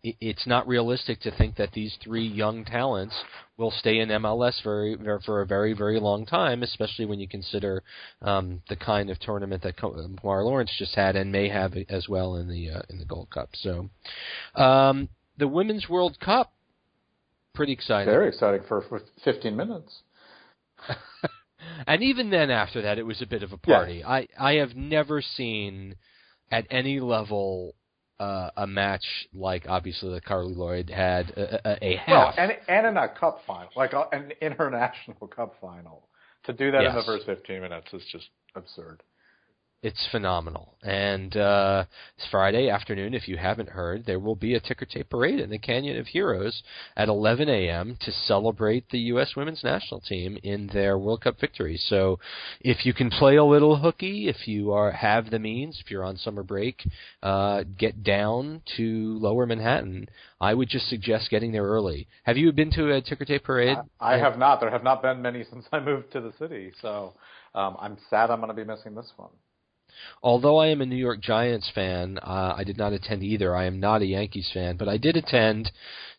it's 0.04 0.48
not 0.48 0.68
realistic 0.68 1.20
to 1.22 1.32
think 1.32 1.56
that 1.58 1.74
these 1.74 1.98
three 2.02 2.26
young 2.26 2.64
talents 2.64 3.14
will 3.58 3.72
stay 3.72 4.00
in 4.00 4.10
MLS 4.10 4.64
very, 4.64 4.96
very 4.96 5.20
for 5.26 5.42
a 5.42 5.46
very 5.46 5.74
very 5.74 6.00
long 6.00 6.26
time, 6.26 6.64
especially 6.64 7.06
when 7.06 7.20
you 7.20 7.28
consider 7.28 7.84
um, 8.22 8.62
the 8.70 8.76
kind 8.76 9.10
of 9.10 9.20
tournament 9.20 9.62
that 9.64 9.76
Kemar 9.76 10.44
Lawrence 10.46 10.74
just 10.78 10.96
had 10.96 11.16
and 11.16 11.32
may 11.32 11.50
have 11.50 11.74
as 11.90 12.08
well 12.08 12.36
in 12.36 12.48
the 12.48 12.70
uh, 12.70 12.82
in 12.90 12.98
the 13.00 13.06
Gold 13.06 13.30
Cup. 13.30 13.50
So, 13.56 13.90
um, 14.56 15.10
the 15.38 15.48
Women's 15.48 15.90
World 15.90 16.18
Cup, 16.20 16.54
pretty 17.54 17.74
exciting. 17.74 18.14
Very 18.14 18.30
exciting 18.30 18.62
for, 18.68 18.82
for 18.88 19.02
15 19.26 19.56
minutes. 19.56 20.00
and 21.88 22.02
even 22.02 22.30
then, 22.30 22.50
after 22.50 22.82
that, 22.84 22.98
it 22.98 23.06
was 23.06 23.22
a 23.22 23.28
bit 23.28 23.44
of 23.44 23.52
a 23.52 23.60
Yeah. 23.66 23.76
party. 23.76 24.04
I 24.04 24.28
I 24.40 24.54
have 24.56 24.76
never 24.76 25.22
seen 25.22 25.96
at 26.52 26.66
any 26.70 27.00
level. 27.02 27.76
Uh, 28.20 28.50
a 28.58 28.68
match 28.68 29.06
like 29.34 29.66
obviously 29.70 30.12
that 30.14 30.26
Carli 30.26 30.54
Lloyd 30.54 30.90
had 30.90 31.30
a, 31.38 31.70
a, 31.70 31.78
a 31.82 32.02
Well, 32.06 32.34
and 32.38 32.52
and 32.68 32.88
in 32.88 32.98
a 32.98 33.08
cup 33.08 33.40
final, 33.48 33.70
like 33.78 33.94
a, 33.94 34.08
an 34.12 34.34
international 34.42 35.28
cup 35.36 35.56
final, 35.62 36.10
to 36.44 36.52
do 36.52 36.70
that 36.72 36.84
in 36.84 36.96
the 36.96 37.04
first 37.04 37.26
15 37.26 37.62
minutes 37.62 37.94
is 37.94 38.04
just 38.12 38.28
absurd. 38.56 39.04
It's 39.82 40.06
phenomenal. 40.12 40.76
And 40.84 41.38
uh, 41.38 41.86
it's 42.18 42.28
Friday 42.30 42.70
afternoon. 42.70 43.14
If 43.14 43.30
you 43.30 43.38
haven't 43.38 43.70
heard, 43.70 44.06
there 44.06 44.20
will 44.20 44.36
be 44.36 44.54
a 44.56 44.60
ticker 44.60 44.86
tape 44.86 45.10
parade 45.10 45.40
in 45.40 45.50
the 45.50 45.58
Canyon 45.58 45.98
of 45.98 46.08
Heroes 46.08 46.64
at 46.98 47.08
11 47.08 47.48
a.m. 47.48 47.96
to 48.02 48.12
celebrate 48.12 48.90
the 48.90 49.00
U.S. 49.00 49.38
women's 49.38 49.64
national 49.64 50.02
team 50.02 50.38
in 50.44 50.68
their 50.74 50.98
World 50.98 51.22
Cup 51.22 51.40
victory. 51.40 51.78
So, 51.78 52.20
if 52.60 52.86
you 52.86 52.94
can 52.94 53.10
play 53.10 53.38
a 53.38 53.44
little 53.44 53.78
hooky, 53.78 54.28
if 54.28 54.50
you 54.50 54.74
are 54.74 54.92
have 54.92 55.30
the 55.30 55.40
means, 55.40 55.82
if 55.82 55.90
you're 55.90 56.04
on 56.04 56.18
summer 56.18 56.44
break, 56.44 56.86
uh, 57.24 57.64
get 57.78 58.04
down 58.04 58.62
to 58.76 59.18
Lower 59.20 59.46
Manhattan. 59.46 60.10
I 60.42 60.56
would 60.56 60.68
just 60.68 60.90
suggest 60.90 61.30
getting 61.30 61.54
there 61.54 61.66
early. 61.66 62.06
Have 62.24 62.36
you 62.36 62.52
been 62.52 62.72
to 62.72 62.96
a 62.96 63.02
ticker 63.02 63.24
tape 63.24 63.46
parade? 63.46 63.78
I, 64.02 64.16
I 64.16 64.18
have 64.18 64.38
not. 64.38 64.60
There 64.60 64.72
have 64.72 64.84
not 64.84 65.02
been 65.02 65.22
many 65.22 65.44
since 65.50 65.66
I 65.72 65.80
moved 65.80 66.12
to 66.12 66.20
the 66.20 66.34
city, 66.38 66.74
so 66.82 67.14
um, 67.56 67.78
I'm 67.80 67.98
sad 68.10 68.30
I'm 68.30 68.42
going 68.42 68.50
to 68.50 68.54
be 68.54 68.66
missing 68.66 68.94
this 68.94 69.12
one. 69.16 69.30
Although 70.22 70.58
I 70.58 70.68
am 70.68 70.82
a 70.82 70.86
New 70.86 70.96
York 70.96 71.22
Giants 71.22 71.70
fan, 71.74 72.18
uh, 72.20 72.56
I 72.58 72.64
did 72.64 72.78
not 72.78 72.94
attend 72.94 73.24
either. 73.24 73.56
I 73.56 73.66
am 73.66 73.80
not 73.80 74.02
a 74.02 74.06
Yankees 74.06 74.50
fan, 74.54 74.78
but 74.78 74.88
I 74.88 74.98
did 74.98 75.16
attend 75.16 75.72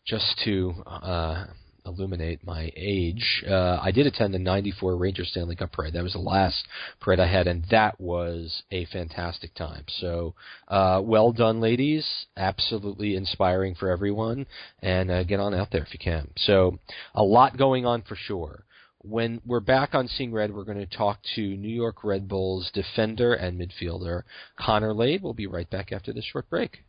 just 0.05 0.39
to 0.43 0.73
uh, 0.85 1.45
illuminate 1.85 2.45
my 2.45 2.71
age. 2.75 3.43
Uh, 3.47 3.79
I 3.81 3.91
did 3.91 4.07
attend 4.07 4.33
the 4.33 4.39
'94 4.39 4.95
Rangers 4.95 5.29
Stanley 5.29 5.55
Cup 5.55 5.71
parade. 5.71 5.93
That 5.93 6.03
was 6.03 6.13
the 6.13 6.19
last 6.19 6.65
parade 6.99 7.19
I 7.19 7.27
had, 7.27 7.47
and 7.47 7.63
that 7.71 7.99
was 7.99 8.63
a 8.71 8.85
fantastic 8.85 9.53
time. 9.55 9.85
So, 9.87 10.33
uh, 10.67 11.01
well 11.03 11.31
done, 11.31 11.59
ladies. 11.59 12.07
Absolutely 12.37 13.15
inspiring 13.15 13.75
for 13.75 13.89
everyone, 13.89 14.45
and 14.81 15.11
uh, 15.11 15.23
get 15.23 15.39
on 15.39 15.53
out 15.53 15.71
there 15.71 15.83
if 15.83 15.93
you 15.93 15.99
can. 15.99 16.29
So, 16.37 16.79
a 17.13 17.23
lot 17.23 17.57
going 17.57 17.85
on 17.85 18.01
for 18.03 18.15
sure. 18.15 18.63
When 19.03 19.41
we're 19.47 19.61
back 19.61 19.95
on 19.95 20.07
Seeing 20.07 20.31
Red, 20.31 20.53
we're 20.53 20.63
going 20.63 20.77
to 20.77 20.85
talk 20.85 21.19
to 21.35 21.41
New 21.41 21.73
York 21.73 22.03
Red 22.03 22.27
Bulls 22.27 22.69
defender 22.71 23.33
and 23.33 23.59
midfielder 23.59 24.21
Connor 24.59 24.93
Lade. 24.93 25.23
We'll 25.23 25.33
be 25.33 25.47
right 25.47 25.67
back 25.67 25.91
after 25.91 26.13
this 26.13 26.25
short 26.25 26.47
break. 26.51 26.83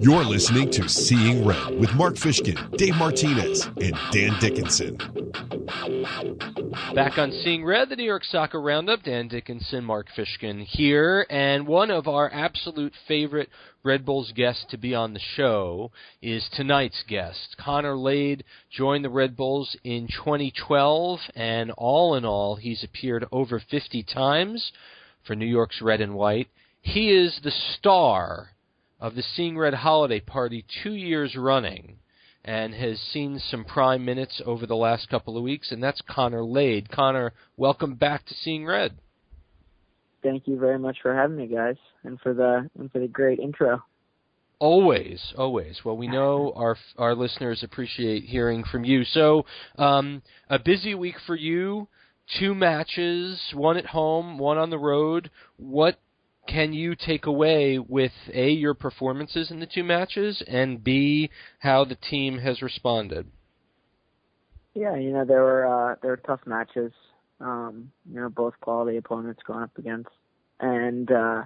You're 0.00 0.24
listening 0.24 0.70
to 0.72 0.88
Seeing 0.88 1.46
Red 1.46 1.78
with 1.78 1.94
Mark 1.94 2.14
Fishkin, 2.14 2.76
Dave 2.76 2.96
Martinez, 2.96 3.66
and 3.80 3.94
Dan 4.10 4.36
Dickinson. 4.40 4.96
Back 6.94 7.18
on 7.18 7.30
Seeing 7.30 7.64
Red, 7.64 7.88
the 7.88 7.96
New 7.96 8.04
York 8.04 8.24
Soccer 8.24 8.60
Roundup. 8.60 9.02
Dan 9.02 9.28
Dickinson, 9.28 9.84
Mark 9.84 10.08
Fishkin 10.16 10.64
here, 10.64 11.26
and 11.30 11.66
one 11.66 11.90
of 11.90 12.06
our 12.08 12.30
absolute 12.32 12.92
favorite 13.08 13.48
Red 13.82 14.04
Bulls 14.04 14.32
guests 14.34 14.64
to 14.70 14.76
be 14.76 14.94
on 14.94 15.14
the 15.14 15.20
show 15.20 15.90
is 16.20 16.48
tonight's 16.52 17.02
guest. 17.08 17.56
Connor 17.58 17.96
Lade 17.96 18.44
joined 18.70 19.04
the 19.04 19.10
Red 19.10 19.36
Bulls 19.36 19.76
in 19.84 20.08
2012, 20.08 21.20
and 21.34 21.70
all 21.72 22.14
in 22.14 22.24
all, 22.24 22.56
he's 22.56 22.82
appeared 22.84 23.24
over 23.30 23.60
50 23.60 24.02
times 24.02 24.72
for 25.26 25.34
New 25.34 25.46
York's 25.46 25.80
Red 25.80 26.00
and 26.00 26.14
White. 26.14 26.48
He 26.84 27.10
is 27.10 27.40
the 27.42 27.50
star 27.50 28.50
of 29.00 29.14
the 29.14 29.22
Seeing 29.22 29.56
Red 29.56 29.72
holiday 29.72 30.20
party 30.20 30.66
two 30.82 30.92
years 30.92 31.34
running 31.34 31.96
and 32.44 32.74
has 32.74 33.00
seen 33.00 33.38
some 33.38 33.64
prime 33.64 34.04
minutes 34.04 34.42
over 34.44 34.66
the 34.66 34.76
last 34.76 35.08
couple 35.08 35.36
of 35.36 35.42
weeks, 35.42 35.72
and 35.72 35.82
that's 35.82 36.02
Connor 36.02 36.44
Lade. 36.44 36.90
Connor, 36.90 37.32
welcome 37.56 37.94
back 37.94 38.26
to 38.26 38.34
Seeing 38.34 38.66
Red. 38.66 38.98
Thank 40.22 40.46
you 40.46 40.58
very 40.58 40.78
much 40.78 40.98
for 41.00 41.14
having 41.14 41.38
me, 41.38 41.46
guys, 41.46 41.76
and 42.04 42.20
for 42.20 42.34
the 42.34 42.68
and 42.78 42.92
for 42.92 42.98
the 42.98 43.08
great 43.08 43.40
intro. 43.40 43.82
Always, 44.58 45.32
always. 45.38 45.80
Well, 45.86 45.96
we 45.96 46.06
know 46.06 46.52
our 46.56 46.76
our 46.98 47.14
listeners 47.14 47.62
appreciate 47.62 48.24
hearing 48.24 48.62
from 48.62 48.84
you. 48.84 49.04
So, 49.04 49.46
um, 49.78 50.22
a 50.50 50.58
busy 50.58 50.94
week 50.94 51.16
for 51.26 51.34
you. 51.34 51.88
Two 52.38 52.54
matches, 52.54 53.40
one 53.54 53.78
at 53.78 53.86
home, 53.86 54.38
one 54.38 54.58
on 54.58 54.70
the 54.70 54.78
road. 54.78 55.30
What 55.56 55.98
can 56.46 56.72
you 56.72 56.94
take 56.94 57.26
away 57.26 57.78
with 57.78 58.12
a 58.32 58.50
your 58.50 58.74
performances 58.74 59.50
in 59.50 59.60
the 59.60 59.66
two 59.66 59.84
matches, 59.84 60.42
and 60.46 60.82
b 60.82 61.30
how 61.58 61.84
the 61.84 61.96
team 61.96 62.38
has 62.38 62.62
responded? 62.62 63.26
Yeah, 64.74 64.96
you 64.96 65.12
know 65.12 65.24
there 65.24 65.42
were 65.42 65.66
uh, 65.66 65.96
there 66.02 66.10
were 66.10 66.16
tough 66.18 66.40
matches. 66.46 66.92
Um, 67.40 67.90
you 68.08 68.20
know, 68.20 68.28
both 68.28 68.54
quality 68.60 68.96
opponents 68.96 69.42
going 69.46 69.64
up 69.64 69.76
against, 69.76 70.10
and 70.60 71.10
uh, 71.10 71.44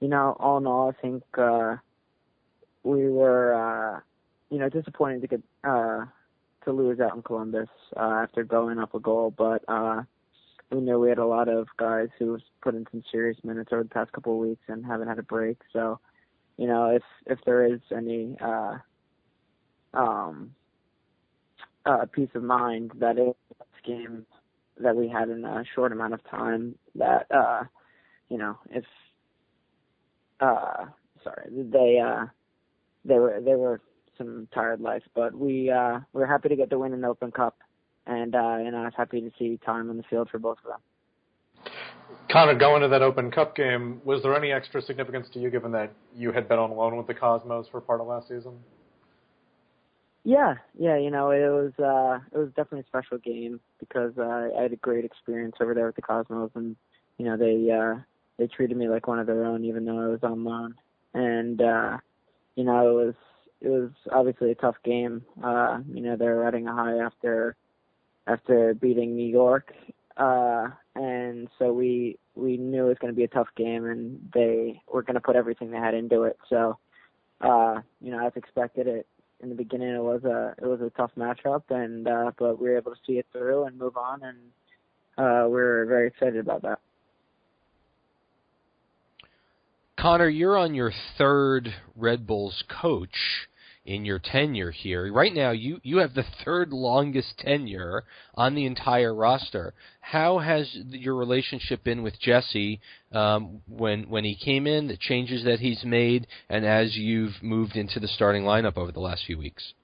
you 0.00 0.08
know, 0.08 0.36
all 0.40 0.58
in 0.58 0.66
all, 0.66 0.90
I 0.90 1.00
think 1.00 1.22
uh, 1.38 1.76
we 2.82 3.08
were 3.08 3.54
uh, 3.54 4.00
you 4.50 4.58
know 4.58 4.68
disappointed 4.68 5.22
to 5.22 5.28
get 5.28 5.42
uh, 5.64 6.06
to 6.64 6.72
lose 6.72 7.00
out 7.00 7.14
in 7.14 7.22
Columbus 7.22 7.68
uh, 7.96 8.22
after 8.22 8.44
going 8.44 8.78
up 8.78 8.94
a 8.94 9.00
goal, 9.00 9.32
but 9.36 9.62
uh, 9.68 10.02
we 10.70 10.80
knew 10.80 10.98
we 10.98 11.08
had 11.08 11.18
a 11.18 11.26
lot 11.26 11.48
of 11.48 11.66
guys 11.76 12.08
who 12.18 12.38
put 12.62 12.74
in 12.74 12.86
some 12.90 13.02
serious 13.10 13.36
minutes 13.42 13.70
over 13.72 13.82
the 13.82 13.88
past 13.88 14.12
couple 14.12 14.34
of 14.34 14.38
weeks 14.38 14.62
and 14.68 14.84
haven't 14.84 15.08
had 15.08 15.18
a 15.18 15.22
break. 15.22 15.58
So 15.72 15.98
you 16.56 16.66
know, 16.66 16.90
if 16.90 17.02
if 17.26 17.38
there 17.46 17.64
is 17.64 17.80
any 17.90 18.36
uh, 18.40 18.76
um, 19.94 20.54
uh, 21.86 22.06
peace 22.12 22.28
of 22.34 22.42
mind 22.42 22.92
that 23.00 23.18
it 23.18 23.36
game 23.84 24.26
that 24.78 24.94
we 24.94 25.08
had 25.08 25.28
in 25.28 25.44
a 25.44 25.64
short 25.74 25.92
amount 25.92 26.14
of 26.14 26.22
time 26.28 26.74
that 26.94 27.26
uh, 27.30 27.62
you 28.28 28.38
know 28.38 28.58
if 28.70 28.84
uh, 30.40 30.84
sorry 31.24 31.48
they 31.50 31.98
uh, 31.98 32.26
they 33.04 33.18
were 33.18 33.40
they 33.42 33.54
were 33.54 33.80
some 34.18 34.48
tired 34.52 34.80
life, 34.80 35.02
but 35.14 35.34
we 35.34 35.70
uh, 35.70 36.00
we're 36.12 36.26
happy 36.26 36.50
to 36.50 36.56
get 36.56 36.70
the 36.70 36.78
win 36.78 36.92
in 36.92 37.00
the 37.00 37.08
Open 37.08 37.30
Cup, 37.30 37.56
and 38.06 38.34
uh, 38.34 38.56
and 38.58 38.76
I 38.76 38.84
was 38.84 38.92
happy 38.96 39.20
to 39.20 39.30
see 39.38 39.58
time 39.64 39.90
on 39.90 39.96
the 39.96 40.02
field 40.04 40.28
for 40.30 40.38
both 40.38 40.58
of 40.64 40.70
them. 40.70 41.72
Connor, 42.30 42.54
going 42.54 42.82
to 42.82 42.88
that 42.88 43.02
Open 43.02 43.30
Cup 43.30 43.56
game, 43.56 44.00
was 44.04 44.22
there 44.22 44.36
any 44.36 44.52
extra 44.52 44.80
significance 44.80 45.28
to 45.32 45.40
you 45.40 45.50
given 45.50 45.72
that 45.72 45.92
you 46.14 46.32
had 46.32 46.48
been 46.48 46.58
on 46.58 46.70
loan 46.70 46.96
with 46.96 47.06
the 47.06 47.14
Cosmos 47.14 47.66
for 47.70 47.80
part 47.80 48.00
of 48.00 48.06
last 48.06 48.28
season? 48.28 48.58
Yeah, 50.22 50.54
yeah, 50.78 50.96
you 50.96 51.10
know, 51.10 51.30
it 51.30 51.48
was 51.48 51.72
uh 51.78 52.20
it 52.32 52.38
was 52.38 52.48
definitely 52.48 52.80
a 52.80 52.86
special 52.86 53.18
game 53.18 53.58
because 53.78 54.12
uh, 54.18 54.50
I 54.56 54.62
had 54.62 54.72
a 54.72 54.76
great 54.76 55.04
experience 55.04 55.56
over 55.60 55.74
there 55.74 55.86
with 55.86 55.96
the 55.96 56.02
Cosmos 56.02 56.50
and 56.54 56.76
you 57.18 57.24
know, 57.24 57.36
they 57.36 57.70
uh 57.70 58.00
they 58.38 58.46
treated 58.46 58.76
me 58.76 58.88
like 58.88 59.08
one 59.08 59.18
of 59.18 59.26
their 59.26 59.44
own 59.44 59.64
even 59.64 59.84
though 59.84 59.98
I 59.98 60.08
was 60.08 60.22
on 60.22 60.44
loan. 60.44 60.74
And 61.14 61.60
uh 61.60 61.98
you 62.54 62.64
know, 62.64 62.98
it 62.98 63.06
was 63.06 63.14
it 63.60 63.68
was 63.68 63.90
obviously 64.12 64.50
a 64.50 64.54
tough 64.54 64.76
game. 64.84 65.24
Uh, 65.42 65.80
you 65.92 66.02
know, 66.02 66.16
they 66.16 66.26
were 66.26 66.40
riding 66.40 66.66
a 66.66 66.74
high 66.74 66.98
after 66.98 67.56
after 68.30 68.74
beating 68.74 69.16
New 69.16 69.28
York 69.28 69.72
uh, 70.20 70.68
and 70.94 71.48
so 71.58 71.72
we 71.72 72.18
we 72.34 72.58
knew 72.58 72.84
it 72.84 72.88
was 72.88 72.98
going 73.00 73.12
to 73.12 73.16
be 73.16 73.24
a 73.24 73.28
tough 73.28 73.48
game, 73.56 73.86
and 73.86 74.30
they 74.34 74.82
were 74.92 75.02
going 75.02 75.14
to 75.14 75.20
put 75.20 75.34
everything 75.34 75.70
they 75.70 75.78
had 75.78 75.94
into 75.94 76.24
it. 76.24 76.38
So, 76.48 76.78
uh, 77.40 77.80
you 78.00 78.10
know, 78.10 78.24
as 78.24 78.32
expected, 78.36 78.86
it 78.86 79.06
in 79.42 79.48
the 79.48 79.54
beginning 79.54 79.94
it 79.94 80.02
was 80.02 80.22
a 80.24 80.54
it 80.62 80.66
was 80.66 80.80
a 80.82 80.90
tough 80.90 81.12
matchup, 81.16 81.62
and 81.70 82.06
uh, 82.06 82.32
but 82.38 82.60
we 82.60 82.68
were 82.68 82.76
able 82.76 82.92
to 82.92 83.00
see 83.06 83.14
it 83.14 83.26
through 83.32 83.64
and 83.64 83.78
move 83.78 83.96
on, 83.96 84.22
and 84.22 84.38
uh, 85.16 85.44
we 85.46 85.54
we're 85.54 85.86
very 85.86 86.08
excited 86.08 86.36
about 86.36 86.62
that. 86.62 86.80
Connor, 89.98 90.28
you're 90.28 90.56
on 90.56 90.74
your 90.74 90.92
third 91.16 91.74
Red 91.96 92.26
Bulls 92.26 92.62
coach 92.68 93.48
in 93.90 94.04
your 94.04 94.20
tenure 94.20 94.70
here. 94.70 95.12
Right 95.12 95.34
now, 95.34 95.50
you, 95.50 95.80
you 95.82 95.98
have 95.98 96.14
the 96.14 96.24
third 96.44 96.72
longest 96.72 97.36
tenure 97.38 98.04
on 98.36 98.54
the 98.54 98.64
entire 98.64 99.12
roster. 99.12 99.74
How 100.00 100.38
has 100.38 100.70
your 100.90 101.16
relationship 101.16 101.82
been 101.82 102.04
with 102.04 102.14
Jesse 102.20 102.80
um, 103.12 103.60
when 103.66 104.08
when 104.08 104.22
he 104.24 104.36
came 104.36 104.68
in, 104.68 104.86
the 104.86 104.96
changes 104.96 105.44
that 105.44 105.58
he's 105.58 105.82
made, 105.84 106.28
and 106.48 106.64
as 106.64 106.96
you've 106.96 107.42
moved 107.42 107.74
into 107.74 107.98
the 107.98 108.06
starting 108.06 108.44
lineup 108.44 108.76
over 108.76 108.92
the 108.92 109.00
last 109.00 109.24
few 109.26 109.36
weeks? 109.36 109.74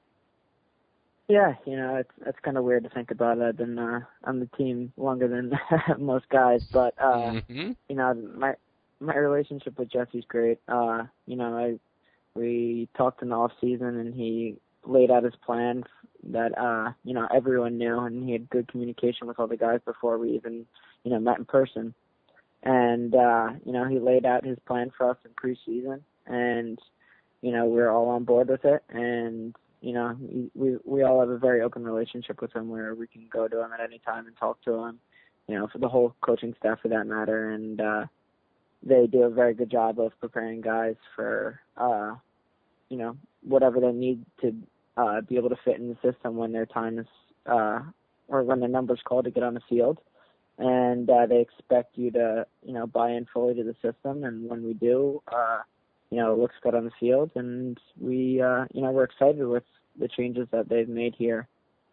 Yeah, 1.28 1.54
you 1.64 1.76
know, 1.76 1.96
it's 1.96 2.12
it's 2.24 2.38
kind 2.44 2.56
of 2.56 2.62
weird 2.62 2.84
to 2.84 2.90
think 2.90 3.10
about. 3.10 3.42
I've 3.42 3.56
been 3.56 3.76
uh, 3.76 4.00
on 4.22 4.38
the 4.38 4.46
team 4.56 4.92
longer 4.96 5.26
than 5.26 5.52
most 5.98 6.28
guys, 6.28 6.62
but 6.72 6.94
uh, 7.02 7.32
mm-hmm. 7.32 7.72
you 7.88 7.96
know, 7.96 8.14
my 8.14 8.54
my 9.00 9.16
relationship 9.16 9.76
with 9.76 9.90
Jesse's 9.90 10.24
great. 10.28 10.60
Uh, 10.68 11.02
you 11.26 11.34
know, 11.34 11.56
I 11.56 11.78
we 12.36 12.88
talked 12.96 13.22
in 13.22 13.30
the 13.30 13.34
off 13.34 13.52
season 13.60 13.98
and 13.98 14.14
he 14.14 14.56
laid 14.84 15.10
out 15.10 15.24
his 15.24 15.34
plan 15.44 15.84
that 16.22 16.56
uh 16.58 16.92
you 17.04 17.14
know 17.14 17.26
everyone 17.34 17.78
knew 17.78 17.98
and 18.00 18.24
he 18.24 18.32
had 18.32 18.50
good 18.50 18.68
communication 18.68 19.26
with 19.26 19.38
all 19.38 19.46
the 19.46 19.56
guys 19.56 19.80
before 19.84 20.18
we 20.18 20.30
even 20.32 20.66
you 21.04 21.10
know 21.10 21.18
met 21.18 21.38
in 21.38 21.44
person. 21.44 21.94
And 22.62 23.14
uh 23.14 23.50
you 23.64 23.72
know 23.72 23.86
he 23.86 23.98
laid 23.98 24.26
out 24.26 24.44
his 24.44 24.58
plan 24.66 24.92
for 24.96 25.10
us 25.10 25.16
in 25.24 25.30
preseason 25.32 26.00
and 26.26 26.78
you 27.42 27.52
know 27.52 27.66
we're 27.66 27.90
all 27.90 28.08
on 28.08 28.24
board 28.24 28.48
with 28.48 28.64
it. 28.64 28.82
And 28.88 29.54
you 29.80 29.92
know 29.92 30.16
we 30.54 30.76
we 30.84 31.02
all 31.02 31.20
have 31.20 31.30
a 31.30 31.38
very 31.38 31.62
open 31.62 31.84
relationship 31.84 32.40
with 32.40 32.54
him 32.54 32.68
where 32.68 32.94
we 32.94 33.06
can 33.06 33.26
go 33.32 33.48
to 33.48 33.62
him 33.62 33.72
at 33.72 33.80
any 33.80 33.98
time 34.00 34.26
and 34.26 34.36
talk 34.36 34.62
to 34.62 34.74
him 34.74 34.98
you 35.48 35.54
know 35.56 35.68
for 35.68 35.78
the 35.78 35.88
whole 35.88 36.14
coaching 36.20 36.54
staff 36.58 36.80
for 36.80 36.88
that 36.88 37.06
matter. 37.06 37.50
And 37.50 37.80
uh 37.80 38.06
they 38.82 39.06
do 39.06 39.22
a 39.22 39.30
very 39.30 39.54
good 39.54 39.70
job 39.70 39.98
of 39.98 40.18
preparing 40.20 40.60
guys 40.60 40.96
for 41.14 41.60
uh 41.76 42.14
you 42.88 42.96
know 42.96 43.16
whatever 43.42 43.80
they 43.80 43.92
need 43.92 44.24
to 44.40 44.54
uh, 44.96 45.20
be 45.20 45.36
able 45.36 45.48
to 45.48 45.58
fit 45.64 45.78
in 45.78 45.88
the 45.88 46.12
system 46.12 46.36
when 46.36 46.52
their 46.52 46.66
time 46.66 46.98
is 46.98 47.06
uh, 47.46 47.80
or 48.28 48.42
when 48.42 48.60
their 48.60 48.68
number's 48.68 49.00
called 49.04 49.24
to 49.24 49.30
get 49.30 49.42
on 49.42 49.54
the 49.54 49.60
field. 49.68 49.98
And 50.58 51.08
uh, 51.10 51.26
they 51.26 51.40
expect 51.40 51.98
you 51.98 52.10
to, 52.12 52.46
you 52.62 52.72
know, 52.72 52.86
buy 52.86 53.10
in 53.10 53.26
fully 53.32 53.54
to 53.54 53.62
the 53.62 53.74
system. 53.82 54.24
And 54.24 54.48
when 54.48 54.64
we 54.64 54.72
do, 54.72 55.22
uh, 55.30 55.58
you 56.10 56.18
know, 56.18 56.32
it 56.32 56.38
looks 56.38 56.54
good 56.62 56.74
on 56.74 56.84
the 56.84 56.90
field. 56.98 57.30
And 57.34 57.78
we, 58.00 58.40
uh, 58.40 58.64
you 58.72 58.80
know, 58.80 58.90
we're 58.90 59.04
excited 59.04 59.46
with 59.46 59.64
the 59.98 60.08
changes 60.08 60.48
that 60.52 60.68
they've 60.68 60.88
made 60.88 61.14
here. 61.16 61.46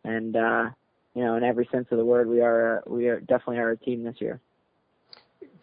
And, 0.06 0.36
uh, 0.36 0.70
you 1.14 1.24
know, 1.24 1.36
in 1.36 1.44
every 1.44 1.68
sense 1.72 1.88
of 1.92 1.98
the 1.98 2.06
word, 2.06 2.28
we 2.28 2.42
are, 2.42 2.84
we 2.88 3.08
are 3.08 3.20
definitely 3.20 3.58
are 3.58 3.72
a 3.72 3.78
team 3.78 4.04
this 4.04 4.16
year. 4.20 4.40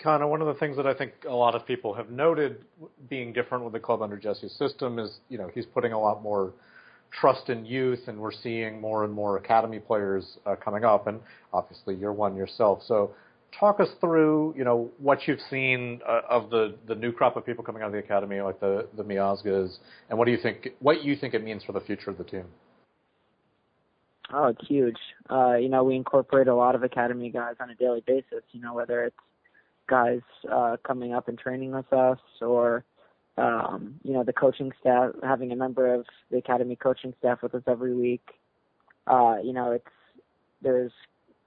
Connor, 0.02 0.26
one 0.26 0.40
of 0.40 0.46
the 0.46 0.54
things 0.54 0.76
that 0.76 0.86
I 0.86 0.94
think 0.94 1.12
a 1.28 1.34
lot 1.34 1.54
of 1.54 1.66
people 1.66 1.94
have 1.94 2.10
noted 2.10 2.64
being 3.08 3.32
different 3.32 3.64
with 3.64 3.72
the 3.72 3.80
club 3.80 4.02
under 4.02 4.16
Jesse's 4.16 4.52
system 4.52 4.98
is, 4.98 5.18
you 5.28 5.38
know, 5.38 5.50
he's 5.54 5.66
putting 5.66 5.92
a 5.92 6.00
lot 6.00 6.22
more 6.22 6.52
trust 7.12 7.48
in 7.48 7.66
youth, 7.66 8.00
and 8.06 8.18
we're 8.18 8.32
seeing 8.32 8.80
more 8.80 9.04
and 9.04 9.12
more 9.12 9.36
academy 9.36 9.78
players 9.78 10.38
uh, 10.46 10.54
coming 10.56 10.84
up, 10.84 11.06
and 11.06 11.20
obviously 11.52 11.94
you're 11.94 12.12
one 12.12 12.36
yourself. 12.36 12.80
So, 12.86 13.12
talk 13.58 13.80
us 13.80 13.88
through, 14.00 14.54
you 14.56 14.64
know, 14.64 14.90
what 14.98 15.26
you've 15.26 15.40
seen 15.50 16.00
uh, 16.08 16.20
of 16.28 16.50
the 16.50 16.76
the 16.86 16.94
new 16.94 17.12
crop 17.12 17.36
of 17.36 17.44
people 17.44 17.64
coming 17.64 17.82
out 17.82 17.86
of 17.86 17.92
the 17.92 17.98
academy, 17.98 18.40
like 18.40 18.60
the 18.60 18.86
the 18.96 19.02
Miazgas, 19.02 19.78
and 20.08 20.18
what 20.18 20.26
do 20.26 20.30
you 20.30 20.38
think? 20.38 20.68
What 20.78 21.02
you 21.02 21.16
think 21.16 21.34
it 21.34 21.42
means 21.42 21.64
for 21.64 21.72
the 21.72 21.80
future 21.80 22.10
of 22.10 22.18
the 22.18 22.24
team? 22.24 22.44
Oh, 24.32 24.46
it's 24.46 24.68
huge. 24.68 24.98
Uh, 25.28 25.54
you 25.54 25.68
know, 25.68 25.82
we 25.82 25.96
incorporate 25.96 26.46
a 26.46 26.54
lot 26.54 26.76
of 26.76 26.84
academy 26.84 27.30
guys 27.30 27.56
on 27.60 27.70
a 27.70 27.74
daily 27.74 28.04
basis. 28.06 28.44
You 28.52 28.60
know, 28.60 28.74
whether 28.74 29.02
it's 29.02 29.16
guys 29.90 30.20
uh, 30.50 30.76
coming 30.86 31.12
up 31.12 31.28
and 31.28 31.38
training 31.38 31.72
with 31.72 31.92
us, 31.92 32.18
or 32.40 32.84
um, 33.36 33.96
you 34.04 34.12
know 34.12 34.22
the 34.22 34.32
coaching 34.32 34.72
staff 34.80 35.10
having 35.22 35.50
a 35.52 35.56
member 35.56 35.92
of 35.92 36.06
the 36.30 36.38
academy 36.38 36.76
coaching 36.76 37.12
staff 37.18 37.42
with 37.42 37.54
us 37.54 37.62
every 37.66 37.94
week. 37.94 38.26
Uh, 39.06 39.36
you 39.42 39.52
know, 39.52 39.72
it's 39.72 39.84
there's 40.62 40.92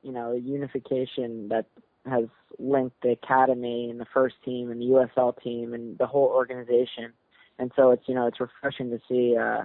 you 0.04 0.12
know 0.12 0.34
unification 0.34 1.48
that 1.48 1.66
has 2.06 2.26
linked 2.60 3.02
the 3.02 3.12
academy 3.12 3.90
and 3.90 4.00
the 4.00 4.08
first 4.14 4.36
team 4.44 4.70
and 4.70 4.82
the 4.82 4.86
USL 4.86 5.42
team 5.42 5.74
and 5.74 5.98
the 5.98 6.06
whole 6.06 6.28
organization. 6.28 7.14
And 7.60 7.72
so 7.76 7.92
it's 7.92 8.04
you 8.08 8.16
know 8.16 8.28
it's 8.28 8.40
refreshing 8.40 8.90
to 8.90 9.00
see 9.08 9.38
uh, 9.38 9.64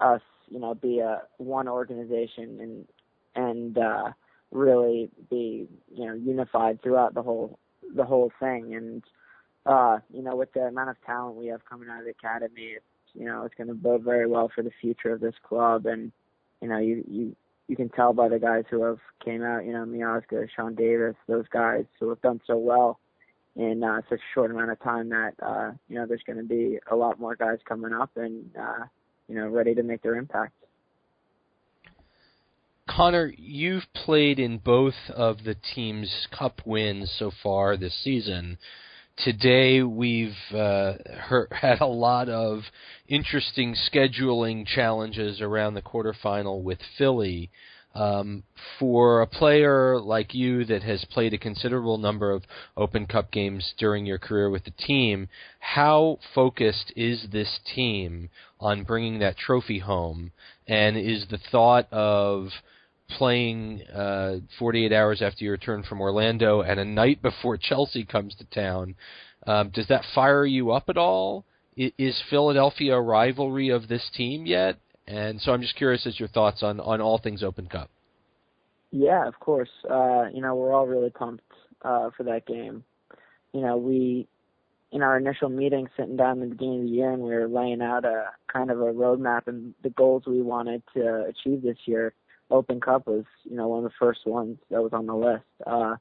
us 0.00 0.22
you 0.48 0.58
know 0.58 0.74
be 0.74 0.98
a 0.98 1.22
one 1.38 1.68
organization 1.68 2.58
and 2.60 2.88
and 3.36 3.78
uh, 3.78 4.10
really 4.50 5.10
be 5.30 5.68
you 5.94 6.06
know 6.06 6.14
unified 6.14 6.82
throughout 6.82 7.14
the 7.14 7.22
whole 7.22 7.58
the 7.94 8.04
whole 8.04 8.32
thing. 8.40 8.74
And 8.74 9.02
uh, 9.66 9.98
you 10.12 10.22
know, 10.22 10.36
with 10.36 10.52
the 10.52 10.62
amount 10.62 10.90
of 10.90 10.96
talent 11.04 11.36
we 11.36 11.46
have 11.48 11.64
coming 11.64 11.88
out 11.88 12.00
of 12.00 12.04
the 12.04 12.10
academy, 12.10 12.74
it's 12.76 12.84
you 13.14 13.26
know, 13.26 13.44
it's 13.44 13.54
going 13.56 13.68
to 13.68 13.74
bode 13.74 14.02
very 14.02 14.26
well 14.26 14.50
for 14.54 14.62
the 14.62 14.70
future 14.80 15.12
of 15.12 15.20
this 15.20 15.34
club. 15.46 15.86
And 15.86 16.12
you 16.60 16.68
know, 16.68 16.78
you 16.78 17.04
you 17.08 17.36
you 17.68 17.76
can 17.76 17.88
tell 17.88 18.12
by 18.12 18.28
the 18.28 18.38
guys 18.38 18.64
who 18.70 18.82
have 18.82 18.98
came 19.24 19.42
out, 19.42 19.64
you 19.64 19.72
know, 19.72 19.84
Miazga, 19.84 20.48
Sean 20.54 20.74
Davis, 20.74 21.14
those 21.28 21.46
guys 21.52 21.84
who 21.98 22.08
have 22.08 22.20
done 22.20 22.40
so 22.46 22.56
well 22.56 22.98
in 23.56 23.82
uh, 23.82 24.00
such 24.08 24.18
a 24.18 24.34
short 24.34 24.50
amount 24.50 24.70
of 24.70 24.80
time 24.80 25.08
that 25.10 25.34
uh, 25.42 25.72
you 25.88 25.96
know 25.96 26.06
there's 26.06 26.22
going 26.26 26.38
to 26.38 26.44
be 26.44 26.78
a 26.90 26.96
lot 26.96 27.20
more 27.20 27.36
guys 27.36 27.58
coming 27.68 27.92
up 27.92 28.10
and 28.16 28.44
uh, 28.58 28.84
you 29.28 29.34
know 29.34 29.48
ready 29.48 29.74
to 29.74 29.82
make 29.82 30.02
their 30.02 30.16
impact. 30.16 30.52
Connor, 33.00 33.32
you've 33.38 33.86
played 33.94 34.38
in 34.38 34.58
both 34.58 35.08
of 35.08 35.42
the 35.42 35.54
team's 35.54 36.28
cup 36.30 36.60
wins 36.66 37.10
so 37.18 37.32
far 37.42 37.74
this 37.74 37.94
season. 38.04 38.58
Today 39.16 39.82
we've 39.82 40.36
uh, 40.52 40.96
heard, 41.18 41.48
had 41.62 41.80
a 41.80 41.86
lot 41.86 42.28
of 42.28 42.64
interesting 43.08 43.74
scheduling 43.74 44.66
challenges 44.66 45.40
around 45.40 45.72
the 45.72 45.80
quarterfinal 45.80 46.62
with 46.62 46.78
Philly. 46.98 47.48
Um, 47.94 48.42
for 48.78 49.22
a 49.22 49.26
player 49.26 49.98
like 49.98 50.34
you 50.34 50.66
that 50.66 50.82
has 50.82 51.02
played 51.06 51.32
a 51.32 51.38
considerable 51.38 51.96
number 51.96 52.30
of 52.30 52.44
Open 52.76 53.06
Cup 53.06 53.30
games 53.30 53.72
during 53.78 54.04
your 54.04 54.18
career 54.18 54.50
with 54.50 54.64
the 54.64 54.72
team, 54.72 55.30
how 55.58 56.18
focused 56.34 56.92
is 56.96 57.28
this 57.32 57.60
team 57.74 58.28
on 58.60 58.84
bringing 58.84 59.20
that 59.20 59.38
trophy 59.38 59.78
home? 59.78 60.32
And 60.68 60.98
is 60.98 61.26
the 61.30 61.40
thought 61.50 61.90
of 61.90 62.50
playing 63.18 63.82
uh, 63.94 64.36
48 64.58 64.92
hours 64.92 65.22
after 65.22 65.44
you 65.44 65.50
return 65.50 65.82
from 65.82 66.00
Orlando 66.00 66.62
and 66.62 66.80
a 66.80 66.84
night 66.84 67.22
before 67.22 67.56
Chelsea 67.60 68.04
comes 68.04 68.34
to 68.36 68.44
town. 68.44 68.94
Um, 69.46 69.70
does 69.70 69.88
that 69.88 70.04
fire 70.14 70.44
you 70.44 70.70
up 70.70 70.88
at 70.88 70.96
all? 70.96 71.44
Is 71.76 72.20
Philadelphia 72.28 72.96
a 72.96 73.00
rivalry 73.00 73.70
of 73.70 73.88
this 73.88 74.10
team 74.14 74.44
yet? 74.44 74.78
And 75.06 75.40
so 75.40 75.52
I'm 75.52 75.62
just 75.62 75.76
curious 75.76 76.06
as 76.06 76.18
your 76.20 76.28
thoughts 76.28 76.62
on, 76.62 76.78
on 76.80 77.00
all 77.00 77.18
things 77.18 77.42
Open 77.42 77.66
Cup. 77.66 77.90
Yeah, 78.90 79.26
of 79.26 79.38
course. 79.40 79.70
Uh, 79.88 80.24
you 80.32 80.42
know, 80.42 80.54
we're 80.54 80.72
all 80.72 80.86
really 80.86 81.10
pumped 81.10 81.44
uh, 81.82 82.10
for 82.16 82.24
that 82.24 82.46
game. 82.46 82.84
You 83.52 83.62
know, 83.62 83.76
we 83.76 84.28
in 84.92 85.02
our 85.02 85.16
initial 85.16 85.48
meeting, 85.48 85.88
sitting 85.96 86.16
down 86.16 86.42
at 86.42 86.48
the 86.48 86.54
beginning 86.54 86.80
of 86.80 86.86
the 86.86 86.92
year, 86.92 87.12
and 87.12 87.22
we 87.22 87.30
were 87.30 87.48
laying 87.48 87.80
out 87.80 88.04
a 88.04 88.26
kind 88.52 88.70
of 88.70 88.80
a 88.80 88.92
roadmap 88.92 89.46
and 89.46 89.74
the 89.82 89.90
goals 89.90 90.24
we 90.26 90.42
wanted 90.42 90.82
to 90.94 91.24
achieve 91.28 91.62
this 91.62 91.76
year. 91.86 92.12
Open 92.50 92.80
Cup 92.80 93.06
was, 93.06 93.24
you 93.44 93.56
know, 93.56 93.68
one 93.68 93.84
of 93.84 93.84
the 93.84 93.96
first 93.98 94.26
ones 94.26 94.58
that 94.70 94.82
was 94.82 94.92
on 94.92 95.06
the 95.06 95.14
list. 95.14 95.44
Uh, 95.66 95.96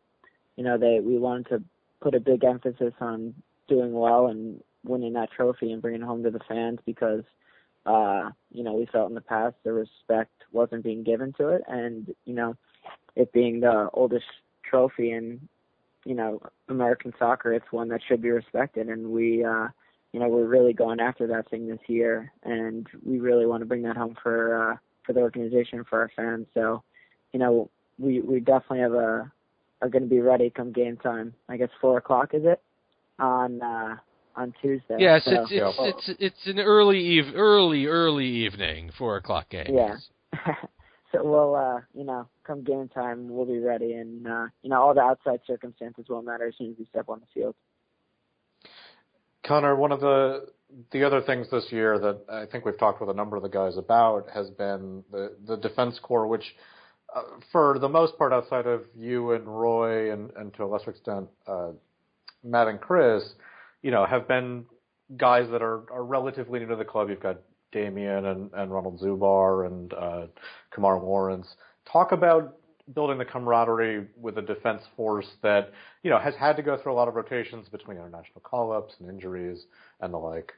you 0.56 0.64
know, 0.64 0.78
they 0.78 1.00
we 1.00 1.18
wanted 1.18 1.48
to 1.50 1.64
put 2.02 2.16
a 2.16 2.20
big 2.20 2.44
emphasis 2.44 2.94
on 3.00 3.34
doing 3.68 3.94
well 3.94 4.28
and 4.28 4.62
winning 4.84 5.14
that 5.14 5.32
trophy 5.32 5.72
and 5.72 5.82
bringing 5.82 6.02
it 6.02 6.06
home 6.06 6.24
to 6.24 6.32
the 6.32 6.40
fans 6.48 6.80
because 6.86 7.24
uh, 7.86 8.30
you 8.52 8.64
know, 8.64 8.74
we 8.74 8.86
felt 8.88 9.10
in 9.10 9.16
the 9.16 9.22
past 9.22 9.56
the 9.64 9.74
respect 9.74 10.32
wasn't 10.52 10.84
being 10.84 11.04
given 11.04 11.34
to 11.34 11.50
it. 11.50 11.64
And, 11.68 12.14
you 12.26 12.34
know, 12.34 12.56
it 13.16 13.32
being 13.34 13.62
the 13.62 13.90
oldest 13.94 14.26
trophy 14.64 15.12
in, 15.12 15.48
you 16.06 16.16
know, 16.16 16.42
American 16.68 17.14
soccer, 17.18 17.54
it's 17.54 17.72
one 17.72 17.90
that 17.90 18.02
should 18.08 18.22
be 18.22 18.30
respected. 18.30 18.88
And 18.88 19.10
we 19.10 19.44
uh 19.44 19.68
you 20.12 20.20
know, 20.20 20.28
we're 20.28 20.48
really 20.48 20.74
going 20.74 21.00
after 21.00 21.28
that 21.28 21.50
thing 21.50 21.68
this 21.68 21.80
year. 21.88 22.32
And 22.44 22.88
we 23.04 23.20
really 23.20 23.46
want 23.46 23.62
to 23.62 23.68
bring 23.68 23.84
that 23.84 23.98
home 23.98 24.16
for 24.22 24.72
uh 24.72 24.78
for 25.10 25.14
the 25.14 25.22
organization 25.22 25.84
for 25.90 26.02
our 26.02 26.12
fans. 26.16 26.46
So, 26.54 26.84
you 27.34 27.40
know, 27.40 27.72
we 27.98 28.22
we 28.22 28.40
definitely 28.40 28.82
have 28.82 28.94
a 28.94 29.32
are 29.82 29.90
going 29.90 30.04
to 30.04 30.10
be 30.10 30.20
ready 30.20 30.52
come 30.52 30.72
game 30.72 30.98
time. 30.98 31.34
I 31.48 31.58
guess 31.58 31.70
four 31.82 31.98
o'clock 31.98 32.34
is 32.34 32.44
it 32.46 32.62
on 33.18 33.60
uh, 33.60 33.96
on 34.36 34.54
Tuesday. 34.62 34.98
Yes, 35.00 35.26
so, 35.26 35.32
it's 35.32 35.52
it's, 35.52 36.10
it's 36.10 36.20
it's 36.20 36.48
an 36.48 36.60
early 36.60 37.00
eve 37.00 37.34
early 37.34 37.88
early 37.88 38.28
evening 38.28 38.92
four 39.00 39.18
o'clock 39.18 39.50
game. 39.50 39.74
Yeah. 39.74 39.96
so 41.12 41.24
we'll 41.24 41.56
uh, 41.56 41.80
you 41.96 42.04
know 42.04 42.28
come 42.46 42.64
game 42.64 42.88
time 42.90 43.30
we'll 43.30 43.48
be 43.48 43.58
ready 43.58 43.94
and 43.94 44.28
uh, 44.28 44.46
you 44.62 44.70
know 44.70 44.80
all 44.80 44.94
the 44.94 45.02
outside 45.02 45.40
circumstances 45.48 46.06
won't 46.08 46.28
matter 46.28 46.48
as 46.48 46.54
soon 46.56 46.70
as 46.70 46.76
we 46.78 46.86
step 46.86 47.10
on 47.10 47.20
the 47.20 47.26
field. 47.34 47.56
Connor, 49.44 49.76
one 49.76 49.92
of 49.92 50.02
the 50.02 50.50
the 50.92 51.04
other 51.04 51.22
things 51.22 51.48
this 51.50 51.68
year 51.72 52.00
that 52.00 52.20
I 52.30 52.46
think 52.46 52.66
we've 52.66 52.78
talked 52.78 53.02
with 53.02 53.10
a 53.10 53.14
number 53.14 53.36
of 53.36 53.44
the 53.44 53.50
guys 53.50 53.78
about 53.78 54.30
has 54.34 54.50
been 54.52 55.04
the 55.12 55.36
the 55.48 55.58
defense 55.58 56.00
corps, 56.02 56.28
which 56.28 56.56
uh, 57.16 57.24
for 57.52 57.80
the 57.80 57.90
most 57.90 58.18
part, 58.18 58.34
outside 58.34 58.68
of 58.68 58.84
you 58.96 59.32
and 59.32 59.48
Roy, 59.48 60.12
and, 60.14 60.32
and 60.36 60.54
to 60.56 60.64
a 60.64 60.68
lesser 60.68 60.92
extent 60.92 61.28
uh, 61.48 61.72
Matt 62.44 62.68
and 62.68 62.80
Chris, 62.80 63.24
you 63.82 63.92
know, 63.92 64.06
have 64.06 64.28
been 64.28 64.66
guys 65.18 65.50
that 65.52 65.62
are, 65.62 65.92
are 65.92 66.04
relatively 66.04 66.60
new 66.60 66.68
to 66.68 66.76
the 66.76 66.86
club. 66.86 67.10
You've 67.10 67.22
got 67.22 67.40
Damien 67.72 68.26
and, 68.26 68.52
and 68.54 68.72
Ronald 68.72 69.00
Zubar 69.00 69.66
and 69.68 69.94
uh, 69.94 70.28
Kemar 70.74 71.02
Lawrence. 71.02 71.48
Talk 71.92 72.12
about 72.12 72.58
building 72.94 73.18
the 73.18 73.26
camaraderie 73.26 74.08
with 74.20 74.38
a 74.38 74.42
defense 74.42 74.82
force 74.96 75.28
that 75.44 75.72
you 76.04 76.10
know 76.10 76.20
has 76.20 76.36
had 76.36 76.56
to 76.58 76.62
go 76.62 76.78
through 76.78 76.94
a 76.94 76.96
lot 76.96 77.08
of 77.08 77.16
rotations 77.16 77.68
between 77.70 77.98
international 77.98 78.42
call-ups 78.42 78.96
and 79.00 79.10
injuries 79.10 79.66
and 80.02 80.14
the 80.14 80.18
like. 80.18 80.54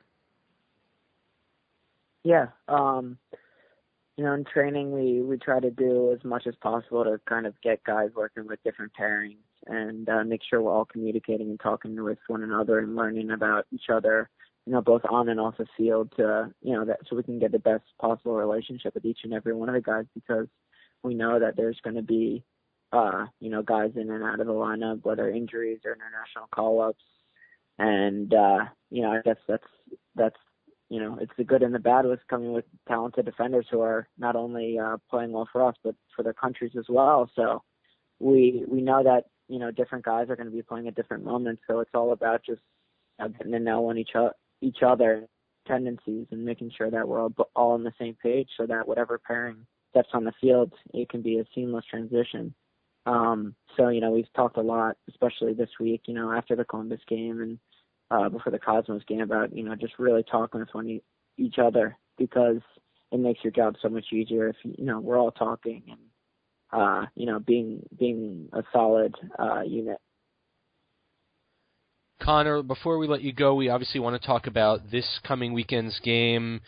Yeah, 2.24 2.48
um, 2.68 3.18
you 4.18 4.24
know, 4.24 4.34
in 4.34 4.46
training 4.46 4.92
we 4.92 5.22
we 5.22 5.38
try 5.38 5.60
to 5.60 5.72
do 5.72 6.14
as 6.14 6.24
much 6.24 6.46
as 6.48 6.56
possible 6.62 7.04
to 7.04 7.20
kind 7.28 7.46
of 7.46 7.60
get 7.62 7.84
guys 7.84 8.10
working 8.16 8.48
with 8.48 8.62
different 8.64 8.92
pairings 9.00 9.38
and 9.68 10.08
uh, 10.10 10.24
make 10.24 10.42
sure 10.48 10.62
we're 10.62 10.74
all 10.74 10.86
communicating 10.86 11.50
and 11.50 11.60
talking 11.60 12.02
with 12.04 12.20
one 12.28 12.44
another 12.44 12.80
and 12.80 12.96
learning 12.96 13.32
about 13.32 13.66
each 13.72 13.90
other, 13.94 14.30
you 14.66 14.74
know, 14.74 14.82
both 14.82 15.02
on 15.10 15.30
and 15.30 15.40
off 15.40 15.58
the 15.58 15.66
field 15.78 16.12
to 16.18 16.52
you 16.62 16.74
know 16.74 16.86
that 16.86 17.00
so 17.10 17.16
we 17.16 17.24
can 17.24 17.40
get 17.40 17.52
the 17.52 17.60
best 17.60 17.84
possible 18.00 18.36
relationship 18.36 18.94
with 18.94 19.06
each 19.06 19.20
and 19.24 19.34
every 19.34 19.54
one 19.54 19.70
of 19.70 19.76
the 19.76 19.82
guys 19.82 20.06
because 20.14 20.48
we 21.04 21.14
know 21.14 21.40
that 21.40 21.56
there's 21.56 21.80
going 21.84 21.96
to 21.96 22.02
be 22.02 22.44
uh, 22.94 23.26
you 23.40 23.50
know, 23.50 23.62
guys 23.62 23.92
in 23.96 24.10
and 24.10 24.24
out 24.24 24.40
of 24.40 24.48
the 24.48 24.54
lineup, 24.54 25.04
whether 25.04 25.30
injuries 25.30 25.80
or 25.86 25.94
international 25.94 26.48
call 26.54 26.82
ups. 26.82 27.04
And 27.80 28.34
uh, 28.34 28.66
you 28.90 29.02
know, 29.02 29.12
I 29.12 29.22
guess 29.22 29.38
that's 29.48 29.64
that's 30.16 30.36
you 30.90 31.00
know, 31.00 31.18
it's 31.22 31.32
the 31.38 31.46
good 31.46 31.64
and 31.64 31.74
the 31.74 31.80
bad 31.80 32.06
with 32.06 32.20
coming 32.30 32.52
with 32.52 32.66
talented 32.88 33.26
defenders 33.26 33.66
who 33.72 33.80
are 33.80 34.10
not 34.18 34.36
only 34.36 34.78
uh, 34.78 34.98
playing 35.10 35.32
well 35.32 35.48
for 35.52 35.66
us 35.66 35.76
but 35.84 35.96
for 36.16 36.24
their 36.24 36.34
countries 36.34 36.74
as 36.78 36.86
well. 36.90 37.30
So 37.36 37.64
we 38.20 38.66
we 38.68 38.82
know 38.82 39.04
that 39.04 39.26
you 39.48 39.60
know 39.60 39.72
different 39.72 40.06
guys 40.06 40.30
are 40.30 40.36
going 40.36 40.50
to 40.50 40.56
be 40.56 40.62
playing 40.62 40.88
at 40.88 40.96
different 40.96 41.24
moments. 41.24 41.62
So 41.68 41.80
it's 41.80 41.92
all 41.94 42.12
about 42.12 42.44
just 42.46 42.62
uh, 43.20 43.30
getting 43.30 43.54
to 43.54 43.60
know 43.60 43.90
on 43.90 43.98
each 43.98 44.16
o- 44.16 44.34
each 44.62 44.84
other 44.86 45.28
tendencies 45.66 46.28
and 46.32 46.44
making 46.44 46.72
sure 46.76 46.92
that 46.92 47.08
we're 47.08 47.22
all, 47.22 47.34
all 47.56 47.72
on 47.72 47.84
the 47.84 47.94
same 47.98 48.18
page, 48.22 48.50
so 48.58 48.66
that 48.66 48.88
whatever 48.88 49.18
pairing 49.18 49.66
steps 49.92 50.10
on 50.14 50.24
the 50.24 50.34
field, 50.42 50.74
it 50.94 51.10
can 51.10 51.22
be 51.22 51.40
a 51.40 51.46
seamless 51.54 51.86
transition. 51.90 52.54
Um, 53.06 53.56
so 53.78 53.90
you 53.90 54.02
know 54.02 54.12
we've 54.12 54.32
talked 54.36 54.58
a 54.58 54.62
lot, 54.62 54.98
especially 55.10 55.54
this 55.54 55.70
week. 55.80 56.02
You 56.06 56.14
know 56.14 56.32
after 56.32 56.56
the 56.56 56.66
Columbus 56.66 57.02
game 57.08 57.42
and 57.42 57.60
uh, 58.12 58.30
before 58.30 58.52
the 58.52 58.60
Cosmos 58.60 59.04
game 59.08 59.22
about 59.22 59.56
you 59.56 59.64
know 59.64 59.76
just 59.76 59.94
really 60.00 60.24
talking 60.24 60.60
with 60.60 60.74
one 60.74 61.00
each 61.38 61.56
other 61.58 61.98
because 62.18 62.62
it 63.12 63.20
makes 63.20 63.44
your 63.44 63.52
job 63.52 63.76
so 63.82 63.90
much 63.90 64.06
easier 64.12 64.50
if 64.50 64.56
you 64.64 64.86
know 64.86 65.00
we're 65.00 65.18
all 65.18 65.32
talking 65.32 65.84
and 65.90 66.00
uh, 66.72 67.06
you 67.16 67.26
know 67.26 67.40
being 67.40 67.82
being 67.98 68.50
a 68.54 68.64
solid 68.72 69.16
uh, 69.40 69.62
unit. 69.62 69.98
Connor, 72.22 72.62
before 72.62 73.00
we 73.00 73.08
let 73.08 73.22
you 73.22 73.34
go, 73.34 73.56
we 73.56 73.70
obviously 73.70 74.00
want 74.00 74.22
to 74.22 74.28
talk 74.28 74.46
about 74.46 74.92
this 74.92 75.20
coming 75.28 75.54
weekend's 75.54 76.00
game. 76.02 76.62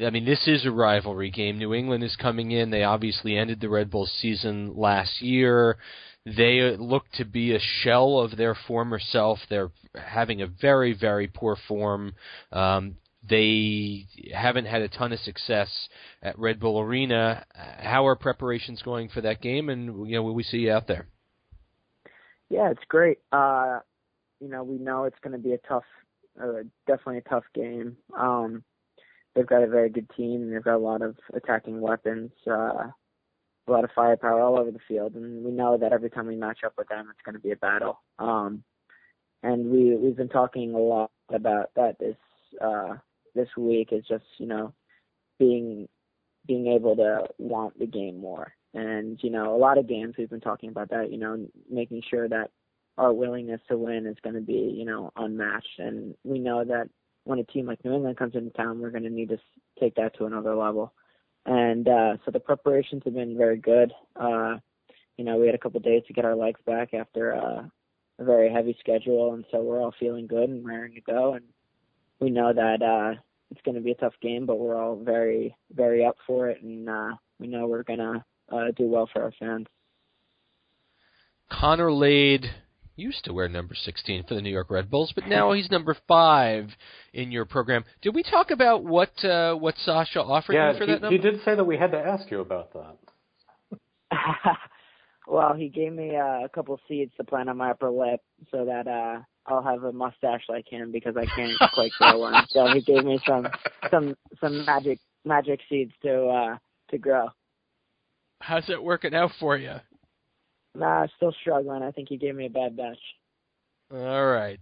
I 0.00 0.10
mean, 0.10 0.24
this 0.24 0.48
is 0.48 0.64
a 0.64 0.70
rivalry 0.70 1.30
game. 1.30 1.58
New 1.58 1.74
England 1.74 2.02
is 2.02 2.16
coming 2.16 2.50
in. 2.50 2.70
They 2.70 2.82
obviously 2.82 3.36
ended 3.36 3.60
the 3.60 3.68
Red 3.68 3.90
Bull 3.90 4.06
season 4.06 4.74
last 4.74 5.20
year. 5.20 5.76
They 6.24 6.76
look 6.78 7.04
to 7.14 7.24
be 7.24 7.54
a 7.54 7.60
shell 7.60 8.18
of 8.18 8.36
their 8.36 8.54
former 8.54 8.98
self. 8.98 9.40
They're 9.50 9.70
having 9.94 10.40
a 10.40 10.46
very, 10.46 10.94
very 10.94 11.26
poor 11.26 11.56
form. 11.68 12.14
Um, 12.52 12.96
they 13.28 14.06
haven't 14.32 14.64
had 14.64 14.82
a 14.82 14.88
ton 14.88 15.12
of 15.12 15.18
success 15.20 15.68
at 16.22 16.38
Red 16.38 16.58
Bull 16.58 16.80
Arena. 16.80 17.44
How 17.54 18.06
are 18.06 18.16
preparations 18.16 18.82
going 18.82 19.10
for 19.10 19.20
that 19.20 19.40
game, 19.40 19.68
and 19.68 20.08
you 20.08 20.16
know, 20.16 20.22
will 20.22 20.34
we 20.34 20.42
see 20.42 20.58
you 20.58 20.72
out 20.72 20.86
there? 20.88 21.06
Yeah, 22.48 22.70
it's 22.70 22.84
great. 22.88 23.18
Uh, 23.30 23.80
you 24.40 24.48
know, 24.48 24.64
we 24.64 24.78
know 24.78 25.04
it's 25.04 25.18
going 25.22 25.32
to 25.32 25.38
be 25.38 25.52
a 25.52 25.58
tough, 25.58 25.84
uh, 26.40 26.64
definitely 26.86 27.18
a 27.18 27.28
tough 27.28 27.44
game. 27.54 27.96
Um, 28.18 28.64
they've 29.34 29.46
got 29.46 29.62
a 29.62 29.68
very 29.68 29.90
good 29.90 30.10
team. 30.16 30.42
And 30.42 30.52
they've 30.52 30.62
got 30.62 30.76
a 30.76 30.78
lot 30.78 31.02
of 31.02 31.16
attacking 31.34 31.80
weapons. 31.80 32.30
Uh, 32.46 32.90
a 33.68 33.70
lot 33.70 33.84
of 33.84 33.90
firepower 33.94 34.40
all 34.40 34.58
over 34.58 34.70
the 34.70 34.80
field, 34.88 35.14
and 35.14 35.44
we 35.44 35.52
know 35.52 35.78
that 35.78 35.92
every 35.92 36.10
time 36.10 36.26
we 36.26 36.36
match 36.36 36.60
up 36.64 36.74
with 36.76 36.88
them, 36.88 37.08
it's 37.10 37.22
going 37.24 37.34
to 37.34 37.40
be 37.40 37.52
a 37.52 37.56
battle. 37.56 38.00
Um, 38.18 38.64
and 39.42 39.70
we 39.70 39.96
we've 39.96 40.16
been 40.16 40.28
talking 40.28 40.74
a 40.74 40.78
lot 40.78 41.10
about 41.32 41.70
that 41.76 41.98
this 41.98 42.16
uh, 42.60 42.94
this 43.34 43.48
week 43.56 43.88
is 43.92 44.04
just 44.08 44.24
you 44.38 44.46
know 44.46 44.72
being 45.38 45.88
being 46.46 46.66
able 46.68 46.96
to 46.96 47.24
want 47.38 47.78
the 47.78 47.86
game 47.86 48.18
more, 48.18 48.52
and 48.74 49.18
you 49.22 49.30
know 49.30 49.54
a 49.54 49.58
lot 49.58 49.78
of 49.78 49.88
games 49.88 50.14
we've 50.18 50.30
been 50.30 50.40
talking 50.40 50.70
about 50.70 50.90
that. 50.90 51.12
You 51.12 51.18
know, 51.18 51.46
making 51.70 52.02
sure 52.08 52.28
that 52.28 52.50
our 52.98 53.12
willingness 53.12 53.60
to 53.68 53.78
win 53.78 54.06
is 54.06 54.16
going 54.22 54.34
to 54.34 54.40
be 54.40 54.74
you 54.76 54.84
know 54.84 55.12
unmatched, 55.16 55.78
and 55.78 56.14
we 56.24 56.40
know 56.40 56.64
that 56.64 56.88
when 57.24 57.38
a 57.38 57.44
team 57.44 57.66
like 57.66 57.84
New 57.84 57.94
England 57.94 58.16
comes 58.16 58.34
into 58.34 58.50
town, 58.50 58.80
we're 58.80 58.90
going 58.90 59.04
to 59.04 59.10
need 59.10 59.28
to 59.30 59.38
take 59.78 59.94
that 59.96 60.16
to 60.18 60.26
another 60.26 60.54
level 60.54 60.92
and 61.46 61.88
uh, 61.88 62.16
so 62.24 62.30
the 62.30 62.40
preparations 62.40 63.02
have 63.04 63.14
been 63.14 63.36
very 63.36 63.58
good. 63.58 63.92
Uh, 64.16 64.56
you 65.16 65.24
know, 65.24 65.36
we 65.38 65.46
had 65.46 65.54
a 65.54 65.58
couple 65.58 65.80
days 65.80 66.02
to 66.06 66.12
get 66.12 66.24
our 66.24 66.36
legs 66.36 66.60
back 66.66 66.94
after 66.94 67.34
uh, 67.34 67.62
a 68.18 68.24
very 68.24 68.52
heavy 68.52 68.76
schedule, 68.80 69.34
and 69.34 69.44
so 69.50 69.60
we're 69.60 69.80
all 69.80 69.94
feeling 69.98 70.26
good 70.26 70.48
and 70.48 70.64
raring 70.64 70.94
to 70.94 71.00
go. 71.00 71.34
And 71.34 71.44
we 72.20 72.30
know 72.30 72.52
that 72.52 72.82
uh, 72.82 73.20
it's 73.50 73.60
going 73.64 73.74
to 73.74 73.80
be 73.80 73.90
a 73.92 73.96
tough 73.96 74.14
game, 74.22 74.46
but 74.46 74.58
we're 74.58 74.80
all 74.80 74.96
very, 74.96 75.54
very 75.72 76.04
up 76.04 76.16
for 76.26 76.48
it, 76.48 76.62
and 76.62 76.88
uh, 76.88 77.10
we 77.38 77.48
know 77.48 77.66
we're 77.66 77.82
going 77.82 77.98
to 77.98 78.24
uh, 78.50 78.70
do 78.76 78.86
well 78.86 79.08
for 79.12 79.22
our 79.22 79.32
fans. 79.38 79.66
Connor 81.50 81.92
Lade 81.92 82.50
used 82.96 83.24
to 83.24 83.32
wear 83.32 83.48
number 83.48 83.74
16 83.74 84.24
for 84.24 84.34
the 84.34 84.42
New 84.42 84.50
York 84.50 84.70
Red 84.70 84.90
Bulls, 84.90 85.12
but 85.14 85.26
now 85.26 85.52
he's 85.52 85.70
number 85.70 85.96
five 86.06 86.70
in 87.12 87.32
your 87.32 87.44
program. 87.44 87.84
Did 88.02 88.14
we 88.14 88.22
talk 88.22 88.50
about 88.50 88.84
what 88.84 89.12
uh, 89.24 89.54
what 89.54 89.76
Sasha 89.78 90.22
offered 90.22 90.54
yeah, 90.54 90.72
you 90.72 90.78
for 90.78 90.84
he, 90.84 90.92
that 90.92 91.02
number? 91.02 91.16
he 91.16 91.18
did 91.18 91.42
say 91.44 91.54
that 91.54 91.64
we 91.64 91.76
had 91.76 91.92
to 91.92 91.98
ask 91.98 92.30
you 92.30 92.40
about 92.40 92.72
that. 92.74 92.96
well, 95.26 95.54
he 95.54 95.68
gave 95.68 95.92
me 95.92 96.16
uh, 96.16 96.44
a 96.44 96.48
couple 96.52 96.78
seeds 96.88 97.12
to 97.16 97.24
plant 97.24 97.48
on 97.48 97.56
my 97.56 97.70
upper 97.70 97.90
lip 97.90 98.20
so 98.50 98.64
that 98.64 98.86
uh 98.86 99.20
I'll 99.46 99.62
have 99.62 99.82
a 99.82 99.92
mustache 99.92 100.42
like 100.48 100.68
him 100.68 100.92
because 100.92 101.16
I 101.16 101.26
can't 101.26 101.58
quite 101.74 101.92
grow 101.98 102.20
one. 102.20 102.46
So 102.50 102.66
he 102.68 102.80
gave 102.80 103.04
me 103.04 103.18
some 103.26 103.48
some 103.90 104.14
some 104.40 104.64
magic 104.64 104.98
magic 105.24 105.60
seeds 105.68 105.92
to 106.02 106.26
uh 106.26 106.56
to 106.90 106.98
grow. 106.98 107.28
How's 108.40 108.68
it 108.68 108.82
working 108.82 109.14
out 109.14 109.30
for 109.38 109.56
you? 109.56 109.76
Nah, 110.74 111.06
still 111.16 111.34
struggling. 111.40 111.82
I 111.82 111.90
think 111.90 112.08
he 112.08 112.16
gave 112.16 112.34
me 112.34 112.46
a 112.46 112.50
bad 112.50 112.76
batch. 112.76 112.98
All 113.92 114.26
right. 114.26 114.58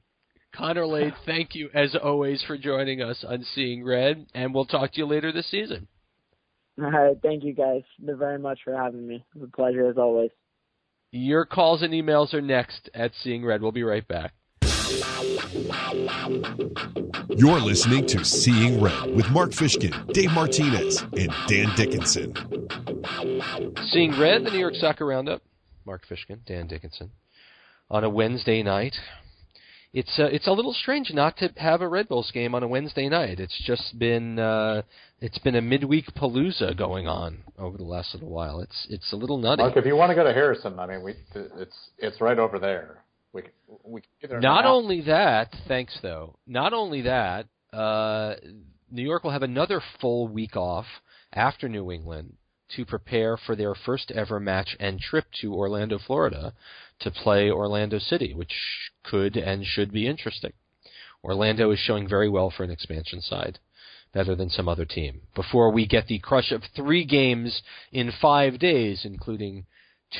Connor 0.54 0.86
Lade, 0.86 1.14
thank 1.26 1.54
you 1.54 1.70
as 1.72 1.94
always 1.94 2.42
for 2.46 2.58
joining 2.58 3.00
us 3.00 3.24
on 3.26 3.44
Seeing 3.54 3.84
Red, 3.84 4.26
and 4.34 4.52
we'll 4.52 4.64
talk 4.64 4.92
to 4.92 4.98
you 4.98 5.06
later 5.06 5.32
this 5.32 5.50
season. 5.50 5.86
All 6.78 6.90
right, 6.90 7.16
thank 7.22 7.44
you 7.44 7.52
guys 7.52 7.82
very 8.00 8.38
much 8.38 8.60
for 8.64 8.74
having 8.74 9.06
me. 9.06 9.24
It's 9.34 9.44
a 9.44 9.56
pleasure 9.56 9.88
as 9.88 9.98
always. 9.98 10.30
Your 11.12 11.44
calls 11.44 11.82
and 11.82 11.92
emails 11.92 12.32
are 12.34 12.40
next 12.40 12.88
at 12.94 13.12
Seeing 13.22 13.44
Red. 13.44 13.60
We'll 13.62 13.72
be 13.72 13.82
right 13.82 14.06
back. 14.06 14.32
You're 17.36 17.60
listening 17.60 18.06
to 18.06 18.24
Seeing 18.24 18.80
Red 18.80 19.14
with 19.14 19.28
Mark 19.30 19.50
Fishkin, 19.50 20.12
Dave 20.12 20.30
Martinez, 20.32 21.02
and 21.16 21.32
Dan 21.46 21.74
Dickinson. 21.76 22.34
Seeing 23.90 24.18
Red, 24.18 24.44
the 24.44 24.50
New 24.52 24.58
York 24.58 24.74
Soccer 24.74 25.06
Roundup. 25.06 25.42
Mark 25.90 26.02
Fishkin, 26.08 26.38
Dan 26.46 26.68
Dickinson. 26.68 27.10
On 27.90 28.04
a 28.04 28.08
Wednesday 28.08 28.62
night, 28.62 28.94
it's 29.92 30.20
uh, 30.20 30.26
it's 30.26 30.46
a 30.46 30.52
little 30.52 30.72
strange 30.72 31.10
not 31.12 31.36
to 31.38 31.52
have 31.56 31.80
a 31.80 31.88
Red 31.88 32.06
Bulls 32.06 32.30
game 32.32 32.54
on 32.54 32.62
a 32.62 32.68
Wednesday 32.68 33.08
night. 33.08 33.40
It's 33.40 33.60
just 33.66 33.98
been 33.98 34.38
uh, 34.38 34.82
it's 35.20 35.38
been 35.38 35.56
a 35.56 35.60
midweek 35.60 36.14
palooza 36.14 36.78
going 36.78 37.08
on 37.08 37.38
over 37.58 37.76
the 37.76 37.82
last 37.82 38.14
little 38.14 38.28
while. 38.28 38.60
It's 38.60 38.86
it's 38.88 39.12
a 39.12 39.16
little 39.16 39.38
nutty. 39.38 39.64
Mark, 39.64 39.76
if 39.76 39.84
you 39.84 39.96
want 39.96 40.10
to 40.10 40.14
go 40.14 40.22
to 40.22 40.32
Harrison, 40.32 40.78
I 40.78 40.86
mean, 40.86 41.02
we 41.02 41.16
it's 41.34 41.76
it's 41.98 42.20
right 42.20 42.38
over 42.38 42.60
there. 42.60 43.02
We 43.32 43.42
we 43.82 44.02
not 44.22 44.66
only 44.66 45.00
that, 45.00 45.52
thanks 45.66 45.98
though. 46.00 46.36
Not 46.46 46.72
only 46.72 47.02
that, 47.02 47.46
uh, 47.72 48.34
New 48.92 49.02
York 49.02 49.24
will 49.24 49.32
have 49.32 49.42
another 49.42 49.82
full 50.00 50.28
week 50.28 50.54
off 50.54 50.86
after 51.32 51.68
New 51.68 51.90
England 51.90 52.34
to 52.76 52.84
prepare 52.84 53.36
for 53.36 53.56
their 53.56 53.74
first 53.74 54.10
ever 54.10 54.40
match 54.40 54.76
and 54.78 55.00
trip 55.00 55.26
to 55.40 55.54
Orlando, 55.54 55.98
Florida, 55.98 56.54
to 57.00 57.10
play 57.10 57.50
Orlando 57.50 57.98
City, 57.98 58.34
which 58.34 58.54
could 59.02 59.36
and 59.36 59.64
should 59.64 59.92
be 59.92 60.06
interesting. 60.06 60.52
Orlando 61.22 61.70
is 61.70 61.78
showing 61.78 62.08
very 62.08 62.28
well 62.28 62.50
for 62.50 62.64
an 62.64 62.70
expansion 62.70 63.20
side, 63.20 63.58
better 64.12 64.34
than 64.34 64.50
some 64.50 64.68
other 64.68 64.84
team. 64.84 65.22
Before 65.34 65.70
we 65.70 65.86
get 65.86 66.06
the 66.06 66.18
crush 66.18 66.50
of 66.52 66.62
three 66.74 67.04
games 67.04 67.62
in 67.92 68.12
five 68.20 68.58
days, 68.58 69.04
including 69.04 69.66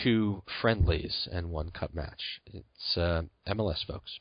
two 0.02 0.42
friendlies 0.60 1.28
and 1.32 1.50
one 1.50 1.70
cup 1.70 1.94
match. 1.94 2.40
It's 2.46 2.96
uh, 2.96 3.22
MLS, 3.48 3.84
folks. 3.86 4.18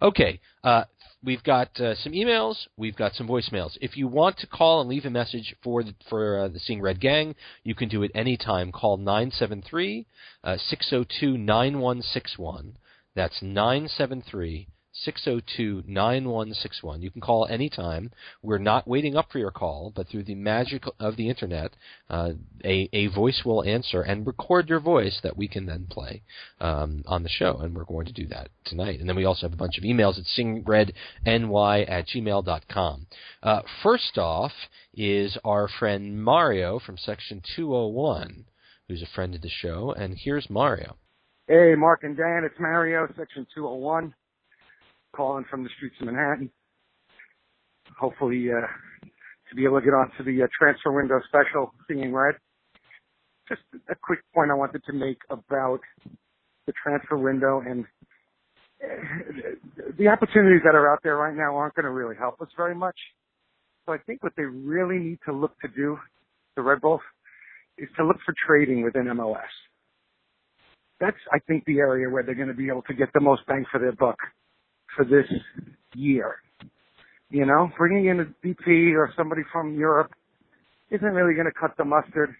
Okay, 0.00 0.40
uh, 0.64 0.84
we've 1.24 1.42
got 1.42 1.78
uh, 1.80 1.94
some 1.96 2.12
emails, 2.12 2.56
we've 2.76 2.96
got 2.96 3.14
some 3.14 3.28
voicemails. 3.28 3.76
If 3.80 3.96
you 3.96 4.08
want 4.08 4.38
to 4.38 4.46
call 4.46 4.80
and 4.80 4.90
leave 4.90 5.04
a 5.04 5.10
message 5.10 5.54
for 5.62 5.82
the, 5.82 5.94
for 6.08 6.40
uh, 6.40 6.48
the 6.48 6.58
Seeing 6.58 6.80
Red 6.80 7.00
Gang, 7.00 7.34
you 7.64 7.74
can 7.74 7.88
do 7.88 8.02
it 8.02 8.10
anytime. 8.14 8.72
Call 8.72 8.96
973 8.96 10.06
602 10.44 11.38
9161. 11.38 12.76
That's 13.14 13.42
973 13.42 14.68
602 14.92 15.84
9161. 15.86 17.00
You 17.00 17.10
can 17.10 17.20
call 17.20 17.46
anytime. 17.46 18.10
We're 18.42 18.58
not 18.58 18.86
waiting 18.86 19.16
up 19.16 19.32
for 19.32 19.38
your 19.38 19.50
call, 19.50 19.92
but 19.94 20.08
through 20.08 20.24
the 20.24 20.34
magic 20.34 20.84
of 21.00 21.16
the 21.16 21.28
internet, 21.28 21.72
uh, 22.10 22.32
a, 22.64 22.88
a 22.92 23.06
voice 23.06 23.42
will 23.44 23.64
answer 23.64 24.02
and 24.02 24.26
record 24.26 24.68
your 24.68 24.80
voice 24.80 25.18
that 25.22 25.36
we 25.36 25.48
can 25.48 25.66
then 25.66 25.86
play 25.88 26.22
um, 26.60 27.02
on 27.06 27.22
the 27.22 27.28
show. 27.28 27.56
And 27.58 27.74
we're 27.74 27.84
going 27.84 28.06
to 28.06 28.12
do 28.12 28.26
that 28.28 28.50
tonight. 28.64 29.00
And 29.00 29.08
then 29.08 29.16
we 29.16 29.24
also 29.24 29.46
have 29.46 29.54
a 29.54 29.56
bunch 29.56 29.78
of 29.78 29.84
emails 29.84 30.18
at 30.18 30.26
seeingredny 30.26 30.92
at 31.88 32.06
gmail.com. 32.08 33.06
Uh, 33.42 33.60
first 33.82 34.18
off 34.18 34.52
is 34.94 35.38
our 35.44 35.68
friend 35.68 36.22
Mario 36.22 36.78
from 36.78 36.98
section 36.98 37.42
201, 37.56 38.44
who's 38.88 39.02
a 39.02 39.14
friend 39.14 39.34
of 39.34 39.40
the 39.40 39.48
show. 39.48 39.94
And 39.96 40.16
here's 40.18 40.50
Mario. 40.50 40.96
Hey, 41.48 41.74
Mark 41.76 42.04
and 42.04 42.16
Dan, 42.16 42.44
it's 42.44 42.60
Mario, 42.60 43.06
section 43.16 43.46
201 43.54 44.14
calling 45.14 45.44
from 45.50 45.64
the 45.64 45.70
streets 45.76 45.96
of 46.00 46.06
Manhattan. 46.06 46.50
Hopefully, 47.98 48.48
uh, 48.50 48.66
to 49.50 49.56
be 49.56 49.64
able 49.64 49.80
to 49.80 49.84
get 49.84 49.94
onto 49.94 50.24
the 50.24 50.42
uh, 50.42 50.46
transfer 50.58 50.92
window 50.92 51.20
special, 51.28 51.72
Seeing 51.88 52.12
Red. 52.12 52.36
Just 53.48 53.62
a 53.90 53.94
quick 53.94 54.20
point 54.34 54.50
I 54.50 54.54
wanted 54.54 54.82
to 54.86 54.92
make 54.92 55.18
about 55.28 55.80
the 56.66 56.72
transfer 56.82 57.18
window 57.18 57.62
and 57.66 57.84
uh, 58.82 59.90
the 59.98 60.08
opportunities 60.08 60.62
that 60.64 60.74
are 60.74 60.90
out 60.90 61.00
there 61.02 61.16
right 61.16 61.36
now 61.36 61.56
aren't 61.56 61.74
going 61.74 61.84
to 61.84 61.90
really 61.90 62.16
help 62.16 62.40
us 62.40 62.48
very 62.56 62.74
much. 62.74 62.96
So 63.84 63.92
I 63.92 63.98
think 63.98 64.22
what 64.22 64.32
they 64.36 64.44
really 64.44 64.98
need 64.98 65.18
to 65.26 65.32
look 65.32 65.58
to 65.60 65.68
do, 65.68 65.98
the 66.56 66.62
Red 66.62 66.80
Bulls, 66.80 67.00
is 67.76 67.88
to 67.96 68.06
look 68.06 68.16
for 68.24 68.34
trading 68.46 68.82
within 68.82 69.04
MLS. 69.04 69.42
That's, 71.00 71.16
I 71.32 71.40
think, 71.40 71.64
the 71.66 71.78
area 71.78 72.08
where 72.08 72.22
they're 72.22 72.36
going 72.36 72.48
to 72.48 72.54
be 72.54 72.68
able 72.68 72.82
to 72.82 72.94
get 72.94 73.08
the 73.12 73.20
most 73.20 73.42
bang 73.48 73.64
for 73.72 73.80
their 73.80 73.92
buck 73.92 74.18
for 74.96 75.04
this 75.04 75.26
year. 75.94 76.36
You 77.30 77.46
know, 77.46 77.70
bringing 77.78 78.06
in 78.06 78.20
a 78.20 78.46
DP 78.46 78.94
or 78.94 79.12
somebody 79.16 79.42
from 79.52 79.74
Europe 79.74 80.12
isn't 80.90 81.06
really 81.14 81.34
going 81.34 81.46
to 81.46 81.58
cut 81.58 81.76
the 81.78 81.84
mustard. 81.84 82.34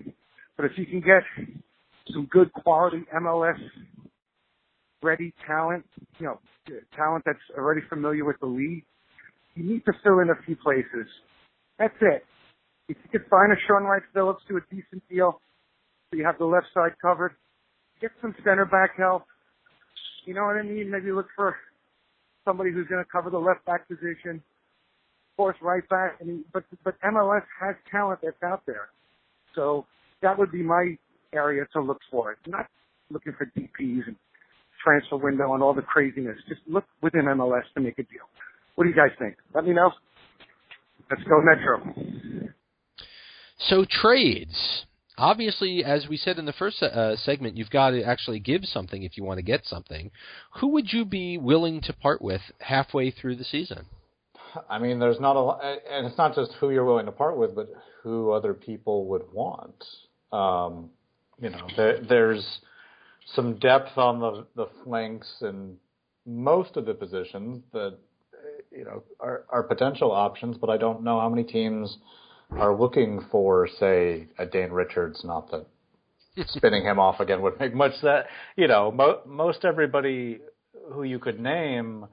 But 0.57 0.67
if 0.67 0.73
you 0.77 0.85
can 0.85 1.01
get 1.01 1.23
some 2.13 2.27
good 2.31 2.53
quality 2.53 3.05
MLS 3.15 3.59
ready 5.03 5.33
talent, 5.47 5.85
you 6.19 6.27
know, 6.27 6.39
talent 6.95 7.25
that's 7.25 7.39
already 7.57 7.81
familiar 7.89 8.25
with 8.25 8.39
the 8.41 8.47
league, 8.47 8.85
you 9.55 9.65
need 9.65 9.85
to 9.87 9.93
fill 10.05 10.21
in 10.21 10.31
a 10.31 10.43
few 10.45 10.57
places. 10.57 11.07
That's 11.79 11.95
it. 12.01 12.25
If 12.89 12.97
you 13.03 13.19
could 13.19 13.29
find 13.31 13.53
a 13.53 13.57
Shaun 13.67 13.85
Wright-Phillips 13.85 14.43
to 14.49 14.59
a 14.59 14.61
decent 14.71 15.03
deal, 15.09 15.41
so 16.11 16.17
you 16.19 16.25
have 16.25 16.39
the 16.39 16.45
left 16.45 16.67
side 16.75 16.93
covered, 17.01 17.33
get 18.01 18.11
some 18.21 18.35
center 18.45 18.67
back 18.67 18.99
help. 18.99 19.25
You 20.27 20.35
know 20.35 20.45
what 20.45 20.57
I 20.57 20.63
mean? 20.63 20.91
Maybe 20.91 21.11
look 21.11 21.29
for 21.35 21.57
somebody 22.45 22.71
who's 22.71 22.87
going 22.89 23.03
to 23.03 23.11
cover 23.11 23.31
the 23.31 23.39
left 23.39 23.65
back 23.65 23.89
position, 23.89 24.43
force 25.37 25.57
right 25.63 25.87
back. 25.89 26.17
I 26.21 26.25
mean, 26.25 26.45
but 26.53 26.65
but 26.85 26.95
MLS 27.03 27.43
has 27.61 27.75
talent 27.91 28.21
that's 28.23 28.43
out 28.43 28.63
there, 28.67 28.89
so 29.55 29.87
that 30.23 30.39
would 30.39 30.53
be 30.53 30.63
my 30.63 30.97
area 31.33 31.65
to 31.73 31.81
look 31.81 32.01
for. 32.11 32.37
Not 32.47 32.67
looking 33.11 33.35
for 33.37 33.47
DPS 33.57 34.07
and 34.07 34.17
transfer 34.83 35.17
window 35.17 35.55
and 35.55 35.63
all 35.63 35.75
the 35.75 35.83
craziness. 35.83 36.37
Just 36.49 36.61
look 36.67 36.85
within 37.03 37.23
MLS 37.23 37.63
to 37.75 37.81
make 37.81 37.99
a 37.99 38.03
deal. 38.03 38.27
What 38.75 38.85
do 38.85 38.91
you 38.91 38.97
guys 38.97 39.11
think? 39.19 39.37
Let 39.55 39.65
me 39.65 39.73
know. 39.73 39.91
Let's 41.11 41.23
go 41.25 41.41
Metro. 41.43 42.53
So 43.69 43.85
trades 43.85 44.87
obviously, 45.23 45.85
as 45.85 46.09
we 46.09 46.17
said 46.17 46.39
in 46.39 46.45
the 46.45 46.53
first 46.53 46.83
uh, 46.83 47.17
segment, 47.17 47.57
you've 47.57 47.71
got 47.71 47.91
to 47.91 48.03
actually 48.03 48.41
give 48.41 48.65
something 48.65 49.05
if 49.05 49.17
you 49.17 49.25
want 49.25 49.39
to 49.39 49.43
get 49.43 49.65
something. 49.65 50.11
Who 50.61 50.69
would 50.69 50.93
you 50.93 51.05
be 51.05 51.39
willing 51.39 51.81
to 51.83 51.93
part 51.93 52.21
with 52.21 52.43
halfway 52.59 53.13
through 53.13 53.37
the 53.37 53.45
season? 53.45 53.87
I 54.69 54.79
mean, 54.79 54.99
there's 54.99 55.21
not 55.21 55.37
a, 55.37 55.79
and 55.91 56.07
it's 56.07 56.19
not 56.19 56.35
just 56.35 56.53
who 56.61 56.71
you're 56.71 56.85
willing 56.85 57.07
to 57.07 57.13
part 57.13 57.39
with, 57.39 57.55
but 57.55 57.73
who 58.03 58.33
other 58.33 58.53
people 58.53 59.07
would 59.07 59.23
want. 59.33 59.85
Um, 60.33 60.91
you 61.41 61.51
know, 61.51 61.67
there, 61.77 62.01
there's 62.03 62.59
some 63.35 63.59
depth 63.59 63.97
on 63.97 64.19
the 64.21 64.47
the 64.57 64.67
flanks 64.85 65.29
and 65.41 65.77
most 66.27 66.77
of 66.77 66.85
the 66.85 66.95
positions 66.95 67.63
that 67.73 67.97
you 68.71 68.85
know 68.85 69.03
are, 69.21 69.45
are 69.49 69.63
potential 69.63 70.11
options, 70.11 70.57
but 70.59 70.69
I 70.69 70.77
don't 70.77 71.03
know 71.03 71.21
how 71.21 71.29
many 71.29 71.45
teams 71.45 71.97
are 72.59 72.75
looking 72.75 73.25
for, 73.31 73.69
say, 73.79 74.29
a 74.39 74.47
Dane 74.47 74.71
Richards, 74.71 75.23
not 75.25 75.51
that 75.51 75.67
spinning 76.49 76.85
him 76.85 76.99
off 76.99 77.21
again 77.21 77.43
would 77.43 77.59
make 77.61 77.75
much 77.75 77.93
that 78.03 78.27
you 78.57 78.67
know 78.67 78.91
mo- 78.91 79.21
most 79.27 79.65
everybody 79.65 80.41
who 80.93 81.03
you 81.03 81.19
could 81.19 81.39
name 81.39 82.07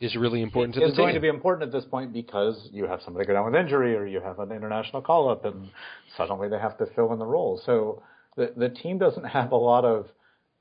is 0.00 0.16
really 0.16 0.42
important 0.42 0.74
to 0.74 0.82
is 0.82 0.96
going 0.96 1.08
team. 1.08 1.14
to 1.14 1.20
be 1.20 1.28
important 1.28 1.68
at 1.68 1.72
this 1.72 1.88
point 1.88 2.12
because 2.12 2.68
you 2.72 2.86
have 2.86 3.00
somebody 3.04 3.26
go 3.26 3.32
down 3.32 3.44
with 3.44 3.54
injury 3.54 3.94
or 3.94 4.06
you 4.06 4.20
have 4.20 4.38
an 4.40 4.50
international 4.50 5.02
call 5.02 5.28
up 5.28 5.44
and 5.44 5.68
suddenly 6.16 6.48
they 6.48 6.58
have 6.58 6.76
to 6.78 6.86
fill 6.96 7.12
in 7.12 7.18
the 7.18 7.26
role. 7.26 7.60
So 7.64 8.02
the 8.36 8.52
the 8.56 8.70
team 8.70 8.98
doesn't 8.98 9.24
have 9.24 9.52
a 9.52 9.56
lot 9.56 9.84
of 9.84 10.06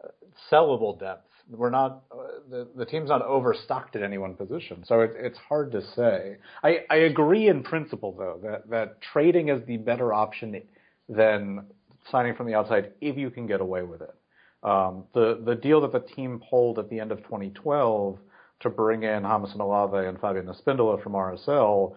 uh, 0.04 0.10
sellable 0.52 1.00
depth 1.00 1.29
we're 1.50 1.70
not 1.70 2.04
uh, 2.12 2.40
the 2.50 2.68
the 2.76 2.86
team's 2.86 3.10
not 3.10 3.22
overstocked 3.22 3.96
at 3.96 4.04
any 4.04 4.18
one 4.18 4.36
position, 4.36 4.84
so 4.86 5.02
it, 5.02 5.12
it's 5.16 5.38
hard 5.38 5.72
to 5.72 5.82
say. 5.96 6.38
I, 6.64 6.80
I 6.90 6.96
agree 6.98 7.48
in 7.48 7.64
principle 7.64 8.16
though 8.18 8.40
that 8.44 8.70
that 8.70 9.02
trading 9.02 9.50
is 9.50 9.66
the 9.66 9.78
better 9.78 10.14
option 10.14 10.62
than 11.08 11.66
signing 12.12 12.36
from 12.36 12.48
the 12.48 12.54
outside 12.54 12.92
if 13.02 13.18
you 13.18 13.30
can 13.30 13.48
get 13.48 13.62
away 13.62 13.84
with 13.84 14.02
it. 14.02 14.16
Um, 14.64 15.06
the 15.14 15.42
the 15.44 15.56
deal 15.56 15.82
that 15.82 15.92
the 15.92 16.02
team 16.16 16.42
pulled 16.50 16.80
at 16.80 16.90
the 16.90 17.00
end 17.00 17.12
of 17.12 17.20
2012 17.24 18.18
to 18.62 18.70
bring 18.70 19.04
in 19.04 19.24
Jamison 19.24 19.62
Olave 19.62 20.06
and 20.06 20.20
Fabian 20.20 20.48
Espindola 20.48 21.02
from 21.02 21.14
RSL, 21.14 21.94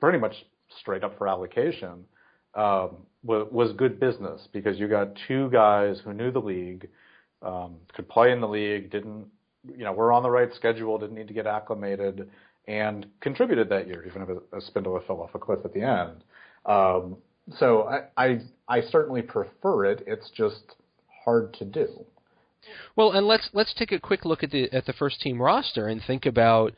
pretty 0.00 0.18
much 0.18 0.34
straight 0.80 1.02
up 1.02 1.18
for 1.18 1.26
allocation, 1.28 2.04
um, 2.54 2.98
was, 3.24 3.48
was 3.50 3.72
good 3.72 3.98
business 3.98 4.48
because 4.52 4.78
you 4.78 4.86
got 4.86 5.08
two 5.26 5.50
guys 5.50 6.00
who 6.04 6.12
knew 6.12 6.30
the 6.30 6.40
league 6.40 6.88
um, 7.44 7.76
could 7.94 8.08
play 8.08 8.32
in 8.32 8.40
the 8.40 8.48
league, 8.48 8.90
didn't, 8.90 9.26
you 9.76 9.84
know, 9.84 9.92
were 9.92 10.12
on 10.12 10.22
the 10.22 10.30
right 10.30 10.52
schedule, 10.54 10.98
didn't 10.98 11.16
need 11.16 11.28
to 11.28 11.34
get 11.34 11.46
acclimated, 11.46 12.28
and 12.66 13.06
contributed 13.20 13.68
that 13.68 13.86
year, 13.86 14.04
even 14.06 14.22
if 14.22 14.28
a, 14.28 14.70
Spindola 14.70 15.06
fell 15.06 15.20
off 15.20 15.34
a 15.34 15.38
cliff 15.38 15.60
at 15.64 15.74
the 15.74 15.82
end. 15.82 16.24
Um, 16.66 17.16
so 17.58 17.82
I, 17.82 18.22
I, 18.22 18.40
I 18.68 18.80
certainly 18.90 19.22
prefer 19.22 19.86
it. 19.86 20.04
It's 20.06 20.30
just 20.30 20.76
hard 21.24 21.54
to 21.54 21.64
do. 21.64 21.88
Well, 22.96 23.12
and 23.12 23.26
let's 23.26 23.50
let's 23.52 23.74
take 23.74 23.92
a 23.92 24.00
quick 24.00 24.24
look 24.24 24.42
at 24.42 24.50
the 24.50 24.72
at 24.72 24.86
the 24.86 24.94
first 24.94 25.20
team 25.20 25.40
roster 25.40 25.88
and 25.88 26.00
think 26.06 26.24
about 26.24 26.72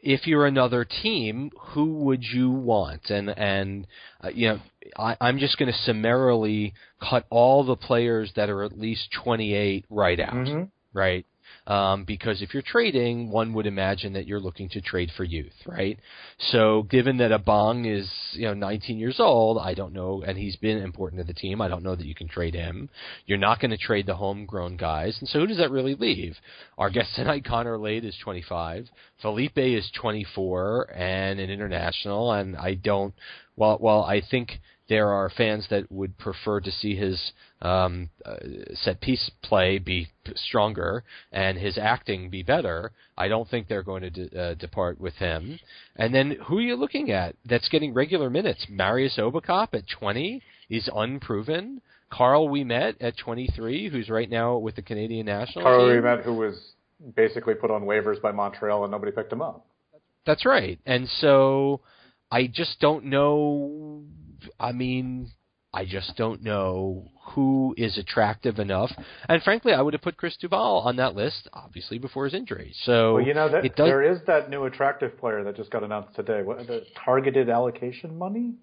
if 0.00 0.26
you're 0.26 0.46
another 0.46 0.84
team, 0.84 1.50
who 1.58 1.94
would 2.04 2.22
you 2.22 2.50
want? 2.50 3.10
And 3.10 3.30
and 3.30 3.86
uh, 4.22 4.28
you 4.28 4.48
know, 4.48 4.60
I, 4.96 5.16
I'm 5.20 5.38
just 5.38 5.58
going 5.58 5.70
to 5.70 5.78
summarily 5.78 6.74
cut 7.00 7.26
all 7.30 7.64
the 7.64 7.76
players 7.76 8.32
that 8.36 8.50
are 8.50 8.62
at 8.62 8.78
least 8.78 9.08
28 9.24 9.84
right 9.90 10.20
out, 10.20 10.34
mm-hmm. 10.34 10.64
right? 10.92 11.24
Um, 11.68 12.04
because 12.04 12.40
if 12.40 12.54
you're 12.54 12.62
trading, 12.62 13.30
one 13.30 13.52
would 13.52 13.66
imagine 13.66 14.14
that 14.14 14.26
you're 14.26 14.40
looking 14.40 14.70
to 14.70 14.80
trade 14.80 15.10
for 15.16 15.24
youth, 15.24 15.52
right? 15.66 15.98
So 16.50 16.84
given 16.84 17.18
that 17.18 17.30
Abang 17.30 17.86
is, 17.86 18.10
you 18.32 18.46
know, 18.46 18.54
19 18.54 18.98
years 18.98 19.20
old, 19.20 19.58
I 19.58 19.74
don't 19.74 19.92
know, 19.92 20.22
and 20.26 20.38
he's 20.38 20.56
been 20.56 20.78
important 20.78 21.20
to 21.20 21.26
the 21.26 21.38
team, 21.38 21.60
I 21.60 21.68
don't 21.68 21.82
know 21.82 21.94
that 21.94 22.06
you 22.06 22.14
can 22.14 22.26
trade 22.26 22.54
him. 22.54 22.88
You're 23.26 23.36
not 23.36 23.60
going 23.60 23.70
to 23.70 23.76
trade 23.76 24.06
the 24.06 24.14
homegrown 24.14 24.78
guys, 24.78 25.18
and 25.20 25.28
so 25.28 25.40
who 25.40 25.46
does 25.46 25.58
that 25.58 25.70
really 25.70 25.94
leave? 25.94 26.36
Our 26.78 26.88
guest 26.88 27.14
tonight, 27.14 27.44
Connor 27.44 27.76
Lade, 27.76 28.06
is 28.06 28.16
25. 28.24 28.88
Felipe 29.20 29.58
is 29.58 29.90
24 30.00 30.94
and 30.94 31.38
an 31.38 31.50
international, 31.50 32.32
and 32.32 32.56
I 32.56 32.74
don't, 32.74 33.12
well, 33.56 33.76
well, 33.78 34.04
I 34.04 34.22
think 34.22 34.52
there 34.88 35.08
are 35.08 35.30
fans 35.30 35.66
that 35.70 35.90
would 35.92 36.16
prefer 36.18 36.60
to 36.60 36.70
see 36.70 36.96
his 36.96 37.32
um, 37.60 38.08
uh, 38.24 38.36
set 38.74 39.00
piece 39.00 39.30
play 39.42 39.78
be 39.78 40.08
stronger 40.34 41.04
and 41.32 41.58
his 41.58 41.76
acting 41.76 42.30
be 42.30 42.42
better. 42.42 42.92
I 43.16 43.28
don't 43.28 43.48
think 43.48 43.68
they're 43.68 43.82
going 43.82 44.02
to 44.02 44.10
de- 44.10 44.40
uh, 44.40 44.54
depart 44.54 45.00
with 45.00 45.14
him. 45.14 45.58
And 45.96 46.14
then 46.14 46.36
who 46.46 46.58
are 46.58 46.62
you 46.62 46.76
looking 46.76 47.10
at 47.10 47.36
that's 47.44 47.68
getting 47.68 47.92
regular 47.92 48.30
minutes? 48.30 48.66
Marius 48.70 49.18
Obekop 49.18 49.74
at 49.74 49.84
20 49.98 50.42
is 50.70 50.88
unproven. 50.94 51.82
Carl 52.10 52.48
We 52.48 52.64
Met 52.64 53.00
at 53.02 53.18
23, 53.18 53.90
who's 53.90 54.08
right 54.08 54.30
now 54.30 54.56
with 54.56 54.76
the 54.76 54.82
Canadian 54.82 55.26
national 55.26 55.64
Carl 55.64 55.92
team. 55.92 56.02
met 56.02 56.20
who 56.20 56.34
was 56.34 56.58
basically 57.14 57.54
put 57.54 57.70
on 57.70 57.82
waivers 57.82 58.20
by 58.22 58.32
Montreal 58.32 58.84
and 58.84 58.90
nobody 58.90 59.12
picked 59.12 59.32
him 59.32 59.42
up. 59.42 59.66
That's 60.24 60.46
right. 60.46 60.78
And 60.86 61.08
so 61.20 61.80
I 62.30 62.46
just 62.46 62.80
don't 62.80 63.06
know 63.06 64.02
I 64.58 64.72
mean, 64.72 65.32
I 65.72 65.84
just 65.84 66.16
don't 66.16 66.42
know 66.42 67.10
who 67.34 67.74
is 67.76 67.98
attractive 67.98 68.58
enough. 68.58 68.90
And 69.28 69.42
frankly, 69.42 69.72
I 69.74 69.82
would 69.82 69.92
have 69.92 70.02
put 70.02 70.16
Chris 70.16 70.36
Duvall 70.36 70.80
on 70.80 70.96
that 70.96 71.14
list, 71.14 71.48
obviously 71.52 71.98
before 71.98 72.24
his 72.24 72.34
injury. 72.34 72.72
So 72.82 73.14
well, 73.14 73.26
you 73.26 73.34
know, 73.34 73.50
that, 73.50 73.62
does... 73.62 73.86
there 73.86 74.02
is 74.02 74.18
that 74.26 74.48
new 74.48 74.64
attractive 74.64 75.18
player 75.18 75.44
that 75.44 75.56
just 75.56 75.70
got 75.70 75.84
announced 75.84 76.16
today. 76.16 76.42
What 76.42 76.66
the 76.66 76.84
targeted 77.04 77.50
allocation 77.50 78.16
money? 78.16 78.54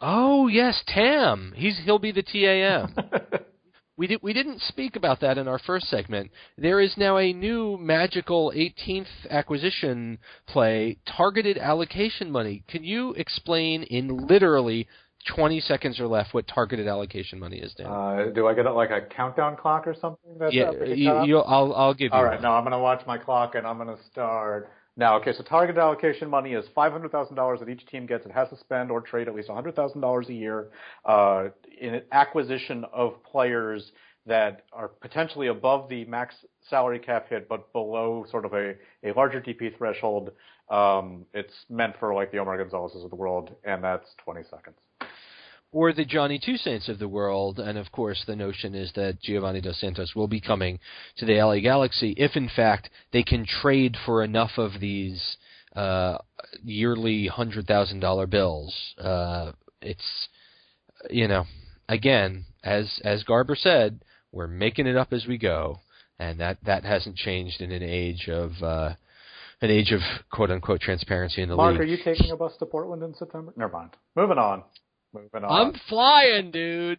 Oh 0.00 0.48
yes, 0.48 0.82
Tam. 0.86 1.52
He's 1.54 1.78
he'll 1.84 1.98
be 1.98 2.12
the 2.12 2.22
TAM. 2.22 2.94
we 3.96 4.06
did 4.06 4.20
we 4.22 4.32
didn't 4.32 4.60
speak 4.62 4.96
about 4.96 5.20
that 5.20 5.38
in 5.38 5.48
our 5.48 5.58
first 5.58 5.86
segment. 5.86 6.30
There 6.56 6.80
is 6.80 6.94
now 6.96 7.18
a 7.18 7.32
new 7.32 7.76
magical 7.78 8.52
18th 8.54 9.06
acquisition 9.30 10.18
play, 10.46 10.98
targeted 11.06 11.58
allocation 11.58 12.30
money. 12.30 12.64
Can 12.68 12.84
you 12.84 13.12
explain 13.14 13.82
in 13.84 14.26
literally 14.26 14.88
20 15.28 15.60
seconds 15.60 16.00
or 16.00 16.06
left 16.06 16.34
what 16.34 16.46
targeted 16.48 16.88
allocation 16.88 17.38
money 17.38 17.58
is, 17.58 17.72
Dan. 17.74 17.86
Uh, 17.86 18.26
do 18.34 18.48
I 18.48 18.54
get 18.54 18.64
like 18.74 18.90
a 18.90 19.02
countdown 19.02 19.56
clock 19.56 19.86
or 19.86 19.94
something? 19.94 20.36
That's 20.38 20.52
yeah, 20.52 20.72
you, 20.84 21.38
I'll, 21.38 21.72
I'll 21.74 21.94
give 21.94 22.06
you. 22.06 22.10
All 22.12 22.24
right, 22.24 22.34
one. 22.34 22.42
now 22.42 22.54
I'm 22.54 22.64
going 22.64 22.72
to 22.72 22.78
watch 22.78 23.06
my 23.06 23.18
clock 23.18 23.54
and 23.54 23.66
I'm 23.66 23.78
going 23.78 23.96
to 23.96 24.02
start. 24.10 24.70
Now, 24.96 25.16
okay, 25.16 25.32
so 25.32 25.42
target 25.42 25.78
allocation 25.78 26.28
money 26.28 26.52
is 26.52 26.66
$500,000 26.76 27.58
that 27.58 27.68
each 27.68 27.86
team 27.86 28.06
gets. 28.06 28.26
It 28.26 28.32
has 28.32 28.50
to 28.50 28.58
spend 28.58 28.90
or 28.90 29.00
trade 29.00 29.26
at 29.26 29.34
least 29.34 29.48
$100,000 29.48 30.28
a 30.28 30.32
year 30.32 30.68
uh, 31.06 31.48
in 31.80 32.02
acquisition 32.12 32.84
of 32.92 33.22
players 33.24 33.92
that 34.26 34.64
are 34.72 34.88
potentially 34.88 35.48
above 35.48 35.88
the 35.88 36.04
max 36.04 36.34
salary 36.68 36.98
cap 36.98 37.28
hit, 37.28 37.48
but 37.48 37.72
below 37.72 38.26
sort 38.30 38.44
of 38.44 38.52
a, 38.52 38.74
a 39.02 39.12
larger 39.16 39.40
DP 39.40 39.76
threshold. 39.76 40.30
Um, 40.68 41.24
it's 41.32 41.52
meant 41.70 41.94
for 41.98 42.14
like 42.14 42.30
the 42.30 42.38
Omar 42.38 42.58
Gonzalez's 42.58 43.02
of 43.02 43.10
the 43.10 43.16
world, 43.16 43.50
and 43.64 43.82
that's 43.82 44.06
20 44.24 44.42
seconds 44.44 44.76
or 45.72 45.92
the 45.92 46.04
Johnny 46.04 46.38
Two 46.38 46.56
Saints 46.56 46.88
of 46.88 46.98
the 46.98 47.08
world. 47.08 47.58
And 47.58 47.78
of 47.78 47.90
course, 47.90 48.22
the 48.26 48.36
notion 48.36 48.74
is 48.74 48.92
that 48.94 49.20
Giovanni 49.20 49.60
Dos 49.60 49.80
Santos 49.80 50.14
will 50.14 50.28
be 50.28 50.40
coming 50.40 50.78
to 51.16 51.26
the 51.26 51.42
LA 51.42 51.58
Galaxy 51.60 52.14
if, 52.16 52.36
in 52.36 52.48
fact, 52.54 52.90
they 53.12 53.22
can 53.22 53.46
trade 53.46 53.96
for 54.04 54.22
enough 54.22 54.52
of 54.58 54.72
these 54.80 55.36
uh, 55.74 56.18
yearly 56.62 57.26
hundred 57.26 57.66
thousand 57.66 58.00
dollar 58.00 58.26
bills. 58.26 58.74
Uh, 58.98 59.52
it's 59.80 60.28
you 61.10 61.26
know, 61.26 61.46
again, 61.88 62.44
as 62.62 63.00
as 63.04 63.24
Garber 63.24 63.56
said, 63.56 64.04
we're 64.30 64.46
making 64.46 64.86
it 64.86 64.96
up 64.96 65.12
as 65.12 65.26
we 65.26 65.38
go, 65.38 65.80
and 66.18 66.38
that 66.40 66.58
that 66.64 66.84
hasn't 66.84 67.16
changed 67.16 67.60
in 67.60 67.72
an 67.72 67.82
age 67.82 68.28
of. 68.28 68.52
Uh, 68.62 68.94
an 69.60 69.70
age 69.70 69.92
of 69.92 70.00
quote 70.32 70.50
unquote 70.50 70.80
transparency 70.80 71.40
in 71.40 71.48
the 71.48 71.54
Mark, 71.54 71.74
league. 71.74 71.78
Mark, 71.78 71.86
are 71.86 71.88
you 71.88 71.96
taking 72.02 72.32
a 72.32 72.36
bus 72.36 72.52
to 72.58 72.66
Portland 72.66 73.04
in 73.04 73.14
September? 73.14 73.52
Never 73.56 73.72
mind. 73.72 73.90
Moving 74.16 74.36
on. 74.36 74.64
Moving 75.14 75.44
on. 75.44 75.66
I'm 75.68 75.80
flying, 75.88 76.50
dude. 76.50 76.98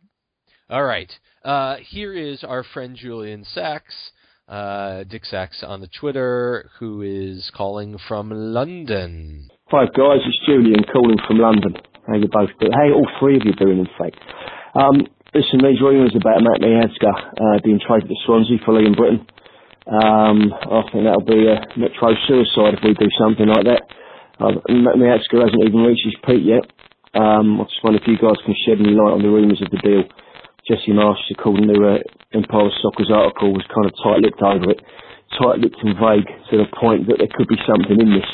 All 0.69 0.83
right. 0.83 1.11
Uh, 1.43 1.77
here 1.89 2.13
is 2.13 2.43
our 2.43 2.63
friend 2.63 2.95
Julian 2.95 3.43
Sachs, 3.43 4.11
uh, 4.47 5.03
Dick 5.03 5.25
Sachs 5.25 5.63
on 5.63 5.81
the 5.81 5.89
Twitter, 5.99 6.69
who 6.79 7.01
is 7.01 7.51
calling 7.55 7.97
from 8.07 8.29
London. 8.29 9.49
Hi 9.71 9.85
guys, 9.85 10.21
it's 10.25 10.39
Julian 10.45 10.83
calling 10.93 11.17
from 11.27 11.39
London. 11.39 11.73
How 12.07 12.15
you 12.15 12.29
both 12.31 12.49
doing? 12.59 12.73
Hey, 12.73 12.93
all 12.93 13.07
three 13.19 13.37
of 13.37 13.43
you 13.45 13.53
doing, 13.53 13.79
in 13.79 13.89
fact. 13.97 14.19
Um, 14.75 15.07
listen, 15.33 15.59
these 15.63 15.81
rumours 15.81 16.13
about 16.15 16.43
Matt 16.43 16.61
Miazga 16.61 17.09
uh, 17.09 17.59
being 17.63 17.79
traded 17.81 18.09
to 18.09 18.15
Swansea 18.25 18.57
for 18.63 18.77
Leon 18.77 18.93
Britton. 18.93 19.25
Um, 19.89 20.53
I 20.53 20.81
think 20.91 21.03
that'll 21.03 21.25
be 21.25 21.49
a 21.49 21.59
metro 21.75 22.13
suicide 22.27 22.77
if 22.77 22.83
we 22.85 22.93
do 22.93 23.09
something 23.17 23.47
like 23.47 23.65
that. 23.65 23.83
Uh, 24.39 24.61
Matt 24.69 25.01
Miazga 25.01 25.41
hasn't 25.41 25.65
even 25.65 25.81
reached 25.81 26.05
his 26.05 26.15
peak 26.23 26.45
yet. 26.45 26.63
Um, 27.13 27.61
I 27.61 27.69
just 27.69 27.83
wonder 27.83 28.01
if 28.01 28.07
you 28.09 28.17
guys 28.17 28.41
can 28.41 28.57
shed 28.65 28.81
any 28.81 28.97
light 28.97 29.13
on 29.13 29.21
the 29.21 29.29
rumours 29.29 29.61
of 29.61 29.69
the 29.69 29.81
deal. 29.85 30.03
Jesse 30.65 30.95
Marsch, 30.95 31.21
according 31.29 31.69
to 31.69 31.77
uh, 31.85 32.01
Empire 32.33 32.73
Soccer's 32.81 33.11
article, 33.13 33.53
was 33.53 33.67
kind 33.69 33.85
of 33.85 33.93
tight-lipped 34.01 34.41
over 34.41 34.71
it, 34.71 34.81
tight-lipped 35.37 35.81
and 35.83 35.93
vague 35.99 36.29
to 36.49 36.57
the 36.57 36.69
point 36.73 37.05
that 37.11 37.19
there 37.19 37.29
could 37.29 37.51
be 37.51 37.59
something 37.67 37.99
in 37.99 38.17
this. 38.17 38.29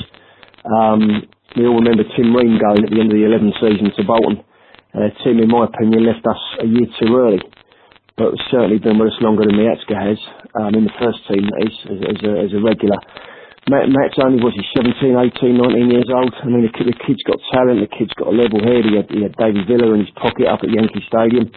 Um, 0.64 1.28
we 1.58 1.66
all 1.66 1.82
remember 1.82 2.06
Tim 2.16 2.32
Ream 2.32 2.62
going 2.62 2.86
at 2.86 2.92
the 2.94 3.02
end 3.02 3.12
of 3.12 3.18
the 3.18 3.26
11 3.26 3.52
season 3.60 3.90
to 3.98 4.04
Bolton. 4.06 4.46
Uh, 4.94 5.10
Tim, 5.26 5.42
in 5.42 5.50
my 5.50 5.66
opinion, 5.66 6.06
left 6.06 6.24
us 6.24 6.42
a 6.62 6.68
year 6.70 6.88
too 7.02 7.12
early, 7.18 7.42
but 8.16 8.38
certainly 8.54 8.78
been 8.78 9.02
with 9.02 9.12
us 9.12 9.22
longer 9.22 9.44
than 9.44 9.58
Miazga 9.58 9.98
has 9.98 10.20
um, 10.56 10.78
in 10.78 10.86
the 10.86 10.96
first 11.02 11.20
team 11.28 11.50
as, 11.66 11.74
as, 11.90 12.00
as, 12.16 12.20
a, 12.24 12.32
as 12.46 12.52
a 12.54 12.62
regular. 12.62 13.02
Matt, 13.70 13.86
Matt's 13.86 14.18
only, 14.18 14.42
was 14.42 14.58
he 14.58 14.66
17, 14.74 15.14
18, 15.14 15.54
19 15.54 15.94
years 15.94 16.10
old? 16.10 16.34
I 16.42 16.50
mean, 16.50 16.66
the, 16.66 16.74
kid, 16.74 16.90
the 16.90 16.98
kid's 17.06 17.22
got 17.22 17.38
talent, 17.54 17.86
the 17.86 17.94
kid's 17.94 18.18
got 18.18 18.34
a 18.34 18.36
level 18.36 18.58
head. 18.66 18.82
He 18.82 18.98
had, 18.98 19.08
he 19.14 19.22
had 19.22 19.38
David 19.38 19.70
Villa 19.70 19.94
in 19.94 20.10
his 20.10 20.14
pocket 20.18 20.50
up 20.50 20.66
at 20.66 20.74
Yankee 20.74 21.06
Stadium. 21.06 21.54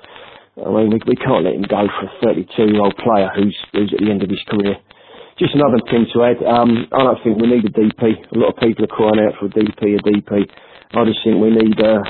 I 0.60 0.68
mean, 0.68 0.92
we, 0.92 1.00
we 1.08 1.16
can't 1.16 1.48
let 1.48 1.56
him 1.56 1.64
go 1.64 1.88
for 1.88 2.04
a 2.04 2.12
32-year-old 2.20 3.00
player 3.00 3.32
who's, 3.32 3.56
who's 3.72 3.96
at 3.96 4.04
the 4.04 4.12
end 4.12 4.20
of 4.20 4.28
his 4.28 4.44
career. 4.44 4.76
Just 5.40 5.56
another 5.56 5.80
thing 5.88 6.04
to 6.12 6.18
add, 6.28 6.38
um, 6.44 6.84
I 6.92 7.00
don't 7.00 7.20
think 7.24 7.40
we 7.40 7.48
need 7.48 7.64
a 7.64 7.72
DP. 7.72 8.04
A 8.04 8.36
lot 8.36 8.52
of 8.52 8.60
people 8.60 8.84
are 8.84 8.92
crying 8.92 9.24
out 9.24 9.40
for 9.40 9.48
a 9.48 9.52
DP, 9.56 9.96
a 9.96 10.00
DP. 10.04 10.44
I 10.92 11.00
just 11.08 11.24
think 11.24 11.40
we 11.40 11.48
need, 11.48 11.80
uh, 11.80 12.04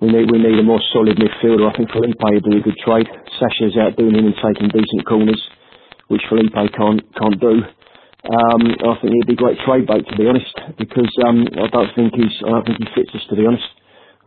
we 0.00 0.08
need, 0.08 0.32
we 0.32 0.40
need 0.40 0.56
a 0.56 0.64
more 0.64 0.80
solid 0.96 1.20
midfielder. 1.20 1.68
I 1.68 1.76
think 1.76 1.92
Felipe 1.92 2.16
would 2.16 2.48
be 2.48 2.56
a 2.56 2.64
good 2.64 2.80
trade. 2.80 3.04
Sasha's 3.36 3.76
out 3.76 4.00
doing 4.00 4.16
him 4.16 4.32
and 4.32 4.38
taking 4.40 4.72
decent 4.72 5.04
corners, 5.04 5.44
which 6.08 6.24
Felipe 6.32 6.56
can't, 6.56 7.04
can't 7.12 7.36
do. 7.36 7.68
Um, 8.24 8.62
I 8.84 9.00
think 9.00 9.16
he'd 9.16 9.32
be 9.32 9.38
a 9.38 9.42
great 9.42 9.58
trade 9.64 9.86
bait 9.86 10.04
to 10.04 10.16
be 10.16 10.28
honest, 10.28 10.52
because 10.76 11.08
um, 11.24 11.48
I 11.56 11.68
don't 11.72 11.92
think 11.96 12.12
he's 12.14 12.36
I 12.44 12.50
don't 12.50 12.66
think 12.66 12.78
he 12.84 12.88
fits 12.94 13.14
us 13.14 13.24
to 13.30 13.36
be 13.36 13.46
honest. 13.46 13.64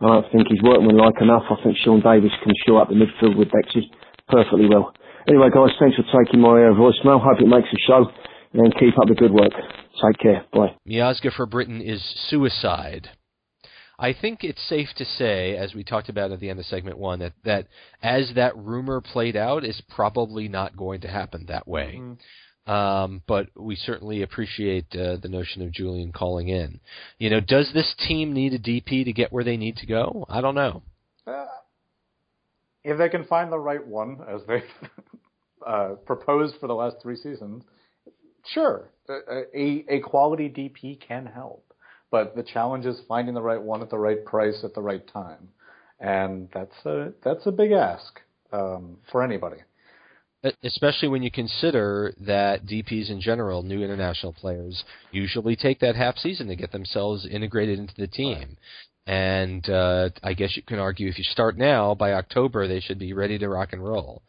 I 0.02 0.06
don't 0.06 0.26
think 0.32 0.48
he's 0.48 0.62
working 0.62 0.90
like 0.90 1.20
enough. 1.22 1.46
I 1.50 1.56
think 1.62 1.78
Sean 1.78 2.02
Davis 2.02 2.34
can 2.42 2.52
show 2.66 2.76
up 2.78 2.88
the 2.88 2.98
midfield 2.98 3.38
with 3.38 3.48
Dexys 3.54 3.86
perfectly 4.28 4.66
well. 4.66 4.92
Anyway, 5.28 5.48
guys, 5.54 5.70
thanks 5.78 5.96
for 5.96 6.04
taking 6.10 6.40
my 6.40 6.68
uh, 6.68 6.74
voicemail. 6.74 7.22
Hope 7.22 7.40
it 7.40 7.46
makes 7.46 7.68
the 7.70 7.78
show, 7.86 8.10
and 8.52 8.74
keep 8.78 8.98
up 8.98 9.08
the 9.08 9.14
good 9.14 9.32
work. 9.32 9.52
Take 10.02 10.18
care. 10.18 10.44
Bye. 10.52 10.74
Miazga 10.88 11.32
for 11.32 11.46
Britton 11.46 11.80
is 11.80 12.02
suicide. 12.28 13.08
I 13.98 14.12
think 14.12 14.42
it's 14.42 14.60
safe 14.68 14.88
to 14.96 15.04
say, 15.04 15.56
as 15.56 15.72
we 15.72 15.84
talked 15.84 16.08
about 16.08 16.32
at 16.32 16.40
the 16.40 16.50
end 16.50 16.58
of 16.58 16.66
segment 16.66 16.98
one, 16.98 17.20
that, 17.20 17.32
that 17.44 17.68
as 18.02 18.32
that 18.34 18.56
rumor 18.56 19.00
played 19.00 19.36
out, 19.36 19.64
is 19.64 19.80
probably 19.88 20.48
not 20.48 20.76
going 20.76 21.02
to 21.02 21.08
happen 21.08 21.46
that 21.46 21.68
way. 21.68 21.94
Mm-hmm. 21.98 22.14
Um, 22.66 23.22
but 23.26 23.48
we 23.54 23.76
certainly 23.76 24.22
appreciate 24.22 24.86
uh, 24.94 25.16
the 25.20 25.28
notion 25.28 25.62
of 25.62 25.72
Julian 25.72 26.12
calling 26.12 26.48
in. 26.48 26.80
You 27.18 27.28
know, 27.28 27.40
does 27.40 27.70
this 27.74 27.94
team 28.08 28.32
need 28.32 28.54
a 28.54 28.58
DP 28.58 29.04
to 29.04 29.12
get 29.12 29.32
where 29.32 29.44
they 29.44 29.58
need 29.58 29.76
to 29.78 29.86
go? 29.86 30.24
I 30.28 30.40
don't 30.40 30.54
know. 30.54 30.82
Uh, 31.26 31.46
if 32.82 32.96
they 32.96 33.10
can 33.10 33.24
find 33.24 33.52
the 33.52 33.58
right 33.58 33.86
one, 33.86 34.18
as 34.28 34.40
they've 34.48 34.62
uh, 35.66 35.88
proposed 36.06 36.56
for 36.58 36.66
the 36.66 36.74
last 36.74 36.96
three 37.02 37.16
seasons, 37.16 37.64
sure, 38.52 38.90
a, 39.08 39.84
a 39.88 40.00
quality 40.00 40.48
DP 40.48 40.98
can 41.06 41.26
help. 41.26 41.74
But 42.10 42.34
the 42.34 42.42
challenge 42.42 42.86
is 42.86 43.00
finding 43.08 43.34
the 43.34 43.42
right 43.42 43.60
one 43.60 43.82
at 43.82 43.90
the 43.90 43.98
right 43.98 44.24
price 44.24 44.60
at 44.62 44.72
the 44.72 44.80
right 44.80 45.06
time, 45.12 45.48
and 45.98 46.48
that's 46.54 46.86
a 46.86 47.12
that's 47.24 47.44
a 47.46 47.50
big 47.50 47.72
ask 47.72 48.20
um, 48.52 48.98
for 49.10 49.22
anybody 49.22 49.56
especially 50.62 51.08
when 51.08 51.22
you 51.22 51.30
consider 51.30 52.14
that 52.20 52.66
DPs 52.66 53.10
in 53.10 53.20
general, 53.20 53.62
new 53.62 53.82
international 53.82 54.32
players, 54.32 54.84
usually 55.10 55.56
take 55.56 55.80
that 55.80 55.96
half 55.96 56.16
season 56.18 56.48
to 56.48 56.56
get 56.56 56.72
themselves 56.72 57.26
integrated 57.26 57.78
into 57.78 57.94
the 57.96 58.06
team. 58.06 58.38
Right. 58.38 58.56
And 59.06 59.68
uh, 59.68 60.10
I 60.22 60.34
guess 60.34 60.56
you 60.56 60.62
can 60.62 60.78
argue 60.78 61.08
if 61.08 61.18
you 61.18 61.24
start 61.24 61.58
now, 61.58 61.94
by 61.94 62.12
October 62.12 62.66
they 62.66 62.80
should 62.80 62.98
be 62.98 63.12
ready 63.12 63.38
to 63.38 63.48
rock 63.48 63.72
and 63.72 63.84
roll. 63.84 64.22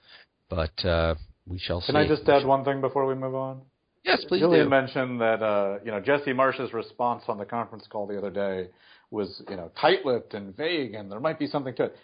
But 0.50 0.86
uh, 0.86 1.16
we 1.48 1.60
shall 1.60 1.80
Can 1.80 1.88
see. 1.88 1.94
Can 1.94 2.02
I 2.02 2.08
just 2.08 2.28
add 2.28 2.46
one 2.46 2.66
thing 2.66 2.82
before 2.82 3.06
we 3.06 3.16
move 3.16 3.36
on? 3.36 3.62
Yes, 4.04 4.24
please 4.28 4.42
Julian 4.42 4.66
do. 4.66 4.70
mentioned 4.70 5.22
that 5.22 5.42
uh, 5.42 5.80
you 5.84 5.92
know 5.92 6.00
Jesse 6.00 6.34
Marsch's 6.34 6.74
response 6.74 7.24
on 7.28 7.38
the 7.38 7.46
conference 7.46 7.88
call 7.90 8.06
the 8.06 8.18
other 8.18 8.30
day 8.30 8.70
was 9.10 9.42
you 9.50 9.56
know 9.56 9.72
tight-lipped 9.80 10.34
and 10.34 10.56
vague, 10.56 10.94
and 10.94 11.12
there 11.12 11.20
might 11.20 11.40
be 11.40 11.48
something 11.48 11.74
to 11.76 11.86
it. 11.86 11.96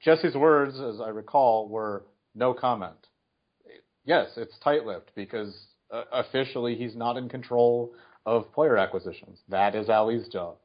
Jesse's 0.00 0.34
words, 0.34 0.78
as 0.80 1.00
I 1.00 1.08
recall, 1.08 1.68
were 1.68 2.04
no 2.34 2.54
comment. 2.54 3.07
Yes, 4.08 4.28
it's 4.38 4.58
tight-lipped 4.64 5.14
because 5.14 5.54
uh, 5.90 6.04
officially 6.12 6.74
he's 6.74 6.96
not 6.96 7.18
in 7.18 7.28
control 7.28 7.92
of 8.24 8.50
player 8.54 8.78
acquisitions. 8.78 9.38
That 9.50 9.74
is 9.76 9.90
Ali's 9.90 10.28
job, 10.28 10.56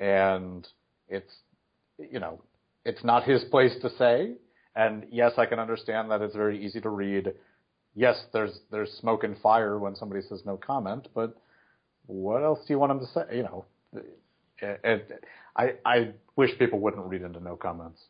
and 0.00 0.66
it's 1.08 1.32
you 1.98 2.18
know 2.18 2.42
it's 2.84 3.04
not 3.04 3.22
his 3.22 3.44
place 3.44 3.76
to 3.82 3.90
say. 3.96 4.34
And 4.74 5.06
yes, 5.12 5.34
I 5.38 5.46
can 5.46 5.60
understand 5.60 6.10
that 6.10 6.22
it's 6.22 6.34
very 6.34 6.64
easy 6.64 6.80
to 6.80 6.90
read 6.90 7.32
yes, 7.94 8.16
there's 8.32 8.58
there's 8.72 8.90
smoke 8.94 9.22
and 9.22 9.38
fire 9.38 9.78
when 9.78 9.94
somebody 9.94 10.22
says 10.22 10.42
no 10.44 10.56
comment, 10.56 11.06
but 11.14 11.36
what 12.06 12.42
else 12.42 12.60
do 12.66 12.72
you 12.72 12.80
want 12.80 12.90
them 12.90 13.00
to 13.00 13.06
say? 13.12 13.36
You 13.36 13.44
know, 13.44 13.64
it, 14.60 14.80
it, 14.84 15.24
I 15.56 15.74
I 15.84 16.14
wish 16.34 16.58
people 16.58 16.80
wouldn't 16.80 17.06
read 17.06 17.22
into 17.22 17.40
no 17.40 17.54
comments. 17.56 18.00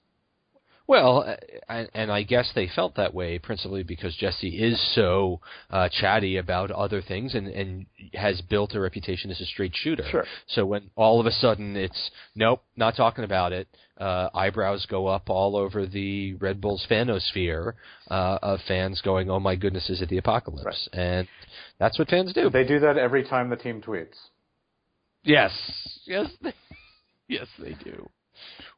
Well, 0.88 1.36
and, 1.68 1.90
and 1.92 2.10
I 2.10 2.22
guess 2.22 2.50
they 2.54 2.66
felt 2.74 2.96
that 2.96 3.12
way 3.12 3.38
principally 3.38 3.82
because 3.82 4.16
Jesse 4.16 4.48
is 4.48 4.94
so 4.94 5.38
uh, 5.70 5.90
chatty 5.90 6.38
about 6.38 6.70
other 6.70 7.02
things 7.02 7.34
and, 7.34 7.46
and 7.46 7.84
has 8.14 8.40
built 8.40 8.74
a 8.74 8.80
reputation 8.80 9.30
as 9.30 9.38
a 9.38 9.44
straight 9.44 9.72
shooter. 9.74 10.04
Sure. 10.10 10.24
So 10.46 10.64
when 10.64 10.90
all 10.96 11.20
of 11.20 11.26
a 11.26 11.30
sudden 11.30 11.76
it's 11.76 12.10
nope, 12.34 12.62
not 12.74 12.96
talking 12.96 13.24
about 13.24 13.52
it, 13.52 13.68
uh, 13.98 14.30
eyebrows 14.32 14.86
go 14.88 15.06
up 15.08 15.28
all 15.28 15.56
over 15.56 15.84
the 15.84 16.32
Red 16.34 16.58
Bulls 16.58 16.86
fanosphere 16.90 17.74
uh, 18.10 18.38
of 18.40 18.60
fans 18.66 19.02
going, 19.02 19.28
"Oh 19.28 19.40
my 19.40 19.56
goodness, 19.56 19.90
is 19.90 20.00
it 20.00 20.08
the 20.08 20.16
apocalypse?" 20.16 20.88
Right. 20.94 20.98
And 20.98 21.28
that's 21.78 21.98
what 21.98 22.08
fans 22.08 22.32
do. 22.32 22.48
They 22.48 22.64
do 22.64 22.80
that 22.80 22.96
every 22.96 23.24
time 23.24 23.50
the 23.50 23.56
team 23.56 23.82
tweets. 23.82 24.16
Yes, 25.22 25.52
yes, 26.06 26.28
they, 26.40 26.54
yes, 27.28 27.46
they 27.58 27.74
do. 27.84 28.08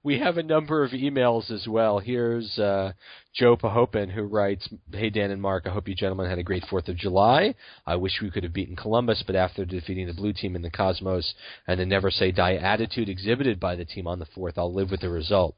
We 0.02 0.18
have 0.18 0.38
a 0.38 0.42
number 0.42 0.82
of 0.82 0.92
emails 0.92 1.50
as 1.50 1.68
well. 1.68 1.98
Here's 1.98 2.58
uh, 2.58 2.92
Joe 3.34 3.56
Pahopin 3.56 4.11
who 4.11 4.22
writes, 4.22 4.68
"Hey 4.92 5.11
Dan 5.11 5.30
and 5.30 5.42
Mark, 5.42 5.66
I 5.66 5.70
hope 5.70 5.88
you 5.88 5.94
gentlemen 5.94 6.28
had 6.28 6.38
a 6.38 6.42
great 6.42 6.64
Fourth 6.70 6.88
of 6.88 6.96
July. 6.96 7.54
I 7.86 7.96
wish 7.96 8.20
we 8.22 8.30
could 8.30 8.44
have 8.44 8.52
beaten 8.54 8.76
Columbus, 8.76 9.22
but 9.26 9.36
after 9.36 9.64
defeating 9.64 10.06
the 10.06 10.14
blue 10.14 10.32
team 10.32 10.56
in 10.56 10.62
the 10.62 10.70
Cosmos 10.70 11.34
and 11.66 11.78
the 11.78 11.86
never 11.86 12.11
say 12.11 12.32
die 12.32 12.54
attitude 12.54 13.08
exhibited 13.08 13.61
by 13.61 13.76
the 13.76 13.84
team 13.84 14.06
on 14.06 14.18
the 14.18 14.26
fourth, 14.26 14.56
I'll 14.56 14.72
live 14.72 14.90
with 14.90 15.00
the 15.00 15.11
result." 15.11 15.54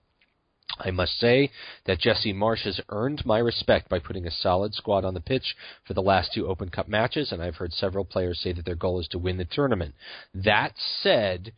I 0.79 0.91
must 0.91 1.19
say 1.19 1.51
that 1.85 2.01
Jesse 2.01 2.33
Marsch 2.33 2.63
has 2.63 2.81
earned 2.89 3.27
my 3.27 3.39
respect 3.39 3.89
by 3.89 3.99
putting 3.99 4.27
a 4.27 4.31
solid 4.31 4.75
squad 4.75 5.05
on 5.05 5.15
the 5.15 5.21
pitch 5.21 5.55
for 5.85 5.93
the 5.95 6.03
last 6.03 6.33
two 6.33 6.47
Open 6.47 6.71
Cup 6.71 6.89
matches, 6.89 7.31
and 7.31 7.43
I've 7.43 7.57
heard 7.57 7.73
several 7.73 8.05
players 8.05 8.41
say 8.41 8.53
that 8.53 8.65
their 8.65 8.75
goal 8.75 8.99
is 8.99 9.09
to 9.09 9.19
win 9.19 9.37
the 9.37 9.45
tournament. 9.45 9.95
That 10.35 10.73
said, 11.03 11.53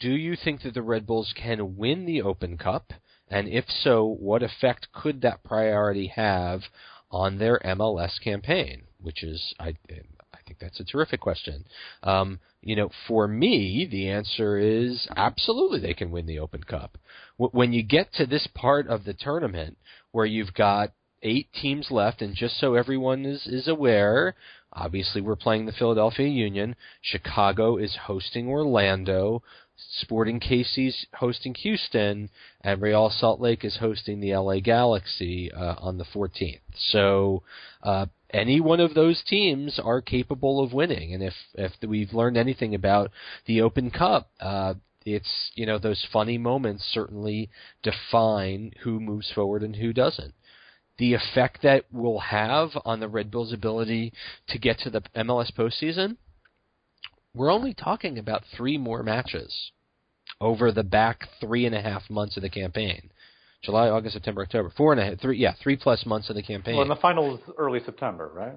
do 0.00 0.10
you 0.10 0.36
think 0.36 0.62
that 0.62 0.74
the 0.74 0.82
Red 0.82 1.06
Bulls 1.06 1.32
can 1.36 1.76
win 1.76 2.04
the 2.04 2.22
Open 2.22 2.58
Cup? 2.58 2.92
And 3.28 3.48
if 3.48 3.64
so, 3.68 4.04
what 4.04 4.42
effect 4.42 4.88
could 4.92 5.22
that 5.22 5.42
priority 5.44 6.08
have 6.08 6.62
on 7.10 7.38
their 7.38 7.58
MLS 7.64 8.20
campaign? 8.22 8.82
Which 9.00 9.22
is, 9.22 9.54
I, 9.58 9.74
I 9.90 10.38
think 10.46 10.58
that's 10.60 10.80
a 10.80 10.84
terrific 10.84 11.20
question. 11.20 11.64
Um, 12.02 12.40
you 12.60 12.76
know, 12.76 12.90
for 13.08 13.28
me, 13.28 13.86
the 13.90 14.08
answer 14.08 14.58
is 14.58 15.06
absolutely 15.16 15.80
they 15.80 15.94
can 15.94 16.10
win 16.10 16.26
the 16.26 16.38
Open 16.38 16.62
Cup. 16.62 16.98
When 17.36 17.72
you 17.72 17.82
get 17.82 18.12
to 18.14 18.26
this 18.26 18.48
part 18.54 18.86
of 18.88 19.04
the 19.04 19.14
tournament 19.14 19.76
where 20.12 20.26
you've 20.26 20.54
got 20.54 20.92
eight 21.22 21.48
teams 21.60 21.90
left, 21.90 22.22
and 22.22 22.34
just 22.34 22.58
so 22.60 22.74
everyone 22.74 23.24
is, 23.24 23.46
is 23.46 23.66
aware, 23.66 24.34
obviously 24.72 25.20
we're 25.20 25.36
playing 25.36 25.66
the 25.66 25.72
Philadelphia 25.72 26.28
Union. 26.28 26.76
Chicago 27.00 27.76
is 27.76 27.96
hosting 28.04 28.48
Orlando. 28.48 29.42
Sporting 30.00 30.40
KC's 30.40 31.06
hosting 31.14 31.54
Houston, 31.54 32.30
and 32.60 32.82
Real 32.82 33.10
Salt 33.10 33.40
Lake 33.40 33.64
is 33.64 33.76
hosting 33.76 34.20
the 34.20 34.34
LA 34.34 34.60
Galaxy 34.60 35.52
uh, 35.52 35.76
on 35.78 35.98
the 35.98 36.04
14th. 36.04 36.60
So 36.76 37.42
uh, 37.82 38.06
any 38.30 38.60
one 38.60 38.80
of 38.80 38.94
those 38.94 39.22
teams 39.26 39.78
are 39.82 40.00
capable 40.00 40.62
of 40.62 40.72
winning, 40.72 41.14
and 41.14 41.22
if 41.22 41.34
if 41.54 41.72
we've 41.86 42.12
learned 42.12 42.36
anything 42.36 42.74
about 42.74 43.10
the 43.46 43.60
Open 43.60 43.90
Cup, 43.90 44.30
uh, 44.40 44.74
it's 45.04 45.50
you 45.54 45.66
know 45.66 45.78
those 45.78 46.06
funny 46.12 46.38
moments 46.38 46.84
certainly 46.92 47.50
define 47.82 48.72
who 48.82 48.98
moves 48.98 49.30
forward 49.32 49.62
and 49.62 49.76
who 49.76 49.92
doesn't. 49.92 50.34
The 50.98 51.14
effect 51.14 51.62
that 51.62 51.84
will 51.92 52.20
have 52.20 52.70
on 52.84 53.00
the 53.00 53.08
Red 53.08 53.30
Bulls' 53.30 53.52
ability 53.52 54.12
to 54.48 54.58
get 54.58 54.78
to 54.80 54.90
the 54.90 55.02
MLS 55.16 55.52
postseason 55.52 56.16
we're 57.34 57.52
only 57.52 57.74
talking 57.74 58.18
about 58.18 58.42
three 58.56 58.78
more 58.78 59.02
matches 59.02 59.72
over 60.40 60.72
the 60.72 60.82
back 60.84 61.28
three 61.40 61.66
and 61.66 61.74
a 61.74 61.80
half 61.80 62.08
months 62.10 62.36
of 62.36 62.42
the 62.42 62.50
campaign. 62.50 63.10
July, 63.62 63.88
August, 63.88 64.14
September, 64.14 64.42
October. 64.42 64.70
Four 64.76 64.92
and 64.92 65.00
a 65.00 65.04
half, 65.04 65.20
three, 65.20 65.38
yeah, 65.38 65.54
three 65.62 65.76
plus 65.76 66.04
months 66.04 66.28
of 66.28 66.36
the 66.36 66.42
campaign. 66.42 66.74
Well, 66.74 66.82
and 66.82 66.90
the 66.90 66.96
final 67.00 67.34
is 67.36 67.40
early 67.56 67.80
September, 67.84 68.30
right? 68.34 68.54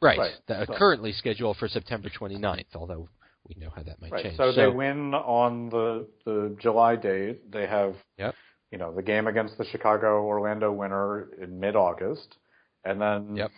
Right. 0.00 0.18
Right. 0.18 0.32
The, 0.46 0.54
uh, 0.60 0.66
So- 0.66 0.74
Currently 0.74 1.12
scheduled 1.12 1.56
for 1.58 1.68
September 1.68 2.08
29th, 2.08 2.74
although 2.74 3.08
we 3.46 3.60
know 3.60 3.70
how 3.74 3.82
that 3.82 4.00
might 4.00 4.10
Right. 4.12 4.22
change. 4.24 4.36
So, 4.36 4.52
they 4.52 4.68
win 4.68 5.14
on 5.14 5.68
the 5.70 6.06
the 6.24 6.56
July 6.60 6.96
date. 6.96 7.50
They 7.50 7.66
have 7.66 7.96
Yep. 8.18 8.34
you 8.70 8.78
know 8.78 8.94
the 8.94 9.02
game 9.02 9.26
against 9.26 9.58
the 9.58 9.64
Chicago 9.64 10.24
Orlando 10.24 10.72
winner 10.72 11.30
in 11.40 11.58
mid 11.58 11.74
August, 11.76 12.36
and 12.84 13.00
then 13.00 13.36
Yep. 13.36 13.50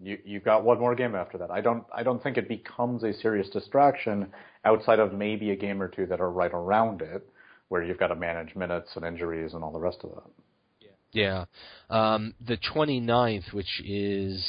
You 0.00 0.18
you 0.24 0.40
got 0.40 0.64
one 0.64 0.78
more 0.78 0.94
game 0.94 1.14
after 1.14 1.38
that. 1.38 1.50
I 1.50 1.60
don't 1.60 1.84
I 1.94 2.02
don't 2.02 2.22
think 2.22 2.36
it 2.36 2.48
becomes 2.48 3.02
a 3.02 3.12
serious 3.14 3.48
distraction 3.50 4.28
outside 4.64 4.98
of 4.98 5.12
maybe 5.12 5.50
a 5.50 5.56
game 5.56 5.80
or 5.80 5.88
two 5.88 6.06
that 6.06 6.20
are 6.20 6.30
right 6.30 6.52
around 6.52 7.02
it, 7.02 7.26
where 7.68 7.82
you've 7.82 7.98
got 7.98 8.08
to 8.08 8.16
manage 8.16 8.54
minutes 8.54 8.90
and 8.96 9.04
injuries 9.04 9.54
and 9.54 9.64
all 9.64 9.72
the 9.72 9.80
rest 9.80 9.98
of 10.04 10.10
that. 10.10 10.30
Yeah. 11.12 11.46
Um, 11.88 12.34
the 12.46 12.58
29th, 12.58 13.54
which 13.54 13.80
is, 13.84 14.44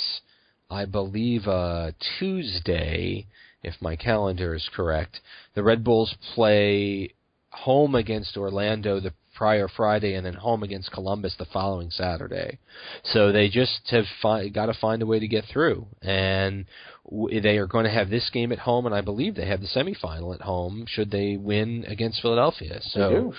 I 0.69 0.83
believe, 0.83 1.47
a 1.47 1.93
Tuesday, 2.19 3.25
if 3.63 3.75
my 3.79 3.95
calendar 3.95 4.53
is 4.53 4.69
correct, 4.75 5.21
the 5.55 5.63
Red 5.63 5.83
Bulls 5.83 6.13
play 6.35 7.13
home 7.51 7.95
against 7.95 8.35
Orlando 8.35 8.99
the 8.99 9.13
prior 9.37 9.67
Friday 9.67 10.15
and 10.15 10.25
then 10.25 10.33
home 10.33 10.63
against 10.63 10.91
Columbus 10.91 11.35
the 11.37 11.45
following 11.45 11.91
Saturday. 11.91 12.57
So 13.03 13.31
they 13.31 13.49
just 13.49 13.81
have 13.89 14.05
fi- 14.21 14.49
got 14.49 14.65
to 14.65 14.73
find 14.73 15.01
a 15.01 15.05
way 15.05 15.19
to 15.19 15.27
get 15.27 15.45
through. 15.45 15.85
And 16.01 16.65
w- 17.09 17.39
they 17.39 17.57
are 17.57 17.67
going 17.67 17.85
to 17.85 17.91
have 17.91 18.09
this 18.09 18.29
game 18.31 18.51
at 18.51 18.59
home, 18.59 18.85
and 18.85 18.95
I 18.95 19.01
believe 19.01 19.35
they 19.35 19.47
have 19.47 19.61
the 19.61 19.67
semifinal 19.67 20.33
at 20.33 20.41
home 20.41 20.85
should 20.87 21.11
they 21.11 21.37
win 21.37 21.85
against 21.87 22.21
Philadelphia. 22.21 22.79
So 22.81 23.33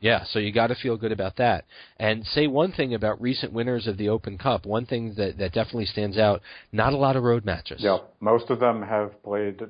yeah, 0.00 0.24
so 0.24 0.38
you 0.38 0.52
got 0.52 0.66
to 0.66 0.74
feel 0.74 0.98
good 0.98 1.12
about 1.12 1.36
that. 1.36 1.64
And 1.98 2.26
say 2.26 2.46
one 2.46 2.72
thing 2.72 2.92
about 2.92 3.22
recent 3.22 3.54
winners 3.54 3.86
of 3.86 3.96
the 3.96 4.10
Open 4.10 4.36
Cup. 4.36 4.66
One 4.66 4.84
thing 4.84 5.14
that 5.16 5.38
that 5.38 5.52
definitely 5.52 5.86
stands 5.86 6.18
out: 6.18 6.42
not 6.72 6.92
a 6.92 6.96
lot 6.96 7.16
of 7.16 7.22
road 7.22 7.44
matches. 7.44 7.80
Yeah, 7.82 7.98
most 8.20 8.50
of 8.50 8.60
them 8.60 8.82
have 8.82 9.22
played. 9.22 9.62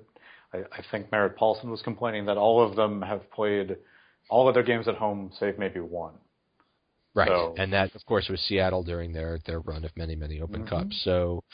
I, 0.52 0.58
I 0.58 0.82
think 0.90 1.12
Merritt 1.12 1.36
Paulson 1.36 1.70
was 1.70 1.82
complaining 1.82 2.26
that 2.26 2.36
all 2.36 2.66
of 2.66 2.74
them 2.74 3.00
have 3.02 3.30
played 3.30 3.76
all 4.28 4.48
of 4.48 4.54
their 4.54 4.62
games 4.62 4.88
at 4.88 4.96
home, 4.96 5.30
save 5.38 5.58
maybe 5.58 5.80
one. 5.80 6.14
Right, 7.16 7.28
So- 7.28 7.54
and 7.56 7.72
that 7.72 7.94
of 7.94 8.04
course 8.06 8.28
was 8.28 8.40
Seattle 8.40 8.82
during 8.82 9.12
their 9.12 9.38
their 9.46 9.60
run 9.60 9.84
of 9.84 9.96
many 9.96 10.16
many 10.16 10.40
Open 10.40 10.64
Mhm. 10.64 10.68
Cups. 10.68 10.96
So, 11.02 11.44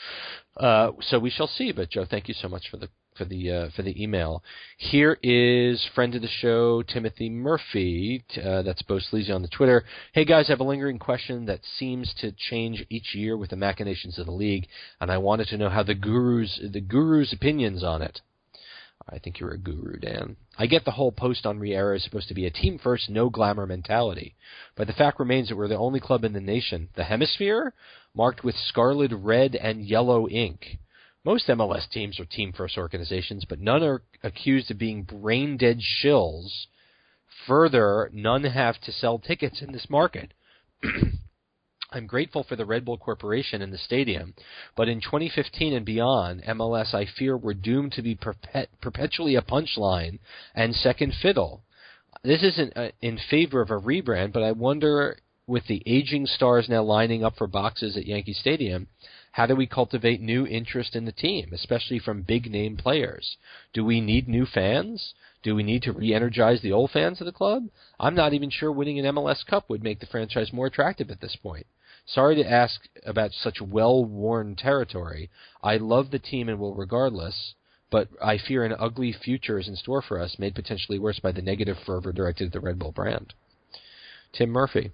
uh, 0.57 0.93
so 1.01 1.19
we 1.19 1.29
shall 1.29 1.47
see. 1.47 1.71
But 1.71 1.89
Joe, 1.91 2.05
thank 2.05 2.27
you 2.27 2.33
so 2.33 2.47
much 2.49 2.67
for 2.69 2.77
the 2.77 2.89
for 3.15 3.25
the 3.25 3.51
uh, 3.51 3.69
for 3.69 3.83
the 3.83 4.01
email. 4.01 4.43
Here 4.77 5.19
is 5.21 5.85
friend 5.93 6.15
of 6.15 6.23
the 6.23 6.27
show 6.27 6.81
Timothy 6.81 7.29
Murphy. 7.29 8.23
Uh, 8.43 8.63
that's 8.63 8.81
Bo 8.81 8.97
Sleazy 8.97 9.31
on 9.31 9.43
the 9.43 9.47
Twitter. 9.49 9.83
Hey 10.13 10.25
guys, 10.25 10.49
I 10.49 10.53
have 10.53 10.61
a 10.61 10.63
lingering 10.63 10.97
question 10.97 11.45
that 11.45 11.63
seems 11.63 12.11
to 12.15 12.31
change 12.31 12.83
each 12.89 13.13
year 13.13 13.37
with 13.37 13.51
the 13.51 13.55
machinations 13.55 14.17
of 14.17 14.25
the 14.25 14.31
league, 14.31 14.67
and 14.99 15.11
I 15.11 15.19
wanted 15.19 15.47
to 15.49 15.57
know 15.57 15.69
how 15.69 15.83
the 15.83 15.93
gurus 15.93 16.59
the 16.63 16.81
gurus' 16.81 17.33
opinions 17.33 17.83
on 17.83 18.01
it. 18.01 18.21
I 19.09 19.19
think 19.19 19.39
you're 19.39 19.53
a 19.53 19.57
guru, 19.57 19.97
Dan. 19.97 20.35
I 20.57 20.67
get 20.67 20.85
the 20.85 20.91
whole 20.91 21.11
post 21.11 21.45
on 21.45 21.59
Riera 21.59 21.95
is 21.95 22.03
supposed 22.03 22.27
to 22.27 22.33
be 22.33 22.45
a 22.45 22.51
team 22.51 22.77
first, 22.77 23.09
no 23.09 23.29
glamour 23.29 23.65
mentality. 23.65 24.35
But 24.75 24.87
the 24.87 24.93
fact 24.93 25.19
remains 25.19 25.49
that 25.49 25.55
we're 25.55 25.67
the 25.67 25.77
only 25.77 25.99
club 25.99 26.23
in 26.23 26.33
the 26.33 26.41
nation, 26.41 26.89
the 26.95 27.03
hemisphere, 27.03 27.73
marked 28.13 28.43
with 28.43 28.55
scarlet, 28.55 29.11
red, 29.13 29.55
and 29.55 29.83
yellow 29.83 30.27
ink. 30.27 30.77
Most 31.23 31.47
MLS 31.47 31.89
teams 31.89 32.19
are 32.19 32.25
team 32.25 32.51
first 32.51 32.77
organizations, 32.77 33.45
but 33.47 33.59
none 33.59 33.83
are 33.83 34.01
accused 34.23 34.71
of 34.71 34.77
being 34.77 35.03
brain 35.03 35.57
dead 35.57 35.79
shills. 35.79 36.65
Further, 37.47 38.09
none 38.13 38.43
have 38.43 38.79
to 38.81 38.91
sell 38.91 39.19
tickets 39.19 39.61
in 39.61 39.71
this 39.71 39.89
market. 39.89 40.33
I'm 41.93 42.07
grateful 42.07 42.43
for 42.43 42.55
the 42.55 42.65
Red 42.65 42.85
Bull 42.85 42.97
Corporation 42.97 43.61
and 43.61 43.73
the 43.73 43.77
stadium, 43.77 44.33
but 44.77 44.87
in 44.87 45.01
2015 45.01 45.73
and 45.73 45.85
beyond, 45.85 46.41
MLS, 46.43 46.93
I 46.93 47.05
fear, 47.05 47.35
we're 47.35 47.53
doomed 47.53 47.91
to 47.93 48.01
be 48.01 48.15
perpet- 48.15 48.69
perpetually 48.79 49.35
a 49.35 49.41
punchline 49.41 50.19
and 50.55 50.73
second 50.73 51.13
fiddle. 51.21 51.63
This 52.23 52.43
isn't 52.43 52.77
uh, 52.77 52.91
in 53.01 53.17
favor 53.29 53.59
of 53.59 53.71
a 53.71 53.79
rebrand, 53.79 54.31
but 54.31 54.41
I 54.41 54.53
wonder, 54.53 55.17
with 55.47 55.67
the 55.67 55.83
aging 55.85 56.27
stars 56.27 56.69
now 56.69 56.81
lining 56.81 57.25
up 57.25 57.35
for 57.35 57.45
boxes 57.45 57.97
at 57.97 58.05
Yankee 58.05 58.33
Stadium, 58.33 58.87
How 59.33 59.45
do 59.45 59.55
we 59.55 59.67
cultivate 59.67 60.21
new 60.21 60.47
interest 60.47 60.95
in 60.95 61.03
the 61.03 61.11
team, 61.11 61.51
especially 61.51 61.99
from 61.99 62.21
big 62.21 62.49
name 62.49 62.77
players? 62.77 63.35
Do 63.73 63.83
we 63.83 63.99
need 63.99 64.29
new 64.29 64.45
fans? 64.45 65.13
Do 65.43 65.55
we 65.55 65.63
need 65.63 65.83
to 65.83 65.91
re-energize 65.91 66.61
the 66.61 66.71
old 66.71 66.91
fans 66.91 67.19
of 67.19 67.25
the 67.25 67.31
club? 67.33 67.67
I'm 67.99 68.15
not 68.15 68.33
even 68.33 68.49
sure 68.49 68.71
winning 68.71 68.99
an 68.99 69.15
MLS 69.15 69.45
Cup 69.45 69.69
would 69.69 69.83
make 69.83 69.99
the 69.99 70.05
franchise 70.05 70.53
more 70.53 70.67
attractive 70.67 71.09
at 71.09 71.19
this 71.19 71.35
point. 71.35 71.65
Sorry 72.05 72.35
to 72.35 72.49
ask 72.49 72.81
about 73.05 73.31
such 73.31 73.61
well-worn 73.61 74.55
territory. 74.55 75.29
I 75.63 75.77
love 75.77 76.11
the 76.11 76.19
team 76.19 76.49
and 76.49 76.59
will 76.59 76.75
regardless, 76.75 77.53
but 77.89 78.09
I 78.21 78.37
fear 78.37 78.65
an 78.65 78.75
ugly 78.77 79.13
future 79.13 79.59
is 79.59 79.67
in 79.67 79.75
store 79.75 80.01
for 80.01 80.19
us, 80.19 80.37
made 80.39 80.55
potentially 80.55 80.99
worse 80.99 81.19
by 81.19 81.31
the 81.31 81.41
negative 81.41 81.77
fervor 81.85 82.11
directed 82.11 82.47
at 82.47 82.53
the 82.53 82.59
Red 82.59 82.79
Bull 82.79 82.91
brand. 82.91 83.33
Tim 84.33 84.49
Murphy. 84.49 84.91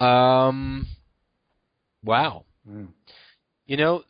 Um, 0.00 0.86
wow. 2.04 2.44
Mm. 2.68 2.88
You 3.66 3.76
know, 3.76 4.04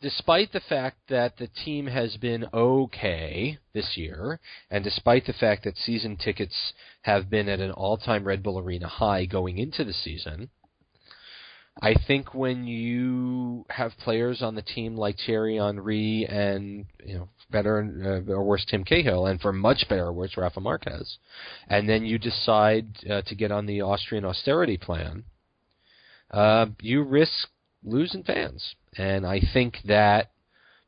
despite 0.00 0.52
the 0.52 0.60
fact 0.60 0.96
that 1.08 1.36
the 1.38 1.48
team 1.48 1.86
has 1.86 2.16
been 2.16 2.46
okay 2.52 3.58
this 3.72 3.96
year, 3.96 4.40
and 4.70 4.84
despite 4.84 5.26
the 5.26 5.32
fact 5.32 5.64
that 5.64 5.76
season 5.76 6.16
tickets 6.16 6.72
have 7.02 7.28
been 7.28 7.48
at 7.48 7.60
an 7.60 7.70
all-time 7.72 8.24
Red 8.24 8.42
Bull 8.42 8.58
Arena 8.58 8.86
high 8.86 9.24
going 9.24 9.58
into 9.58 9.84
the 9.84 9.92
season, 9.92 10.50
I 11.80 11.94
think 12.06 12.34
when 12.34 12.66
you 12.66 13.64
have 13.70 13.92
players 14.02 14.42
on 14.42 14.56
the 14.56 14.62
team 14.62 14.96
like 14.96 15.16
Thierry 15.24 15.58
Henry 15.58 16.26
and 16.28 16.86
you 17.04 17.14
know 17.14 17.28
better 17.50 18.24
uh, 18.28 18.32
or 18.32 18.42
worse 18.44 18.64
Tim 18.68 18.84
Cahill, 18.84 19.26
and 19.26 19.40
for 19.40 19.52
much 19.52 19.88
better 19.88 20.06
or 20.06 20.12
worse 20.12 20.36
Rafa 20.36 20.60
Marquez, 20.60 21.18
and 21.68 21.88
then 21.88 22.04
you 22.04 22.18
decide 22.18 22.86
uh, 23.08 23.22
to 23.22 23.34
get 23.34 23.52
on 23.52 23.66
the 23.66 23.82
Austrian 23.82 24.24
austerity 24.24 24.76
plan, 24.76 25.24
uh, 26.32 26.66
you 26.80 27.02
risk 27.02 27.48
losing 27.84 28.24
fans, 28.24 28.74
and 28.98 29.24
I 29.24 29.40
think 29.52 29.78
that 29.86 30.30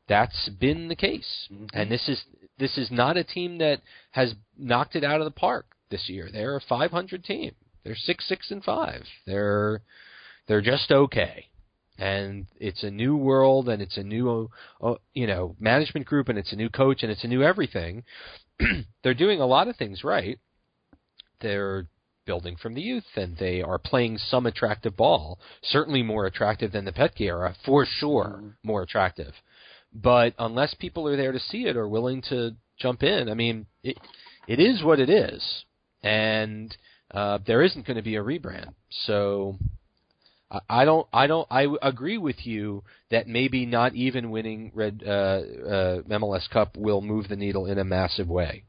that's 0.07 0.49
been 0.59 0.89
the 0.89 0.95
case. 0.95 1.47
Mm-hmm. 1.51 1.65
And 1.73 1.89
this 1.89 2.07
is 2.07 2.21
this 2.59 2.77
is 2.77 2.91
not 2.91 3.17
a 3.17 3.23
team 3.23 3.57
that 3.59 3.81
has 4.11 4.35
knocked 4.57 4.95
it 4.95 5.03
out 5.03 5.21
of 5.21 5.25
the 5.25 5.31
park 5.31 5.65
this 5.89 6.09
year. 6.09 6.29
They're 6.31 6.57
a 6.57 6.61
500 6.61 7.23
team. 7.23 7.53
They're 7.83 7.95
six 7.95 8.27
six 8.27 8.51
and 8.51 8.63
five. 8.63 9.03
They're 9.25 9.81
they're 10.47 10.61
just 10.61 10.91
okay. 10.91 11.47
And 11.97 12.47
it's 12.59 12.83
a 12.83 12.89
new 12.89 13.15
world, 13.15 13.69
and 13.69 13.79
it's 13.79 13.97
a 13.97 14.03
new, 14.03 14.49
you 15.13 15.27
know, 15.27 15.55
management 15.59 16.07
group, 16.07 16.29
and 16.29 16.39
it's 16.39 16.51
a 16.51 16.55
new 16.55 16.69
coach, 16.69 17.03
and 17.03 17.11
it's 17.11 17.23
a 17.23 17.27
new 17.27 17.43
everything. 17.43 18.03
they're 19.03 19.13
doing 19.13 19.39
a 19.39 19.45
lot 19.45 19.67
of 19.67 19.75
things 19.75 20.03
right. 20.03 20.39
They're 21.41 21.85
building 22.25 22.55
from 22.55 22.73
the 22.73 22.81
youth, 22.81 23.05
and 23.15 23.37
they 23.37 23.61
are 23.61 23.77
playing 23.77 24.17
some 24.17 24.45
attractive 24.45 24.95
ball. 24.95 25.39
Certainly 25.61 26.03
more 26.03 26.25
attractive 26.25 26.71
than 26.71 26.85
the 26.85 26.91
Petke 26.91 27.21
era, 27.21 27.55
for 27.65 27.85
sure, 27.85 28.35
mm-hmm. 28.37 28.49
more 28.63 28.83
attractive. 28.83 29.33
But 29.93 30.33
unless 30.39 30.73
people 30.73 31.07
are 31.07 31.17
there 31.17 31.31
to 31.31 31.39
see 31.39 31.65
it 31.65 31.75
or 31.75 31.87
willing 31.87 32.21
to 32.29 32.55
jump 32.77 33.03
in, 33.03 33.29
I 33.29 33.33
mean, 33.33 33.65
it 33.83 33.97
it 34.47 34.59
is 34.59 34.83
what 34.83 34.99
it 34.99 35.09
is, 35.09 35.43
and 36.01 36.75
uh, 37.13 37.39
there 37.45 37.61
isn't 37.61 37.85
going 37.85 37.97
to 37.97 38.03
be 38.03 38.15
a 38.15 38.23
rebrand. 38.23 38.73
So 39.05 39.57
I 40.69 40.85
don't. 40.85 41.07
I 41.13 41.27
don't. 41.27 41.47
I 41.49 41.67
agree 41.81 42.17
with 42.17 42.45
you 42.45 42.83
that 43.09 43.27
maybe 43.27 43.65
not 43.65 43.95
even 43.95 44.31
winning 44.31 44.71
Red 44.73 45.03
uh, 45.05 45.09
uh, 45.09 46.01
MLS 46.03 46.49
Cup 46.49 46.75
will 46.75 47.01
move 47.01 47.29
the 47.29 47.35
needle 47.35 47.65
in 47.65 47.77
a 47.77 47.85
massive 47.85 48.27
way, 48.27 48.63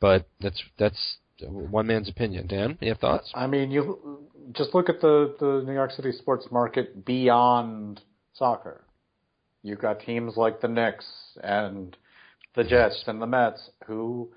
but 0.00 0.28
that's 0.40 0.62
that's 0.78 1.16
one 1.42 1.86
man's 1.86 2.08
opinion. 2.08 2.46
Dan, 2.46 2.78
you 2.80 2.90
have 2.90 2.98
thoughts? 2.98 3.30
I 3.34 3.46
mean, 3.46 3.70
you 3.70 4.20
just 4.52 4.74
look 4.74 4.88
at 4.88 5.00
the 5.00 5.34
the 5.40 5.62
New 5.66 5.72
York 5.72 5.90
City 5.92 6.12
sports 6.12 6.46
market 6.50 7.04
beyond 7.04 8.00
soccer. 8.34 8.84
You've 9.62 9.80
got 9.80 10.00
teams 10.00 10.36
like 10.36 10.60
the 10.60 10.68
Knicks 10.68 11.06
and 11.42 11.96
the 12.54 12.64
Jets 12.64 13.04
and 13.06 13.20
the 13.20 13.26
Mets 13.26 13.70
who 13.86 14.30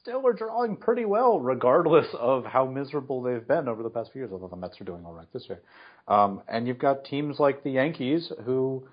still 0.00 0.26
are 0.26 0.32
drawing 0.32 0.76
pretty 0.76 1.04
well, 1.04 1.40
regardless 1.40 2.06
of 2.18 2.44
how 2.44 2.66
miserable 2.66 3.22
they've 3.22 3.46
been 3.46 3.68
over 3.68 3.82
the 3.82 3.90
past 3.90 4.12
few 4.12 4.22
years. 4.22 4.30
Although 4.32 4.48
the 4.48 4.56
Mets 4.56 4.80
are 4.80 4.84
doing 4.84 5.04
all 5.04 5.14
right 5.14 5.32
this 5.32 5.46
year, 5.48 5.60
um, 6.08 6.42
and 6.48 6.68
you've 6.68 6.78
got 6.78 7.04
teams 7.04 7.38
like 7.38 7.64
the 7.64 7.70
Yankees 7.70 8.32
who 8.44 8.86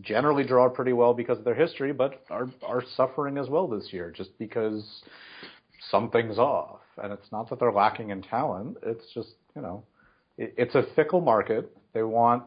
generally 0.00 0.44
draw 0.44 0.68
pretty 0.68 0.92
well 0.92 1.14
because 1.14 1.38
of 1.38 1.44
their 1.44 1.54
history, 1.54 1.92
but 1.92 2.22
are 2.30 2.48
are 2.62 2.82
suffering 2.96 3.38
as 3.38 3.48
well 3.48 3.66
this 3.66 3.88
year 3.92 4.12
just 4.14 4.38
because 4.38 5.02
something's 5.90 6.38
off. 6.38 6.80
And 7.02 7.12
it's 7.12 7.30
not 7.30 7.50
that 7.50 7.60
they're 7.60 7.72
lacking 7.72 8.10
in 8.10 8.22
talent; 8.22 8.78
it's 8.82 9.04
just 9.14 9.30
you 9.54 9.62
know, 9.62 9.84
it, 10.38 10.54
it's 10.56 10.74
a 10.74 10.84
fickle 10.94 11.20
market. 11.20 11.76
They 11.92 12.02
want 12.02 12.44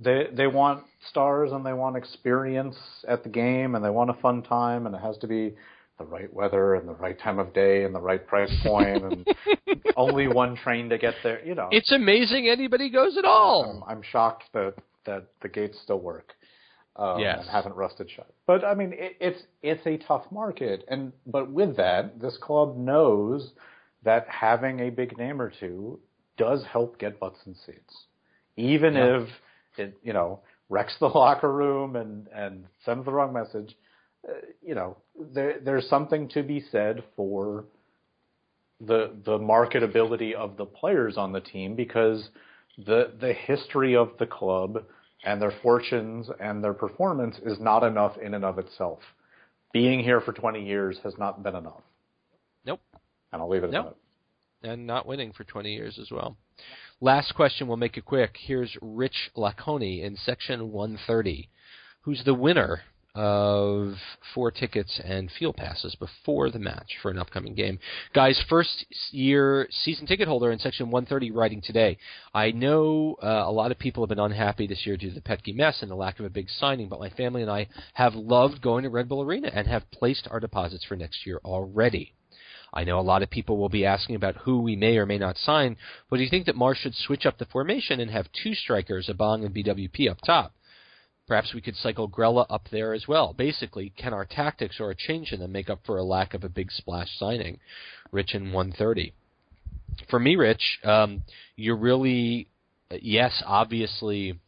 they 0.00 0.28
they 0.32 0.46
want 0.46 0.84
stars 1.08 1.52
and 1.52 1.64
they 1.64 1.72
want 1.72 1.96
experience 1.96 2.76
at 3.06 3.22
the 3.22 3.28
game 3.28 3.74
and 3.74 3.84
they 3.84 3.90
want 3.90 4.10
a 4.10 4.14
fun 4.14 4.42
time 4.42 4.86
and 4.86 4.94
it 4.94 5.00
has 5.00 5.16
to 5.18 5.26
be 5.26 5.54
the 5.98 6.04
right 6.04 6.32
weather 6.32 6.74
and 6.74 6.88
the 6.88 6.94
right 6.94 7.18
time 7.20 7.38
of 7.38 7.52
day 7.54 7.84
and 7.84 7.94
the 7.94 8.00
right 8.00 8.26
price 8.26 8.50
point 8.64 9.04
and 9.04 9.26
only 9.96 10.26
one 10.26 10.56
train 10.56 10.88
to 10.88 10.98
get 10.98 11.14
there. 11.22 11.44
You 11.44 11.54
know, 11.54 11.68
it's 11.70 11.92
amazing 11.92 12.48
anybody 12.48 12.90
goes 12.90 13.16
at 13.16 13.24
all. 13.24 13.84
I'm, 13.86 13.98
I'm 13.98 14.02
shocked 14.02 14.44
that 14.54 14.74
that 15.06 15.26
the 15.42 15.48
gates 15.48 15.78
still 15.82 16.00
work. 16.00 16.32
Um, 16.96 17.18
yes. 17.18 17.40
and 17.40 17.48
haven't 17.48 17.74
rusted 17.74 18.08
shut. 18.08 18.32
But 18.46 18.64
I 18.64 18.74
mean, 18.74 18.92
it, 18.92 19.16
it's 19.20 19.42
it's 19.62 19.84
a 19.84 19.96
tough 19.96 20.26
market, 20.30 20.84
and 20.88 21.12
but 21.26 21.50
with 21.50 21.76
that, 21.76 22.20
this 22.20 22.36
club 22.40 22.76
knows 22.76 23.50
that 24.04 24.28
having 24.28 24.78
a 24.78 24.90
big 24.90 25.18
name 25.18 25.42
or 25.42 25.52
two 25.58 25.98
does 26.36 26.64
help 26.64 26.98
get 26.98 27.18
butts 27.18 27.38
in 27.46 27.54
seats, 27.66 28.04
even 28.56 28.94
yeah. 28.94 29.22
if 29.22 29.28
it 29.76 29.98
you 30.04 30.12
know 30.12 30.38
wrecks 30.68 30.94
the 31.00 31.06
locker 31.14 31.52
room 31.52 31.96
and 31.96 32.28
and 32.28 32.64
sends 32.84 33.04
the 33.04 33.12
wrong 33.12 33.32
message. 33.32 33.76
Uh, 34.28 34.34
you 34.62 34.76
know, 34.76 34.96
there, 35.32 35.58
there's 35.64 35.88
something 35.88 36.28
to 36.28 36.42
be 36.44 36.64
said 36.70 37.02
for 37.16 37.64
the 38.80 39.10
the 39.24 39.38
marketability 39.38 40.32
of 40.32 40.56
the 40.56 40.64
players 40.64 41.16
on 41.16 41.32
the 41.32 41.40
team 41.40 41.74
because 41.74 42.28
the 42.86 43.12
the 43.20 43.32
history 43.32 43.96
of 43.96 44.10
the 44.18 44.26
club 44.26 44.84
and 45.24 45.40
their 45.40 45.52
fortunes 45.62 46.28
and 46.40 46.62
their 46.62 46.74
performance 46.74 47.36
is 47.44 47.58
not 47.58 47.82
enough 47.82 48.16
in 48.18 48.34
and 48.34 48.44
of 48.44 48.58
itself. 48.58 49.00
Being 49.72 50.00
here 50.00 50.20
for 50.20 50.32
20 50.32 50.64
years 50.64 50.98
has 51.02 51.14
not 51.18 51.42
been 51.42 51.56
enough. 51.56 51.82
Nope. 52.64 52.80
And 53.32 53.42
I'll 53.42 53.48
leave 53.48 53.64
it 53.64 53.70
nope. 53.70 53.86
at 53.86 53.92
that. 54.62 54.72
And 54.72 54.86
not 54.86 55.06
winning 55.06 55.32
for 55.32 55.44
20 55.44 55.72
years 55.72 55.98
as 56.00 56.10
well. 56.10 56.36
Last 57.00 57.34
question, 57.34 57.66
we'll 57.66 57.76
make 57.76 57.96
it 57.96 58.04
quick. 58.04 58.36
Here's 58.38 58.76
Rich 58.80 59.30
Laconi 59.36 60.02
in 60.02 60.16
section 60.16 60.70
130, 60.70 61.48
who's 62.02 62.22
the 62.24 62.34
winner 62.34 62.82
of 63.14 63.94
four 64.34 64.50
tickets 64.50 65.00
and 65.04 65.30
field 65.38 65.56
passes 65.56 65.94
before 65.94 66.50
the 66.50 66.58
match 66.58 66.96
for 67.00 67.10
an 67.10 67.18
upcoming 67.18 67.54
game. 67.54 67.78
Guys, 68.12 68.42
first 68.48 68.84
year 69.12 69.68
season 69.70 70.06
ticket 70.06 70.26
holder 70.26 70.50
in 70.50 70.58
section 70.58 70.90
130 70.90 71.30
writing 71.30 71.62
today. 71.62 71.96
I 72.34 72.50
know 72.50 73.16
uh, 73.22 73.44
a 73.46 73.52
lot 73.52 73.70
of 73.70 73.78
people 73.78 74.02
have 74.02 74.08
been 74.08 74.18
unhappy 74.18 74.66
this 74.66 74.84
year 74.84 74.96
due 74.96 75.10
to 75.10 75.14
the 75.14 75.20
Petke 75.20 75.54
mess 75.54 75.80
and 75.80 75.90
the 75.90 75.94
lack 75.94 76.18
of 76.18 76.26
a 76.26 76.30
big 76.30 76.48
signing, 76.50 76.88
but 76.88 76.98
my 76.98 77.10
family 77.10 77.42
and 77.42 77.50
I 77.50 77.68
have 77.92 78.14
loved 78.14 78.60
going 78.60 78.82
to 78.82 78.90
Red 78.90 79.08
Bull 79.08 79.22
Arena 79.22 79.50
and 79.54 79.68
have 79.68 79.90
placed 79.92 80.26
our 80.30 80.40
deposits 80.40 80.84
for 80.84 80.96
next 80.96 81.24
year 81.24 81.40
already. 81.44 82.14
I 82.72 82.82
know 82.82 82.98
a 82.98 83.02
lot 83.02 83.22
of 83.22 83.30
people 83.30 83.56
will 83.56 83.68
be 83.68 83.86
asking 83.86 84.16
about 84.16 84.38
who 84.38 84.60
we 84.60 84.74
may 84.74 84.96
or 84.96 85.06
may 85.06 85.18
not 85.18 85.38
sign, 85.38 85.76
but 86.10 86.16
do 86.16 86.24
you 86.24 86.28
think 86.28 86.46
that 86.46 86.56
Marsch 86.56 86.78
should 86.78 86.96
switch 86.96 87.24
up 87.24 87.38
the 87.38 87.44
formation 87.44 88.00
and 88.00 88.10
have 88.10 88.26
two 88.42 88.54
strikers, 88.54 89.08
Abang 89.08 89.44
and 89.46 89.54
BWP, 89.54 90.10
up 90.10 90.18
top? 90.26 90.52
Perhaps 91.26 91.54
we 91.54 91.60
could 91.60 91.76
cycle 91.76 92.08
Grella 92.08 92.44
up 92.50 92.68
there 92.70 92.92
as 92.92 93.08
well. 93.08 93.32
Basically, 93.32 93.92
can 93.96 94.12
our 94.12 94.26
tactics 94.26 94.78
or 94.78 94.90
a 94.90 94.94
change 94.94 95.32
in 95.32 95.40
them 95.40 95.52
make 95.52 95.70
up 95.70 95.80
for 95.86 95.96
a 95.96 96.04
lack 96.04 96.34
of 96.34 96.44
a 96.44 96.48
big 96.48 96.70
splash 96.70 97.08
signing? 97.18 97.58
Rich 98.12 98.34
in 98.34 98.52
130. 98.52 99.14
For 100.10 100.18
me, 100.18 100.36
Rich, 100.36 100.80
um, 100.84 101.22
you're 101.56 101.76
really, 101.76 102.48
yes, 102.90 103.42
obviously, 103.46 104.38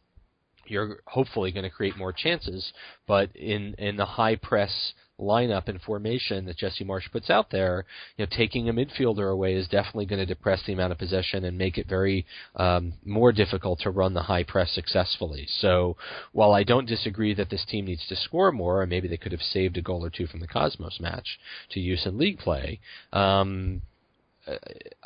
you're 0.67 0.99
hopefully 1.07 1.51
going 1.51 1.63
to 1.63 1.69
create 1.69 1.97
more 1.97 2.13
chances, 2.13 2.71
but 3.07 3.35
in 3.35 3.73
in 3.77 3.95
the 3.95 4.05
high 4.05 4.35
press 4.35 4.93
lineup 5.19 5.67
and 5.67 5.81
formation 5.81 6.45
that 6.45 6.57
Jesse 6.57 6.85
Marsch 6.85 7.11
puts 7.11 7.29
out 7.29 7.49
there, 7.49 7.85
you 8.15 8.25
know, 8.25 8.29
taking 8.35 8.69
a 8.69 8.73
midfielder 8.73 9.31
away 9.31 9.53
is 9.53 9.67
definitely 9.67 10.05
going 10.05 10.19
to 10.19 10.25
depress 10.25 10.61
the 10.65 10.73
amount 10.73 10.91
of 10.91 10.97
possession 10.97 11.45
and 11.45 11.57
make 11.57 11.77
it 11.77 11.87
very 11.87 12.25
um, 12.55 12.93
more 13.05 13.31
difficult 13.31 13.79
to 13.79 13.89
run 13.89 14.13
the 14.13 14.21
high 14.21 14.43
press 14.43 14.71
successfully. 14.71 15.47
So 15.59 15.97
while 16.33 16.53
I 16.53 16.63
don't 16.63 16.87
disagree 16.87 17.33
that 17.33 17.49
this 17.49 17.65
team 17.65 17.85
needs 17.85 18.05
to 18.07 18.15
score 18.15 18.51
more, 18.51 18.81
and 18.81 18.89
maybe 18.89 19.07
they 19.07 19.17
could 19.17 19.31
have 19.31 19.41
saved 19.41 19.77
a 19.77 19.81
goal 19.81 20.05
or 20.05 20.09
two 20.09 20.27
from 20.27 20.39
the 20.39 20.47
Cosmos 20.47 20.99
match 20.99 21.39
to 21.71 21.79
use 21.79 22.05
in 22.05 22.17
league 22.17 22.39
play, 22.39 22.79
um, 23.11 23.81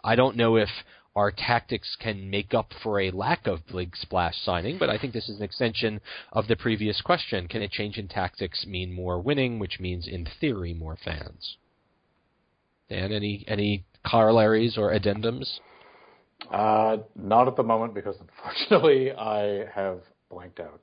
I 0.04 0.16
don't 0.16 0.36
know 0.36 0.56
if 0.58 0.70
our 1.16 1.32
tactics 1.32 1.98
can 2.00 2.30
make 2.30 2.54
up 2.54 2.72
for 2.82 3.00
a 3.00 3.12
lack 3.12 3.46
of 3.46 3.60
big 3.68 3.96
splash 3.98 4.36
signing, 4.44 4.78
but 4.78 4.90
I 4.90 4.98
think 4.98 5.14
this 5.14 5.28
is 5.28 5.38
an 5.38 5.44
extension 5.44 6.00
of 6.32 6.48
the 6.48 6.56
previous 6.56 7.02
question. 7.02 7.48
Can 7.48 7.62
a 7.62 7.68
change 7.68 7.98
in 7.98 8.08
tactics 8.08 8.66
mean 8.66 8.94
more 8.94 9.20
winning, 9.20 9.60
which 9.60 9.80
means 9.80 10.08
in 10.08 10.26
theory 10.40 10.74
more 10.74 10.98
fans? 11.04 11.58
Dan, 12.90 13.12
any 13.12 13.44
any 13.48 13.86
corollaries 14.06 14.78
or 14.78 14.92
addendums? 14.92 15.60
Uh, 16.50 16.98
not 17.16 17.48
at 17.48 17.56
the 17.56 17.64
moment 17.64 17.94
because 17.94 18.16
unfortunately 18.20 19.12
I 19.12 19.66
have 19.74 20.00
blanked 20.30 20.60
out. 20.60 20.82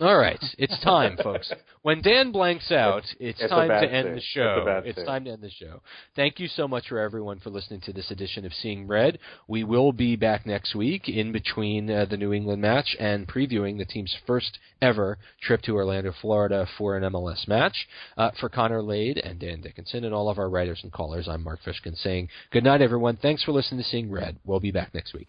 All 0.00 0.16
right, 0.16 0.38
it's 0.58 0.78
time, 0.84 1.16
folks. 1.20 1.52
When 1.82 2.02
Dan 2.02 2.30
blanks 2.30 2.70
out, 2.70 3.02
it's, 3.18 3.40
it's 3.40 3.50
time 3.50 3.68
to 3.68 3.92
end 3.92 4.06
save. 4.06 4.14
the 4.14 4.20
show. 4.20 4.82
It's, 4.84 4.96
it's 4.96 5.06
time 5.06 5.24
to 5.24 5.32
end 5.32 5.42
the 5.42 5.50
show. 5.50 5.80
Thank 6.14 6.38
you 6.38 6.46
so 6.46 6.68
much 6.68 6.86
for 6.88 7.00
everyone 7.00 7.40
for 7.40 7.50
listening 7.50 7.80
to 7.80 7.92
this 7.92 8.12
edition 8.12 8.46
of 8.46 8.52
Seeing 8.52 8.86
Red. 8.86 9.18
We 9.48 9.64
will 9.64 9.90
be 9.90 10.14
back 10.14 10.46
next 10.46 10.76
week 10.76 11.08
in 11.08 11.32
between 11.32 11.90
uh, 11.90 12.04
the 12.08 12.16
New 12.16 12.32
England 12.32 12.62
match 12.62 12.94
and 13.00 13.26
previewing 13.26 13.76
the 13.78 13.84
team's 13.84 14.16
first 14.24 14.60
ever 14.80 15.18
trip 15.42 15.62
to 15.62 15.74
Orlando, 15.74 16.12
Florida 16.20 16.68
for 16.78 16.96
an 16.96 17.02
MLS 17.12 17.48
match. 17.48 17.88
Uh, 18.16 18.30
for 18.38 18.48
Connor 18.48 18.82
Lade 18.82 19.18
and 19.18 19.40
Dan 19.40 19.60
Dickinson 19.62 20.04
and 20.04 20.14
all 20.14 20.28
of 20.28 20.38
our 20.38 20.48
writers 20.48 20.78
and 20.84 20.92
callers, 20.92 21.26
I'm 21.26 21.42
Mark 21.42 21.58
Fishkin 21.66 21.96
saying 21.96 22.28
good 22.52 22.62
night, 22.62 22.82
everyone. 22.82 23.16
Thanks 23.16 23.42
for 23.42 23.50
listening 23.50 23.82
to 23.82 23.88
Seeing 23.88 24.12
Red. 24.12 24.36
We'll 24.44 24.60
be 24.60 24.70
back 24.70 24.94
next 24.94 25.12
week. 25.12 25.28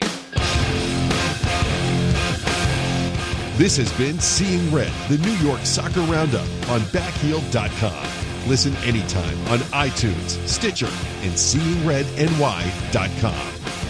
This 3.59 3.75
has 3.75 3.91
been 3.97 4.17
Seeing 4.19 4.73
Red, 4.73 4.93
the 5.09 5.17
New 5.17 5.33
York 5.45 5.59
Soccer 5.65 5.99
Roundup 6.03 6.47
on 6.69 6.79
backheel.com. 6.95 8.47
Listen 8.47 8.73
anytime 8.77 9.37
on 9.49 9.59
iTunes, 9.75 10.39
Stitcher, 10.47 10.85
and 10.85 11.33
SeeingRedNY.com. 11.33 13.88